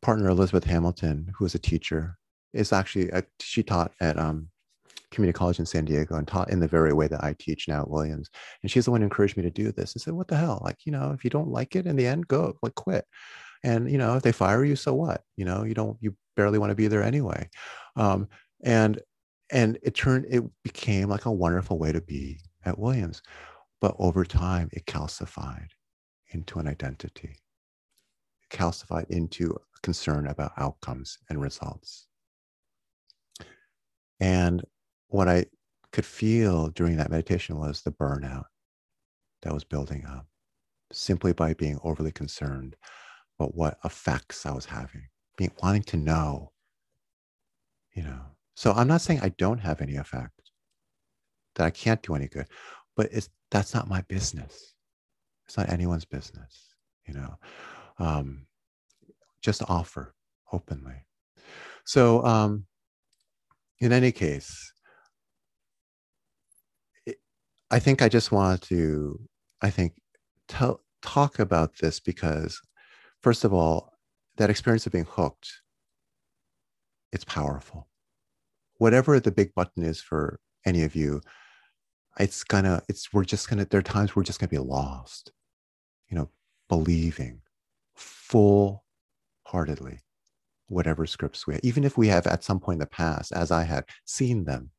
partner, 0.02 0.30
Elizabeth 0.30 0.64
Hamilton, 0.64 1.32
who 1.38 1.46
is 1.46 1.56
a 1.56 1.60
teacher, 1.60 2.18
is 2.54 2.74
actually, 2.74 3.10
a, 3.10 3.24
she 3.40 3.64
taught 3.64 3.92
at 4.00 4.18
um, 4.18 4.50
community 5.12 5.38
college 5.38 5.60
in 5.60 5.66
San 5.66 5.86
Diego 5.86 6.16
and 6.16 6.28
taught 6.28 6.50
in 6.50 6.60
the 6.60 6.68
very 6.68 6.94
way 6.94 7.08
that 7.08 7.24
I 7.24 7.36
teach 7.38 7.68
now 7.68 7.82
at 7.82 7.90
Williams. 7.90 8.30
And 8.62 8.72
she's 8.72 8.86
the 8.86 8.92
one 8.92 9.02
who 9.02 9.06
encouraged 9.06 9.38
me 9.38 9.44
to 9.44 9.52
do 9.52 9.72
this 9.72 9.94
and 9.94 10.02
said, 10.02 10.14
what 10.14 10.28
the 10.28 10.38
hell? 10.38 10.62
Like, 10.64 10.78
you 10.86 10.92
know, 10.92 11.12
if 11.12 11.24
you 11.24 11.30
don't 11.30 11.50
like 11.50 11.76
it 11.76 11.86
in 11.86 11.96
the 11.96 12.08
end, 12.08 12.28
go, 12.28 12.56
like 12.62 12.76
quit. 12.76 13.06
And, 13.64 13.92
you 13.92 13.98
know, 13.98 14.16
if 14.16 14.24
they 14.24 14.32
fire 14.32 14.64
you, 14.64 14.76
so 14.76 14.94
what? 14.94 15.22
You 15.36 15.46
know, 15.46 15.64
you 15.64 15.74
don't, 15.74 15.98
you 16.02 16.16
barely 16.36 16.58
want 16.58 16.72
to 16.72 16.76
be 16.76 16.88
there 16.88 17.04
anyway. 17.04 17.50
Um, 17.96 18.28
and 18.64 18.99
and 19.51 19.78
it 19.84 19.95
turned 19.95 20.26
it 20.30 20.43
became 20.64 21.09
like 21.09 21.26
a 21.26 21.32
wonderful 21.32 21.78
way 21.78 21.91
to 21.91 22.01
be 22.01 22.39
at 22.66 22.78
williams 22.80 23.22
but 23.82 23.95
over 23.97 24.24
time 24.24 24.70
it 24.72 24.86
calcified 24.86 25.70
into 26.34 26.59
an 26.59 26.68
identity. 26.68 27.36
It 28.43 28.55
calcified 28.55 29.09
into 29.09 29.51
a 29.51 29.80
concern 29.82 30.28
about 30.28 30.53
outcomes 30.57 31.18
and 31.30 31.41
results. 31.41 32.07
And 34.20 34.64
what 35.07 35.28
i 35.28 35.45
could 35.91 36.05
feel 36.05 36.70
during 36.70 36.95
that 36.95 37.12
meditation 37.12 37.57
was 37.57 37.82
the 37.82 37.91
burnout 37.91 38.45
that 39.41 39.53
was 39.53 39.66
building 39.66 40.05
up 40.05 40.26
simply 40.93 41.34
by 41.34 41.53
being 41.53 41.78
overly 41.84 42.14
concerned 42.14 42.78
about 43.38 43.55
what 43.55 43.78
effects 43.84 44.45
i 44.45 44.51
was 44.51 44.64
having 44.64 45.03
being 45.38 45.51
wanting 45.62 45.84
to 45.84 45.97
know 45.97 46.53
you 47.93 48.03
know 48.03 48.22
so 48.62 48.74
I'm 48.74 48.88
not 48.88 49.01
saying 49.01 49.22
I 49.24 49.30
don't 49.39 49.57
have 49.57 49.82
any 49.82 49.95
effect, 49.95 50.51
that 51.55 51.66
I 51.66 51.72
can't 51.72 52.03
do 52.03 52.14
any 52.14 52.28
good, 52.28 52.45
but 52.95 53.09
it's 53.12 53.28
that's 53.49 53.74
not 53.74 53.89
my 53.89 54.01
business. 54.01 54.76
It's 55.47 55.57
not 55.57 55.70
anyone's 55.70 56.05
business, 56.05 56.76
you 57.07 57.16
know. 57.16 57.39
Um, 57.97 58.45
just 59.41 59.64
offer 59.68 60.14
openly. 60.53 61.07
So 61.86 62.24
um, 62.24 62.66
in 63.80 63.91
any 63.91 64.12
case, 64.12 64.72
it, 67.07 67.18
I 67.72 67.80
think 67.80 68.03
I 68.03 68.09
just 68.09 68.32
want 68.32 68.62
to, 68.68 69.20
I 69.64 69.72
think, 69.72 69.93
tell, 70.47 70.82
talk 71.01 71.39
about 71.39 71.78
this 71.78 71.99
because, 71.99 72.62
first 73.24 73.43
of 73.43 73.55
all, 73.55 73.93
that 74.38 74.51
experience 74.51 74.86
of 74.86 74.91
being 74.91 75.07
hooked, 75.09 75.49
it's 77.12 77.26
powerful 77.26 77.88
whatever 78.82 79.20
the 79.20 79.32
big 79.32 79.54
button 79.54 79.84
is 79.84 80.02
for 80.02 80.40
any 80.66 80.84
of 80.84 80.96
you, 80.96 81.22
it's 82.20 82.44
gonna, 82.44 82.82
it's, 82.90 83.14
we're 83.14 83.24
just 83.24 83.48
gonna, 83.50 83.66
there 83.66 83.80
are 83.80 83.84
times 83.84 84.16
we're 84.16 84.24
just 84.24 84.40
gonna 84.40 84.50
be 84.50 84.58
lost, 84.58 85.32
you 86.10 86.18
know, 86.18 86.30
believing 86.68 87.42
full 87.96 88.84
heartedly 89.46 90.00
whatever 90.68 91.06
scripts 91.06 91.46
we 91.46 91.54
have, 91.54 91.64
even 91.64 91.84
if 91.84 91.98
we 91.98 92.08
have 92.08 92.26
at 92.26 92.44
some 92.44 92.60
point 92.60 92.78
in 92.78 92.80
the 92.80 92.88
past, 92.88 93.32
as 93.34 93.52
I 93.52 93.64
had 93.64 93.86
seen 94.06 94.46
them. 94.46 94.72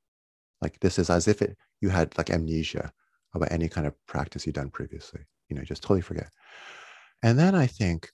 Like 0.61 0.81
this 0.81 0.99
is 0.99 1.11
as 1.11 1.29
if 1.29 1.43
it 1.43 1.57
you 1.81 1.91
had 1.91 2.17
like 2.17 2.31
amnesia 2.31 2.91
about 3.35 3.53
any 3.53 3.69
kind 3.69 3.87
of 3.87 3.95
practice 4.07 4.47
you've 4.47 4.55
done 4.55 4.71
previously. 4.71 5.21
You 5.49 5.57
know, 5.57 5.63
just 5.63 5.83
totally 5.83 6.01
forget. 6.01 6.31
And 7.23 7.39
then 7.39 7.55
I 7.55 7.67
think, 7.67 8.11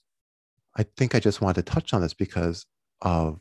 I 0.77 0.83
think 0.97 1.15
I 1.15 1.19
just 1.19 1.41
want 1.41 1.55
to 1.55 1.63
touch 1.63 1.93
on 1.93 2.01
this 2.01 2.13
because 2.13 2.65
of 3.01 3.39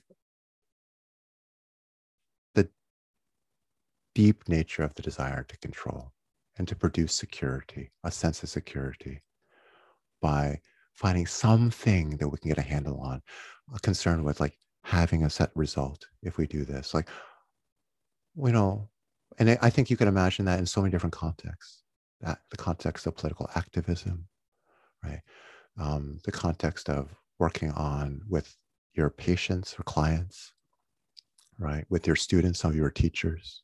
the 2.55 2.69
deep 4.19 4.49
nature 4.49 4.83
of 4.83 4.93
the 4.95 5.03
desire 5.03 5.45
to 5.45 5.57
control 5.59 6.13
and 6.57 6.67
to 6.67 6.75
produce 6.75 7.15
security, 7.15 7.89
a 8.03 8.11
sense 8.11 8.43
of 8.43 8.49
security 8.49 9.23
by 10.21 10.59
finding 10.93 11.25
something 11.25 12.17
that 12.17 12.27
we 12.27 12.37
can 12.39 12.49
get 12.49 12.59
a 12.59 12.73
handle 12.75 12.99
on, 13.01 13.23
a 13.73 13.79
concern 13.79 14.25
with 14.25 14.41
like 14.41 14.59
having 14.83 15.23
a 15.23 15.31
set 15.31 15.53
result 15.55 16.05
if 16.25 16.37
we 16.37 16.49
do 16.49 16.65
this. 16.65 16.95
Like, 16.95 17.09
you 18.35 18.51
know, 18.51 18.89
and 19.39 19.57
I 19.63 19.71
think 19.71 19.89
you 19.89 19.97
can 19.97 20.09
imagine 20.09 20.47
that 20.47 20.59
in 20.59 20.67
so 20.67 20.81
many 20.81 20.91
different 20.91 21.13
contexts. 21.13 21.85
That 22.21 22.41
the 22.51 22.57
context 22.57 23.07
of 23.07 23.15
political 23.15 23.49
activism, 23.55 24.27
right? 25.05 25.21
Um, 25.81 26.19
the 26.25 26.33
context 26.33 26.91
of 26.91 27.15
working 27.39 27.71
on 27.71 28.23
with 28.29 28.53
your 28.95 29.11
patients 29.11 29.77
or 29.79 29.85
clients, 29.85 30.53
right? 31.57 31.85
With 31.89 32.05
your 32.09 32.17
students, 32.17 32.59
some 32.59 32.73
of 32.73 32.77
your 32.77 32.91
teachers, 32.91 33.63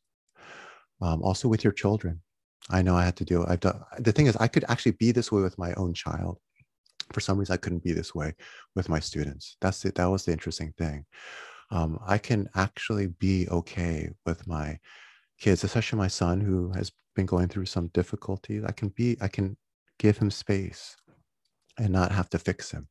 um, 1.00 1.22
also 1.22 1.48
with 1.48 1.64
your 1.64 1.72
children. 1.72 2.20
I 2.70 2.82
know 2.82 2.96
I 2.96 3.04
had 3.04 3.16
to 3.16 3.24
do. 3.24 3.44
I've 3.46 3.60
done. 3.60 3.80
The 3.98 4.12
thing 4.12 4.26
is, 4.26 4.36
I 4.36 4.48
could 4.48 4.64
actually 4.68 4.92
be 4.92 5.12
this 5.12 5.30
way 5.30 5.42
with 5.42 5.58
my 5.58 5.74
own 5.74 5.92
child. 5.92 6.38
For 7.12 7.20
some 7.20 7.38
reason, 7.38 7.52
I 7.52 7.58
couldn't 7.58 7.84
be 7.84 7.92
this 7.92 8.14
way 8.14 8.34
with 8.74 8.88
my 8.88 9.00
students. 9.00 9.56
That's 9.60 9.84
it. 9.84 9.96
That 9.96 10.06
was 10.06 10.24
the 10.24 10.32
interesting 10.32 10.72
thing. 10.78 11.04
Um, 11.70 11.98
I 12.06 12.18
can 12.18 12.48
actually 12.54 13.08
be 13.08 13.48
okay 13.50 14.10
with 14.24 14.46
my 14.46 14.78
kids, 15.38 15.64
especially 15.64 15.98
my 15.98 16.08
son 16.08 16.40
who 16.40 16.72
has 16.72 16.92
been 17.14 17.26
going 17.26 17.48
through 17.48 17.66
some 17.66 17.88
difficulties. 17.88 18.64
I 18.64 18.72
can 18.72 18.88
be, 18.88 19.16
I 19.20 19.28
can 19.28 19.56
give 19.98 20.16
him 20.16 20.30
space 20.30 20.96
and 21.78 21.92
not 21.92 22.12
have 22.12 22.30
to 22.30 22.38
fix 22.38 22.70
him. 22.70 22.88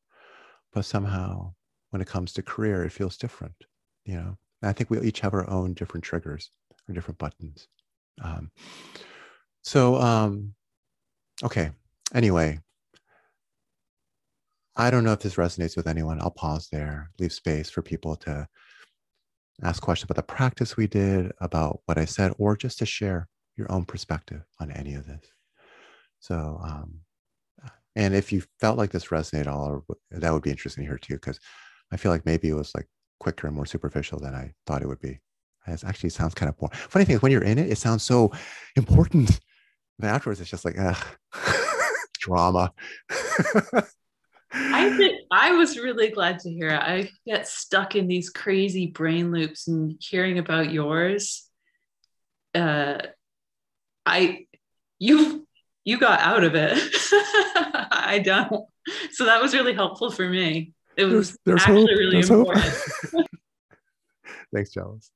But 0.71 0.85
somehow, 0.85 1.53
when 1.89 2.01
it 2.01 2.07
comes 2.07 2.33
to 2.33 2.41
career, 2.41 2.83
it 2.83 2.91
feels 2.91 3.17
different. 3.17 3.55
You 4.05 4.15
know, 4.15 4.37
and 4.61 4.69
I 4.69 4.73
think 4.73 4.89
we 4.89 4.99
each 5.01 5.21
have 5.21 5.33
our 5.33 5.49
own 5.49 5.73
different 5.73 6.03
triggers 6.03 6.51
or 6.87 6.93
different 6.93 7.17
buttons. 7.17 7.67
Um, 8.21 8.51
so, 9.63 9.95
um, 9.95 10.53
okay. 11.43 11.71
Anyway, 12.13 12.59
I 14.75 14.89
don't 14.89 15.03
know 15.03 15.13
if 15.13 15.19
this 15.19 15.35
resonates 15.35 15.77
with 15.77 15.87
anyone. 15.87 16.19
I'll 16.21 16.31
pause 16.31 16.67
there, 16.71 17.11
leave 17.19 17.33
space 17.33 17.69
for 17.69 17.81
people 17.81 18.15
to 18.17 18.47
ask 19.63 19.81
questions 19.81 20.09
about 20.09 20.15
the 20.15 20.33
practice 20.33 20.75
we 20.75 20.87
did, 20.87 21.31
about 21.39 21.81
what 21.85 21.97
I 21.97 22.05
said, 22.05 22.33
or 22.37 22.57
just 22.57 22.79
to 22.79 22.85
share 22.85 23.27
your 23.55 23.71
own 23.71 23.85
perspective 23.85 24.41
on 24.59 24.71
any 24.71 24.95
of 24.95 25.05
this. 25.05 25.25
So, 26.19 26.59
um, 26.63 26.99
and 27.95 28.15
if 28.15 28.31
you 28.31 28.43
felt 28.59 28.77
like 28.77 28.91
this 28.91 29.07
resonated 29.07 29.47
all, 29.47 29.85
that 30.09 30.33
would 30.33 30.41
be 30.41 30.49
interesting 30.49 30.83
to 30.83 30.89
hear 30.89 30.97
too, 30.97 31.15
because 31.15 31.39
I 31.91 31.97
feel 31.97 32.11
like 32.11 32.25
maybe 32.25 32.49
it 32.49 32.55
was 32.55 32.73
like 32.73 32.87
quicker 33.19 33.47
and 33.47 33.55
more 33.55 33.67
superficial 33.67 34.19
than 34.19 34.33
I 34.33 34.53
thought 34.65 34.81
it 34.81 34.87
would 34.87 35.01
be. 35.01 35.19
It 35.67 35.83
actually 35.83 36.09
sounds 36.09 36.33
kind 36.33 36.49
of 36.49 36.57
boring. 36.57 36.73
Funny 36.73 37.05
thing 37.05 37.15
is, 37.15 37.21
when 37.21 37.31
you're 37.31 37.43
in 37.43 37.57
it, 37.57 37.71
it 37.71 37.77
sounds 37.77 38.03
so 38.03 38.31
important. 38.75 39.39
But 39.99 40.07
afterwards, 40.09 40.41
it's 40.41 40.49
just 40.49 40.65
like, 40.65 40.75
drama. 42.19 42.73
I 44.51 44.89
did, 44.97 45.15
I 45.31 45.51
was 45.51 45.77
really 45.77 46.09
glad 46.09 46.39
to 46.39 46.49
hear 46.49 46.69
it. 46.69 46.79
I 46.79 47.09
get 47.25 47.47
stuck 47.47 47.95
in 47.95 48.07
these 48.07 48.29
crazy 48.29 48.87
brain 48.87 49.31
loops 49.31 49.67
and 49.67 49.95
hearing 49.99 50.39
about 50.39 50.71
yours. 50.71 51.47
Uh, 52.55 52.99
I 54.05 54.47
you 54.99 55.47
you 55.83 55.99
got 55.99 56.19
out 56.21 56.43
of 56.43 56.55
it. 56.55 56.77
I 57.91 58.19
don't. 58.23 58.65
So 59.11 59.25
that 59.25 59.41
was 59.41 59.53
really 59.53 59.73
helpful 59.73 60.11
for 60.11 60.27
me. 60.27 60.73
It 60.97 61.05
was 61.05 61.13
there's, 61.13 61.37
there's 61.45 61.61
actually 61.61 61.81
hope. 61.81 61.89
really 61.99 62.11
there's 62.13 62.29
important. 62.29 62.75
Thanks, 64.53 64.71
Chalice 64.71 65.11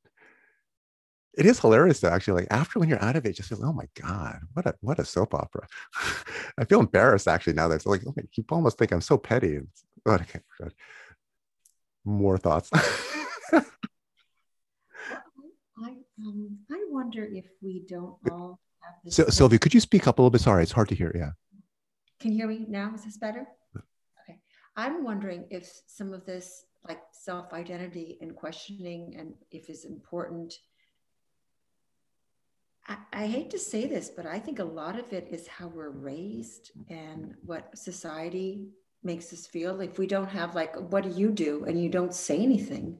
it 1.37 1.45
is 1.45 1.59
hilarious 1.59 1.99
though 1.99 2.09
actually 2.09 2.41
like 2.41 2.51
after 2.51 2.79
when 2.79 2.89
you're 2.89 3.03
out 3.03 3.15
of 3.15 3.25
it 3.25 3.33
just 3.33 3.49
feel 3.49 3.63
oh 3.63 3.71
my 3.71 3.87
god 3.95 4.39
what 4.53 4.65
a 4.65 4.75
what 4.81 4.99
a 4.99 5.05
soap 5.05 5.33
opera. 5.33 5.67
I 6.57 6.65
feel 6.65 6.79
embarrassed 6.79 7.27
actually 7.27 7.53
now 7.53 7.67
that 7.67 7.75
it's 7.75 7.85
like 7.85 8.01
oh 8.07 8.13
you 8.33 8.43
almost 8.49 8.77
think 8.77 8.91
i'm 8.91 9.01
so 9.01 9.17
petty. 9.17 9.57
And 9.57 9.67
oh, 10.05 10.13
okay 10.13 10.39
more 12.05 12.37
thoughts. 12.37 12.69
I, 12.73 13.61
um, 16.25 16.57
I 16.71 16.85
wonder 16.89 17.25
if 17.25 17.45
we 17.61 17.83
don't 17.87 18.15
all 18.31 18.59
have 18.81 18.95
this 19.03 19.15
so, 19.15 19.27
sylvia 19.27 19.59
could 19.59 19.73
you 19.73 19.79
speak 19.79 20.07
up 20.07 20.17
a 20.17 20.21
little 20.21 20.31
bit? 20.31 20.41
Sorry 20.41 20.63
it's 20.63 20.71
hard 20.71 20.89
to 20.89 20.95
hear 20.95 21.11
yeah. 21.15 21.31
Can 22.19 22.31
you 22.31 22.37
hear 22.37 22.47
me 22.47 22.65
now? 22.67 22.91
Is 22.95 23.05
this 23.05 23.17
better? 23.17 23.45
Okay. 23.77 24.39
I'm 24.75 25.03
wondering 25.03 25.45
if 25.51 25.69
some 25.85 26.13
of 26.13 26.25
this 26.25 26.65
like 26.87 27.01
self-identity 27.11 28.17
and 28.21 28.35
questioning 28.35 29.15
and 29.19 29.33
if 29.51 29.69
it's 29.69 29.85
important 29.85 30.55
I, 32.87 32.97
I 33.13 33.27
hate 33.27 33.49
to 33.51 33.59
say 33.59 33.87
this, 33.87 34.09
but 34.09 34.25
I 34.25 34.39
think 34.39 34.59
a 34.59 34.63
lot 34.63 34.97
of 34.97 35.13
it 35.13 35.27
is 35.31 35.47
how 35.47 35.67
we're 35.67 35.89
raised 35.89 36.71
and 36.89 37.35
what 37.45 37.77
society 37.77 38.69
makes 39.03 39.31
us 39.33 39.45
feel. 39.47 39.81
If 39.81 39.99
we 39.99 40.07
don't 40.07 40.29
have, 40.29 40.55
like, 40.55 40.75
what 40.75 41.03
do 41.03 41.09
you 41.09 41.31
do? 41.31 41.65
And 41.65 41.81
you 41.81 41.89
don't 41.89 42.13
say 42.13 42.39
anything, 42.39 42.97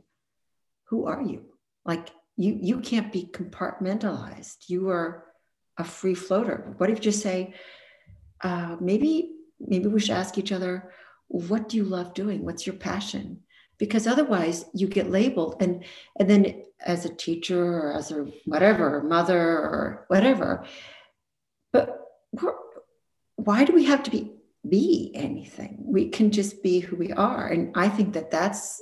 who 0.85 1.05
are 1.05 1.21
you? 1.21 1.45
Like, 1.85 2.09
you, 2.35 2.57
you 2.61 2.79
can't 2.81 3.11
be 3.11 3.29
compartmentalized. 3.31 4.69
You 4.69 4.89
are 4.89 5.25
a 5.77 5.83
free 5.83 6.15
floater. 6.15 6.73
What 6.77 6.89
if 6.89 6.97
you 6.97 7.03
just 7.03 7.21
say, 7.21 7.53
uh, 8.43 8.77
maybe, 8.79 9.31
maybe 9.59 9.87
we 9.87 9.99
should 9.99 10.11
ask 10.11 10.37
each 10.37 10.51
other, 10.51 10.91
what 11.27 11.67
do 11.67 11.77
you 11.77 11.83
love 11.83 12.13
doing? 12.13 12.45
What's 12.45 12.65
your 12.65 12.75
passion? 12.75 13.41
Because 13.77 14.07
otherwise 14.07 14.65
you 14.73 14.87
get 14.87 15.09
labeled 15.09 15.55
and 15.61 15.83
and 16.17 16.29
then 16.29 16.63
as 16.85 17.05
a 17.05 17.13
teacher 17.13 17.61
or 17.61 17.93
as 17.93 18.11
a 18.11 18.27
whatever 18.45 19.03
mother 19.03 19.39
or 19.39 20.05
whatever. 20.07 20.65
But 21.71 21.99
why 23.35 23.65
do 23.65 23.73
we 23.73 23.85
have 23.85 24.03
to 24.03 24.11
be 24.11 24.33
be 24.67 25.11
anything? 25.15 25.77
We 25.79 26.09
can 26.09 26.31
just 26.31 26.61
be 26.63 26.79
who 26.79 26.95
we 26.95 27.11
are. 27.13 27.47
And 27.47 27.71
i 27.75 27.87
think 27.89 28.13
that 28.13 28.31
that's 28.31 28.81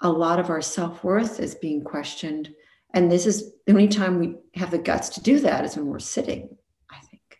a 0.00 0.10
lot 0.10 0.38
of 0.38 0.50
our 0.50 0.60
self-worth 0.60 1.40
is 1.40 1.54
being 1.54 1.82
questioned. 1.82 2.54
And 2.92 3.10
this 3.10 3.26
is 3.26 3.52
the 3.66 3.72
only 3.72 3.88
time 3.88 4.18
we 4.18 4.36
have 4.54 4.70
the 4.70 4.78
guts 4.78 5.08
to 5.10 5.22
do 5.22 5.40
that 5.40 5.64
is 5.64 5.76
when 5.76 5.86
we're 5.86 5.98
sitting 5.98 6.56
i 6.90 6.98
think. 7.10 7.38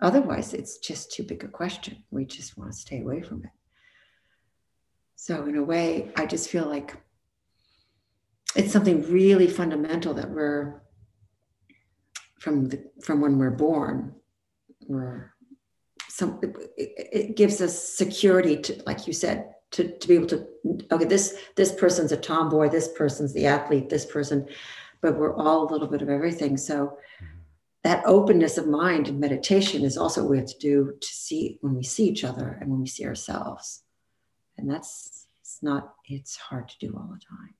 Otherwise 0.00 0.54
it's 0.54 0.78
just 0.78 1.12
too 1.12 1.24
big 1.24 1.42
a 1.44 1.48
question. 1.48 2.04
We 2.10 2.24
just 2.24 2.56
want 2.56 2.72
to 2.72 2.78
stay 2.78 3.00
away 3.00 3.22
from 3.22 3.44
it 3.44 3.50
so, 5.22 5.44
in 5.44 5.54
a 5.58 5.62
way, 5.62 6.10
I 6.16 6.24
just 6.24 6.48
feel 6.48 6.64
like 6.64 6.96
it's 8.56 8.72
something 8.72 9.02
really 9.12 9.48
fundamental 9.48 10.14
that 10.14 10.30
we're 10.30 10.80
from 12.38 12.70
the, 12.70 12.82
from 13.02 13.20
when 13.20 13.36
we're 13.36 13.50
born. 13.50 14.14
We're 14.88 15.34
some 16.08 16.40
it, 16.42 16.56
it 16.78 17.36
gives 17.36 17.60
us 17.60 17.78
security 17.78 18.56
to, 18.62 18.82
like 18.86 19.06
you 19.06 19.12
said, 19.12 19.52
to, 19.72 19.94
to 19.98 20.08
be 20.08 20.14
able 20.14 20.28
to 20.28 20.46
okay, 20.90 21.04
this 21.04 21.36
this 21.54 21.74
person's 21.74 22.12
a 22.12 22.16
tomboy, 22.16 22.70
this 22.70 22.88
person's 22.88 23.34
the 23.34 23.44
athlete, 23.44 23.90
this 23.90 24.06
person, 24.06 24.48
but 25.02 25.18
we're 25.18 25.36
all 25.36 25.68
a 25.68 25.70
little 25.70 25.88
bit 25.88 26.00
of 26.00 26.08
everything. 26.08 26.56
So 26.56 26.96
that 27.84 28.02
openness 28.06 28.56
of 28.56 28.68
mind 28.68 29.08
and 29.08 29.20
meditation 29.20 29.84
is 29.84 29.98
also 29.98 30.22
what 30.22 30.30
we 30.30 30.38
have 30.38 30.48
to 30.48 30.58
do 30.58 30.94
to 30.98 31.08
see 31.08 31.58
when 31.60 31.74
we 31.74 31.82
see 31.82 32.06
each 32.08 32.24
other 32.24 32.56
and 32.58 32.70
when 32.70 32.80
we 32.80 32.86
see 32.86 33.04
ourselves 33.04 33.82
and 34.60 34.70
that's 34.70 35.26
it's 35.40 35.58
not 35.62 35.94
it's 36.06 36.36
hard 36.36 36.68
to 36.68 36.76
do 36.80 36.94
all 36.96 37.08
the 37.08 37.20
time. 37.20 37.54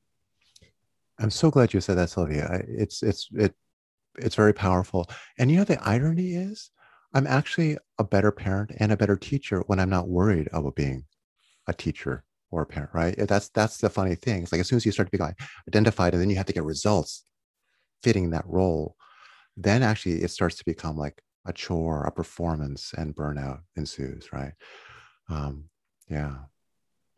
I'm 1.18 1.30
so 1.30 1.50
glad 1.50 1.74
you 1.74 1.80
said 1.80 1.96
that 1.96 2.10
sylvia. 2.10 2.62
It's 2.68 3.02
it's 3.02 3.28
it 3.32 3.54
it's 4.18 4.34
very 4.34 4.52
powerful. 4.52 5.08
And 5.38 5.50
you 5.50 5.56
know 5.58 5.64
the 5.64 5.82
irony 5.82 6.34
is? 6.34 6.70
I'm 7.14 7.26
actually 7.26 7.76
a 7.98 8.04
better 8.04 8.30
parent 8.30 8.72
and 8.78 8.92
a 8.92 8.96
better 8.96 9.16
teacher 9.16 9.64
when 9.66 9.80
i'm 9.80 9.90
not 9.90 10.08
worried 10.08 10.48
about 10.52 10.76
being 10.76 11.04
a 11.66 11.72
teacher 11.72 12.24
or 12.52 12.62
a 12.62 12.66
parent 12.66 12.90
right? 12.94 13.14
That's 13.16 13.48
that's 13.50 13.78
the 13.78 13.90
funny 13.90 14.14
thing. 14.14 14.42
It's 14.42 14.52
like 14.52 14.60
as 14.60 14.68
soon 14.68 14.76
as 14.76 14.86
you 14.86 14.92
start 14.92 15.08
to 15.08 15.12
become 15.12 15.34
identified 15.68 16.12
and 16.14 16.20
then 16.22 16.30
you 16.30 16.36
have 16.36 16.46
to 16.46 16.52
get 16.52 16.64
results 16.64 17.24
fitting 18.02 18.30
that 18.30 18.46
role 18.46 18.96
then 19.56 19.82
actually 19.82 20.22
it 20.22 20.30
starts 20.30 20.56
to 20.56 20.64
become 20.64 20.96
like 20.96 21.20
a 21.46 21.52
chore 21.52 22.04
a 22.04 22.12
performance 22.12 22.92
and 22.96 23.14
burnout 23.14 23.60
ensues 23.76 24.32
right? 24.32 24.52
Um, 25.28 25.64
yeah 26.08 26.36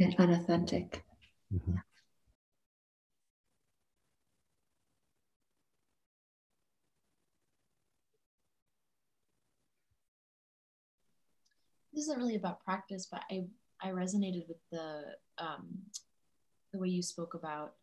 and 0.00 0.14
unauthentic. 0.18 1.04
Mm-hmm. 1.54 1.76
This 11.92 12.04
isn't 12.04 12.18
really 12.18 12.36
about 12.36 12.64
practice, 12.64 13.06
but 13.10 13.22
I 13.30 13.44
I 13.82 13.88
resonated 13.88 14.48
with 14.48 14.58
the 14.70 15.16
um, 15.38 15.66
the 16.72 16.78
way 16.78 16.88
you 16.88 17.02
spoke 17.02 17.34
about 17.34 17.74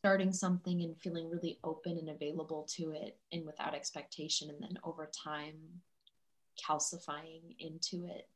starting 0.00 0.32
something 0.32 0.82
and 0.82 1.00
feeling 1.00 1.30
really 1.30 1.58
open 1.64 1.96
and 1.96 2.10
available 2.10 2.68
to 2.76 2.90
it 2.90 3.16
and 3.32 3.46
without 3.46 3.74
expectation 3.74 4.50
and 4.50 4.60
then 4.60 4.78
over 4.84 5.10
time 5.24 5.54
calcifying 6.62 7.56
into 7.58 8.04
it 8.04 8.28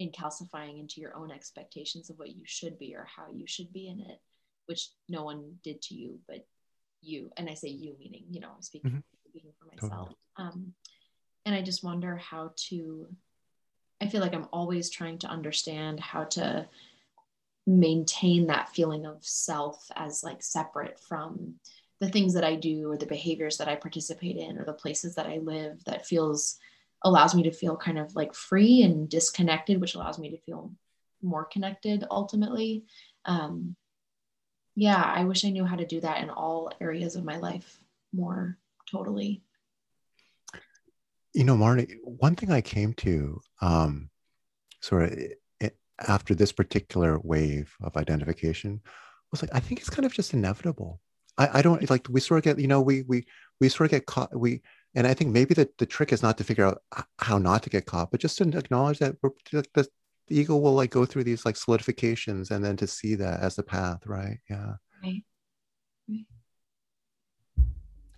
and 0.00 0.12
calcifying 0.12 0.80
into 0.80 1.00
your 1.00 1.14
own 1.16 1.30
expectations 1.30 2.10
of 2.10 2.18
what 2.18 2.34
you 2.34 2.42
should 2.44 2.78
be 2.78 2.94
or 2.94 3.06
how 3.16 3.26
you 3.32 3.46
should 3.46 3.72
be 3.72 3.88
in 3.88 4.00
it 4.00 4.20
which 4.66 4.88
no 5.08 5.22
one 5.24 5.54
did 5.62 5.80
to 5.82 5.94
you 5.94 6.18
but 6.26 6.46
you 7.00 7.30
and 7.36 7.48
i 7.48 7.54
say 7.54 7.68
you 7.68 7.94
meaning 7.98 8.24
you 8.30 8.40
know 8.40 8.52
speaking, 8.60 8.90
mm-hmm. 8.90 9.28
speaking 9.28 9.52
for 9.58 9.66
myself 9.66 10.08
totally. 10.08 10.16
um, 10.36 10.72
and 11.44 11.54
i 11.54 11.62
just 11.62 11.84
wonder 11.84 12.16
how 12.16 12.50
to 12.56 13.06
i 14.00 14.08
feel 14.08 14.20
like 14.20 14.34
i'm 14.34 14.48
always 14.52 14.90
trying 14.90 15.18
to 15.18 15.28
understand 15.28 16.00
how 16.00 16.24
to 16.24 16.66
maintain 17.66 18.46
that 18.46 18.68
feeling 18.70 19.06
of 19.06 19.24
self 19.24 19.90
as 19.96 20.22
like 20.22 20.42
separate 20.42 20.98
from 21.00 21.54
the 22.00 22.08
things 22.08 22.34
that 22.34 22.44
I 22.44 22.56
do 22.56 22.90
or 22.90 22.96
the 22.96 23.06
behaviors 23.06 23.56
that 23.56 23.68
I 23.68 23.76
participate 23.76 24.36
in 24.36 24.58
or 24.58 24.64
the 24.64 24.72
places 24.72 25.14
that 25.14 25.26
I 25.26 25.38
live 25.38 25.82
that 25.84 26.06
feels 26.06 26.58
allows 27.04 27.34
me 27.34 27.42
to 27.44 27.52
feel 27.52 27.76
kind 27.76 27.98
of 27.98 28.16
like 28.16 28.34
free 28.34 28.82
and 28.82 29.08
disconnected, 29.08 29.80
which 29.80 29.94
allows 29.94 30.18
me 30.18 30.30
to 30.30 30.38
feel 30.38 30.72
more 31.22 31.44
connected 31.44 32.04
ultimately. 32.10 32.84
Um, 33.24 33.76
yeah, 34.74 35.00
I 35.02 35.24
wish 35.24 35.44
I 35.44 35.50
knew 35.50 35.64
how 35.64 35.76
to 35.76 35.86
do 35.86 36.00
that 36.00 36.22
in 36.22 36.30
all 36.30 36.72
areas 36.80 37.14
of 37.14 37.24
my 37.24 37.36
life 37.36 37.78
more 38.12 38.58
totally. 38.90 39.42
You 41.32 41.44
know, 41.44 41.56
Marnie, 41.56 41.96
one 42.02 42.36
thing 42.36 42.50
I 42.50 42.60
came 42.60 42.92
to 42.94 43.40
um, 43.60 44.10
sort 44.80 45.12
of 45.12 45.18
after 46.00 46.34
this 46.34 46.52
particular 46.52 47.18
wave 47.20 47.74
of 47.82 47.96
identification 47.96 48.80
was 49.30 49.42
like, 49.42 49.50
I 49.54 49.60
think 49.60 49.80
it's 49.80 49.90
kind 49.90 50.06
of 50.06 50.12
just 50.12 50.34
inevitable. 50.34 51.00
I, 51.36 51.58
I 51.58 51.62
don't 51.62 51.88
like 51.90 52.06
we 52.08 52.20
sort 52.20 52.38
of 52.38 52.44
get, 52.44 52.58
you 52.60 52.68
know, 52.68 52.80
we 52.80 53.02
we 53.02 53.26
we 53.60 53.68
sort 53.68 53.86
of 53.86 53.90
get 53.92 54.06
caught. 54.06 54.36
We 54.36 54.62
and 54.94 55.06
I 55.06 55.14
think 55.14 55.32
maybe 55.32 55.54
the, 55.54 55.68
the 55.78 55.86
trick 55.86 56.12
is 56.12 56.22
not 56.22 56.38
to 56.38 56.44
figure 56.44 56.66
out 56.66 56.82
how 57.18 57.38
not 57.38 57.62
to 57.64 57.70
get 57.70 57.86
caught, 57.86 58.10
but 58.10 58.20
just 58.20 58.38
to 58.38 58.44
acknowledge 58.56 58.98
that 59.00 59.16
the, 59.22 59.64
the 60.28 60.38
ego 60.38 60.56
will 60.56 60.74
like 60.74 60.90
go 60.90 61.04
through 61.04 61.24
these 61.24 61.44
like 61.44 61.56
solidifications 61.56 62.50
and 62.50 62.64
then 62.64 62.76
to 62.76 62.86
see 62.86 63.14
that 63.16 63.40
as 63.40 63.56
the 63.56 63.62
path, 63.62 64.06
right? 64.06 64.38
Yeah. 64.48 64.74
Right. 65.02 65.24
right. 66.08 66.26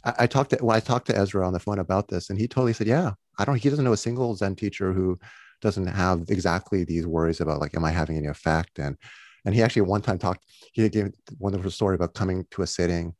I, 0.05 0.15
I 0.21 0.27
talked 0.27 0.51
to 0.51 0.59
well, 0.63 0.77
I 0.77 0.81
talked 0.81 1.07
to 1.09 1.17
Ezra 1.17 1.47
on 1.47 1.53
the 1.53 1.61
phone 1.61 1.79
about 1.79 2.09
this, 2.09 2.31
and 2.31 2.39
he 2.39 2.47
totally 2.47 2.73
said, 2.73 2.87
"Yeah, 2.87 3.13
I 3.39 3.45
don't." 3.45 3.57
He 3.57 3.69
doesn't 3.69 3.85
know 3.85 3.93
a 3.93 3.97
single 3.97 4.35
Zen 4.37 4.55
teacher 4.55 4.93
who 4.93 5.19
doesn't 5.61 5.87
have 5.87 6.25
exactly 6.29 6.85
these 6.85 7.07
worries 7.07 7.41
about 7.41 7.61
like, 7.61 7.75
am 7.77 7.85
I 7.85 7.91
having 7.91 8.17
any 8.17 8.27
effect? 8.27 8.79
And 8.79 8.97
and 9.45 9.55
he 9.55 9.63
actually 9.63 9.83
one 9.83 10.03
time 10.03 10.19
talked, 10.19 10.45
he 10.73 10.89
gave 10.89 11.05
one 11.05 11.53
wonderful 11.53 11.71
story 11.71 11.95
about 11.95 12.15
coming 12.15 12.47
to 12.53 12.63
a 12.63 12.67
sitting 12.67 13.15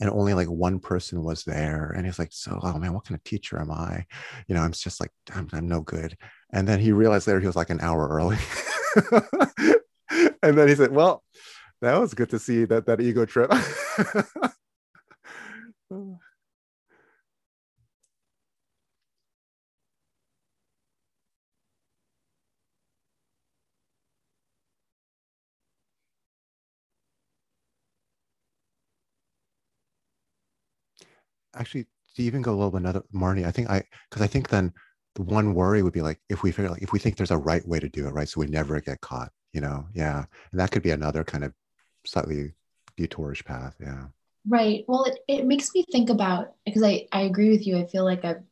and 0.00 0.10
only 0.10 0.34
like 0.34 0.48
one 0.48 0.78
person 0.78 1.22
was 1.22 1.44
there. 1.44 1.92
And 1.96 2.04
he's 2.04 2.18
like, 2.18 2.32
so, 2.32 2.58
oh 2.62 2.78
man, 2.78 2.92
what 2.92 3.04
kind 3.04 3.16
of 3.16 3.24
teacher 3.24 3.58
am 3.60 3.70
I? 3.70 4.04
You 4.46 4.54
know, 4.54 4.62
I'm 4.62 4.72
just 4.72 5.00
like, 5.00 5.10
I'm, 5.34 5.48
I'm 5.52 5.68
no 5.68 5.80
good. 5.80 6.16
And 6.52 6.68
then 6.68 6.80
he 6.80 6.92
realized 6.92 7.26
later 7.26 7.40
he 7.40 7.46
was 7.46 7.56
like 7.56 7.70
an 7.70 7.80
hour 7.80 8.08
early. 8.08 8.36
and 10.42 10.56
then 10.58 10.68
he 10.68 10.74
said, 10.74 10.92
well, 10.92 11.22
that 11.80 11.98
was 11.98 12.14
good 12.14 12.30
to 12.30 12.38
see 12.38 12.64
that, 12.66 12.86
that 12.86 13.00
ego 13.00 13.24
trip. 13.24 13.50
actually 31.56 31.86
to 32.16 32.22
even 32.22 32.42
go 32.42 32.52
a 32.52 32.56
little 32.56 32.70
bit 32.70 32.80
another 32.80 33.02
Marnie, 33.14 33.46
I 33.46 33.50
think 33.50 33.70
I 33.70 33.82
because 34.10 34.22
I 34.22 34.26
think 34.26 34.48
then 34.48 34.72
the 35.14 35.22
one 35.22 35.54
worry 35.54 35.82
would 35.82 35.92
be 35.92 36.02
like 36.02 36.20
if 36.28 36.42
we 36.42 36.52
figure 36.52 36.70
like 36.70 36.82
if 36.82 36.92
we 36.92 36.98
think 36.98 37.16
there's 37.16 37.30
a 37.30 37.38
right 37.38 37.66
way 37.66 37.80
to 37.80 37.88
do 37.88 38.06
it, 38.06 38.10
right? 38.10 38.28
So 38.28 38.40
we 38.40 38.46
never 38.46 38.80
get 38.80 39.00
caught, 39.00 39.30
you 39.52 39.60
know? 39.60 39.86
Yeah. 39.94 40.24
And 40.50 40.60
that 40.60 40.70
could 40.70 40.82
be 40.82 40.90
another 40.90 41.24
kind 41.24 41.44
of 41.44 41.52
slightly 42.04 42.52
detourish 42.96 43.44
path. 43.44 43.76
Yeah. 43.80 44.06
Right. 44.46 44.84
Well, 44.86 45.04
it, 45.04 45.18
it 45.26 45.46
makes 45.46 45.70
me 45.74 45.84
think 45.90 46.10
about 46.10 46.54
because 46.64 46.82
I, 46.82 47.06
I 47.12 47.22
agree 47.22 47.50
with 47.50 47.66
you. 47.66 47.78
I 47.78 47.86
feel 47.86 48.04
like 48.04 48.24
I've 48.24 48.42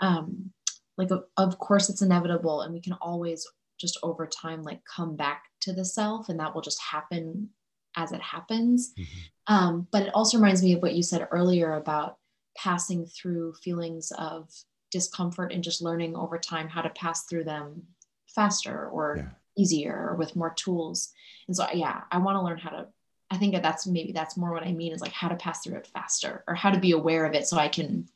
um 0.00 0.52
like 0.98 1.10
of 1.36 1.58
course 1.58 1.88
it's 1.88 2.02
inevitable 2.02 2.62
and 2.62 2.74
we 2.74 2.80
can 2.80 2.94
always 2.94 3.46
just 3.78 3.98
over 4.02 4.26
time 4.26 4.62
like 4.62 4.80
come 4.84 5.16
back 5.16 5.44
to 5.60 5.72
the 5.72 5.84
self 5.84 6.28
and 6.28 6.38
that 6.38 6.54
will 6.54 6.62
just 6.62 6.80
happen 6.82 7.50
as 7.96 8.12
it 8.12 8.20
happens. 8.20 8.92
Mm-hmm. 8.98 9.54
Um, 9.54 9.88
but 9.90 10.02
it 10.02 10.14
also 10.14 10.38
reminds 10.38 10.62
me 10.62 10.74
of 10.74 10.82
what 10.82 10.94
you 10.94 11.02
said 11.02 11.26
earlier 11.30 11.74
about 11.74 12.16
passing 12.56 13.06
through 13.06 13.54
feelings 13.54 14.12
of 14.18 14.50
discomfort 14.90 15.52
and 15.52 15.64
just 15.64 15.82
learning 15.82 16.14
over 16.16 16.38
time 16.38 16.68
how 16.68 16.82
to 16.82 16.90
pass 16.90 17.24
through 17.24 17.44
them 17.44 17.82
faster 18.28 18.88
or 18.88 19.16
yeah. 19.18 19.62
easier 19.62 20.08
or 20.10 20.16
with 20.16 20.36
more 20.36 20.50
tools. 20.50 21.12
And 21.46 21.56
so, 21.56 21.66
yeah, 21.72 22.02
I 22.10 22.18
want 22.18 22.36
to 22.36 22.42
learn 22.42 22.58
how 22.58 22.70
to. 22.70 22.86
I 23.30 23.38
think 23.38 23.54
that 23.54 23.62
that's 23.62 23.86
maybe 23.86 24.12
that's 24.12 24.36
more 24.36 24.52
what 24.52 24.62
I 24.62 24.72
mean 24.72 24.92
is 24.92 25.00
like 25.00 25.12
how 25.12 25.28
to 25.28 25.36
pass 25.36 25.64
through 25.64 25.76
it 25.76 25.86
faster 25.86 26.44
or 26.46 26.54
how 26.54 26.70
to 26.70 26.78
be 26.78 26.92
aware 26.92 27.24
of 27.24 27.34
it 27.34 27.46
so 27.46 27.56
I 27.56 27.68
can 27.68 28.06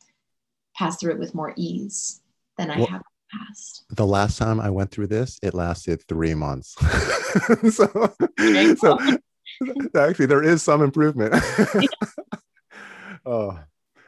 pass 0.77 0.99
through 0.99 1.13
it 1.13 1.19
with 1.19 1.35
more 1.35 1.55
ease 1.57 2.21
than 2.59 2.71
I 2.71 2.77
well, 2.77 2.87
have 2.87 3.03
past. 3.33 3.85
The 3.91 4.07
last 4.07 4.39
time 4.39 4.61
I 4.61 4.71
went 4.71 4.91
through 4.91 5.09
this, 5.09 5.39
it 5.43 5.55
lasted 5.55 6.03
three 6.07 6.35
months. 6.35 6.75
so, 7.75 8.15
so 8.77 8.99
actually, 9.97 10.27
there 10.27 10.43
is 10.43 10.63
some 10.63 10.83
improvement. 10.83 11.35
oh, 13.27 13.59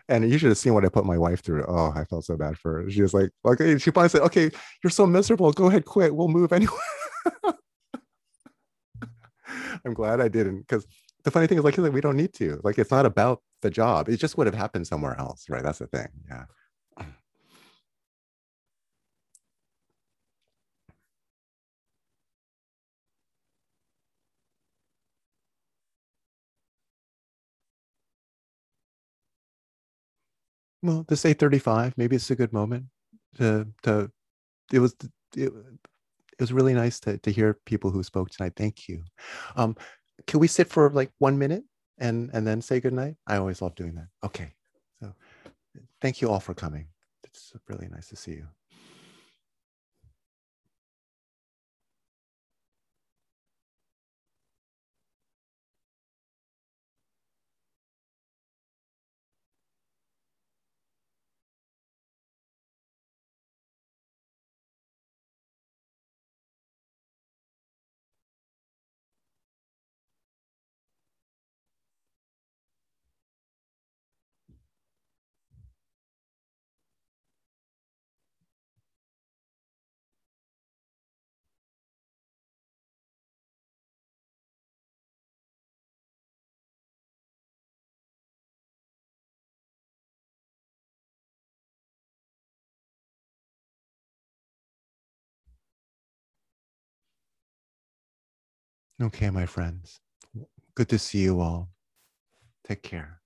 and 0.09 0.30
you 0.30 0.38
should 0.38 0.48
have 0.48 0.59
seen 0.59 0.74
what 0.74 0.84
I 0.84 0.88
put 0.88 1.04
my 1.04 1.18
wife 1.18 1.42
through. 1.42 1.64
Oh, 1.68 1.92
I 1.94 2.04
felt 2.04 2.24
so 2.24 2.36
bad 2.36 2.59
for 2.59 2.82
her. 2.82 2.90
She 2.90 3.02
was 3.02 3.14
like, 3.14 3.30
okay, 3.44 3.78
she 3.78 3.90
finally 3.90 4.09
said, 4.09 4.22
okay, 4.22 4.50
you're 4.82 4.90
so 4.90 5.06
miserable. 5.06 5.52
Go 5.52 5.66
ahead, 5.66 5.84
quit. 5.84 6.14
We'll 6.14 6.28
move 6.28 6.52
anyway. 6.52 6.72
I'm 9.84 9.94
glad 9.94 10.20
I 10.20 10.28
didn't 10.28 10.61
because 10.61 10.86
the 11.24 11.30
funny 11.30 11.46
thing 11.46 11.59
is 11.59 11.64
like 11.64 11.76
we 11.76 12.00
don't 12.00 12.16
need 12.16 12.34
to. 12.34 12.61
Like 12.64 12.78
it's 12.78 12.90
not 12.90 13.06
about 13.06 13.42
the 13.62 13.70
job. 13.70 14.09
It 14.09 14.16
just 14.16 14.36
would 14.38 14.46
have 14.46 14.54
happened 14.54 14.86
somewhere 14.86 15.18
else, 15.18 15.46
right? 15.48 15.62
That's 15.62 15.78
the 15.78 15.86
thing. 15.86 16.09
Yeah. 16.28 16.44
Well 30.83 31.05
this 31.09 31.24
835 31.24 31.95
maybe 31.97 32.16
it's 32.16 32.31
a 32.31 32.37
good 32.37 32.53
moment 32.53 32.87
to 33.37 33.66
to 33.83 34.11
it 34.72 34.79
was 34.79 34.95
it, 35.37 35.53
it 36.33 36.41
was 36.41 36.53
really 36.53 36.74
nice 36.74 37.01
to, 37.01 37.18
to 37.18 37.33
hear 37.33 37.59
people 37.66 37.91
who 37.91 38.03
spoke 38.03 38.31
tonight. 38.31 38.53
Thank 38.57 38.89
you. 38.89 39.03
Um 39.57 39.76
can 40.26 40.41
we 40.41 40.47
sit 40.47 40.68
for 40.68 40.91
like 40.91 41.11
one 41.18 41.39
minute 41.39 41.64
and 41.99 42.31
and 42.33 42.47
then 42.47 42.62
say 42.62 42.81
goodnight? 42.81 43.16
I 43.26 43.37
always 43.37 43.61
love 43.62 43.74
doing 43.74 43.95
that. 43.97 44.09
Okay. 44.24 44.53
So 45.01 45.12
thank 46.01 46.20
you 46.20 46.31
all 46.31 46.41
for 46.41 46.55
coming. 46.55 46.89
It's 47.24 47.53
really 47.68 47.89
nice 47.89 48.09
to 48.09 48.16
see 48.16 48.33
you 48.33 48.49
Okay, 99.01 99.30
my 99.30 99.46
friends. 99.46 100.01
Good 100.74 100.88
to 100.88 100.99
see 100.99 101.18
you 101.18 101.40
all. 101.40 101.70
Take 102.66 102.82
care. 102.82 103.20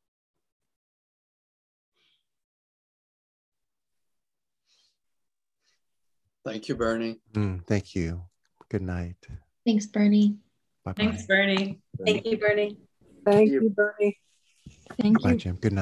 Thank 6.45 6.69
you, 6.69 6.75
Bernie. 6.75 7.21
Mm, 7.33 7.67
thank 7.67 7.95
you. 7.95 8.25
Good 8.69 8.83
night. 8.83 9.17
Thanks, 9.65 9.87
Bernie. 9.87 10.37
Bye 10.85 10.93
bye. 10.93 11.05
Thanks, 11.05 11.27
Bernie. 11.27 11.81
Thank 12.05 12.27
you, 12.27 12.37
Bernie. 12.37 12.79
Thank 13.25 13.51
you. 13.51 13.63
you, 13.63 13.71
Bernie. 13.71 14.19
Thank 15.01 15.23
Bye, 15.23 15.33
you. 15.33 15.37
Jim. 15.37 15.57
Good 15.57 15.73
night. 15.73 15.81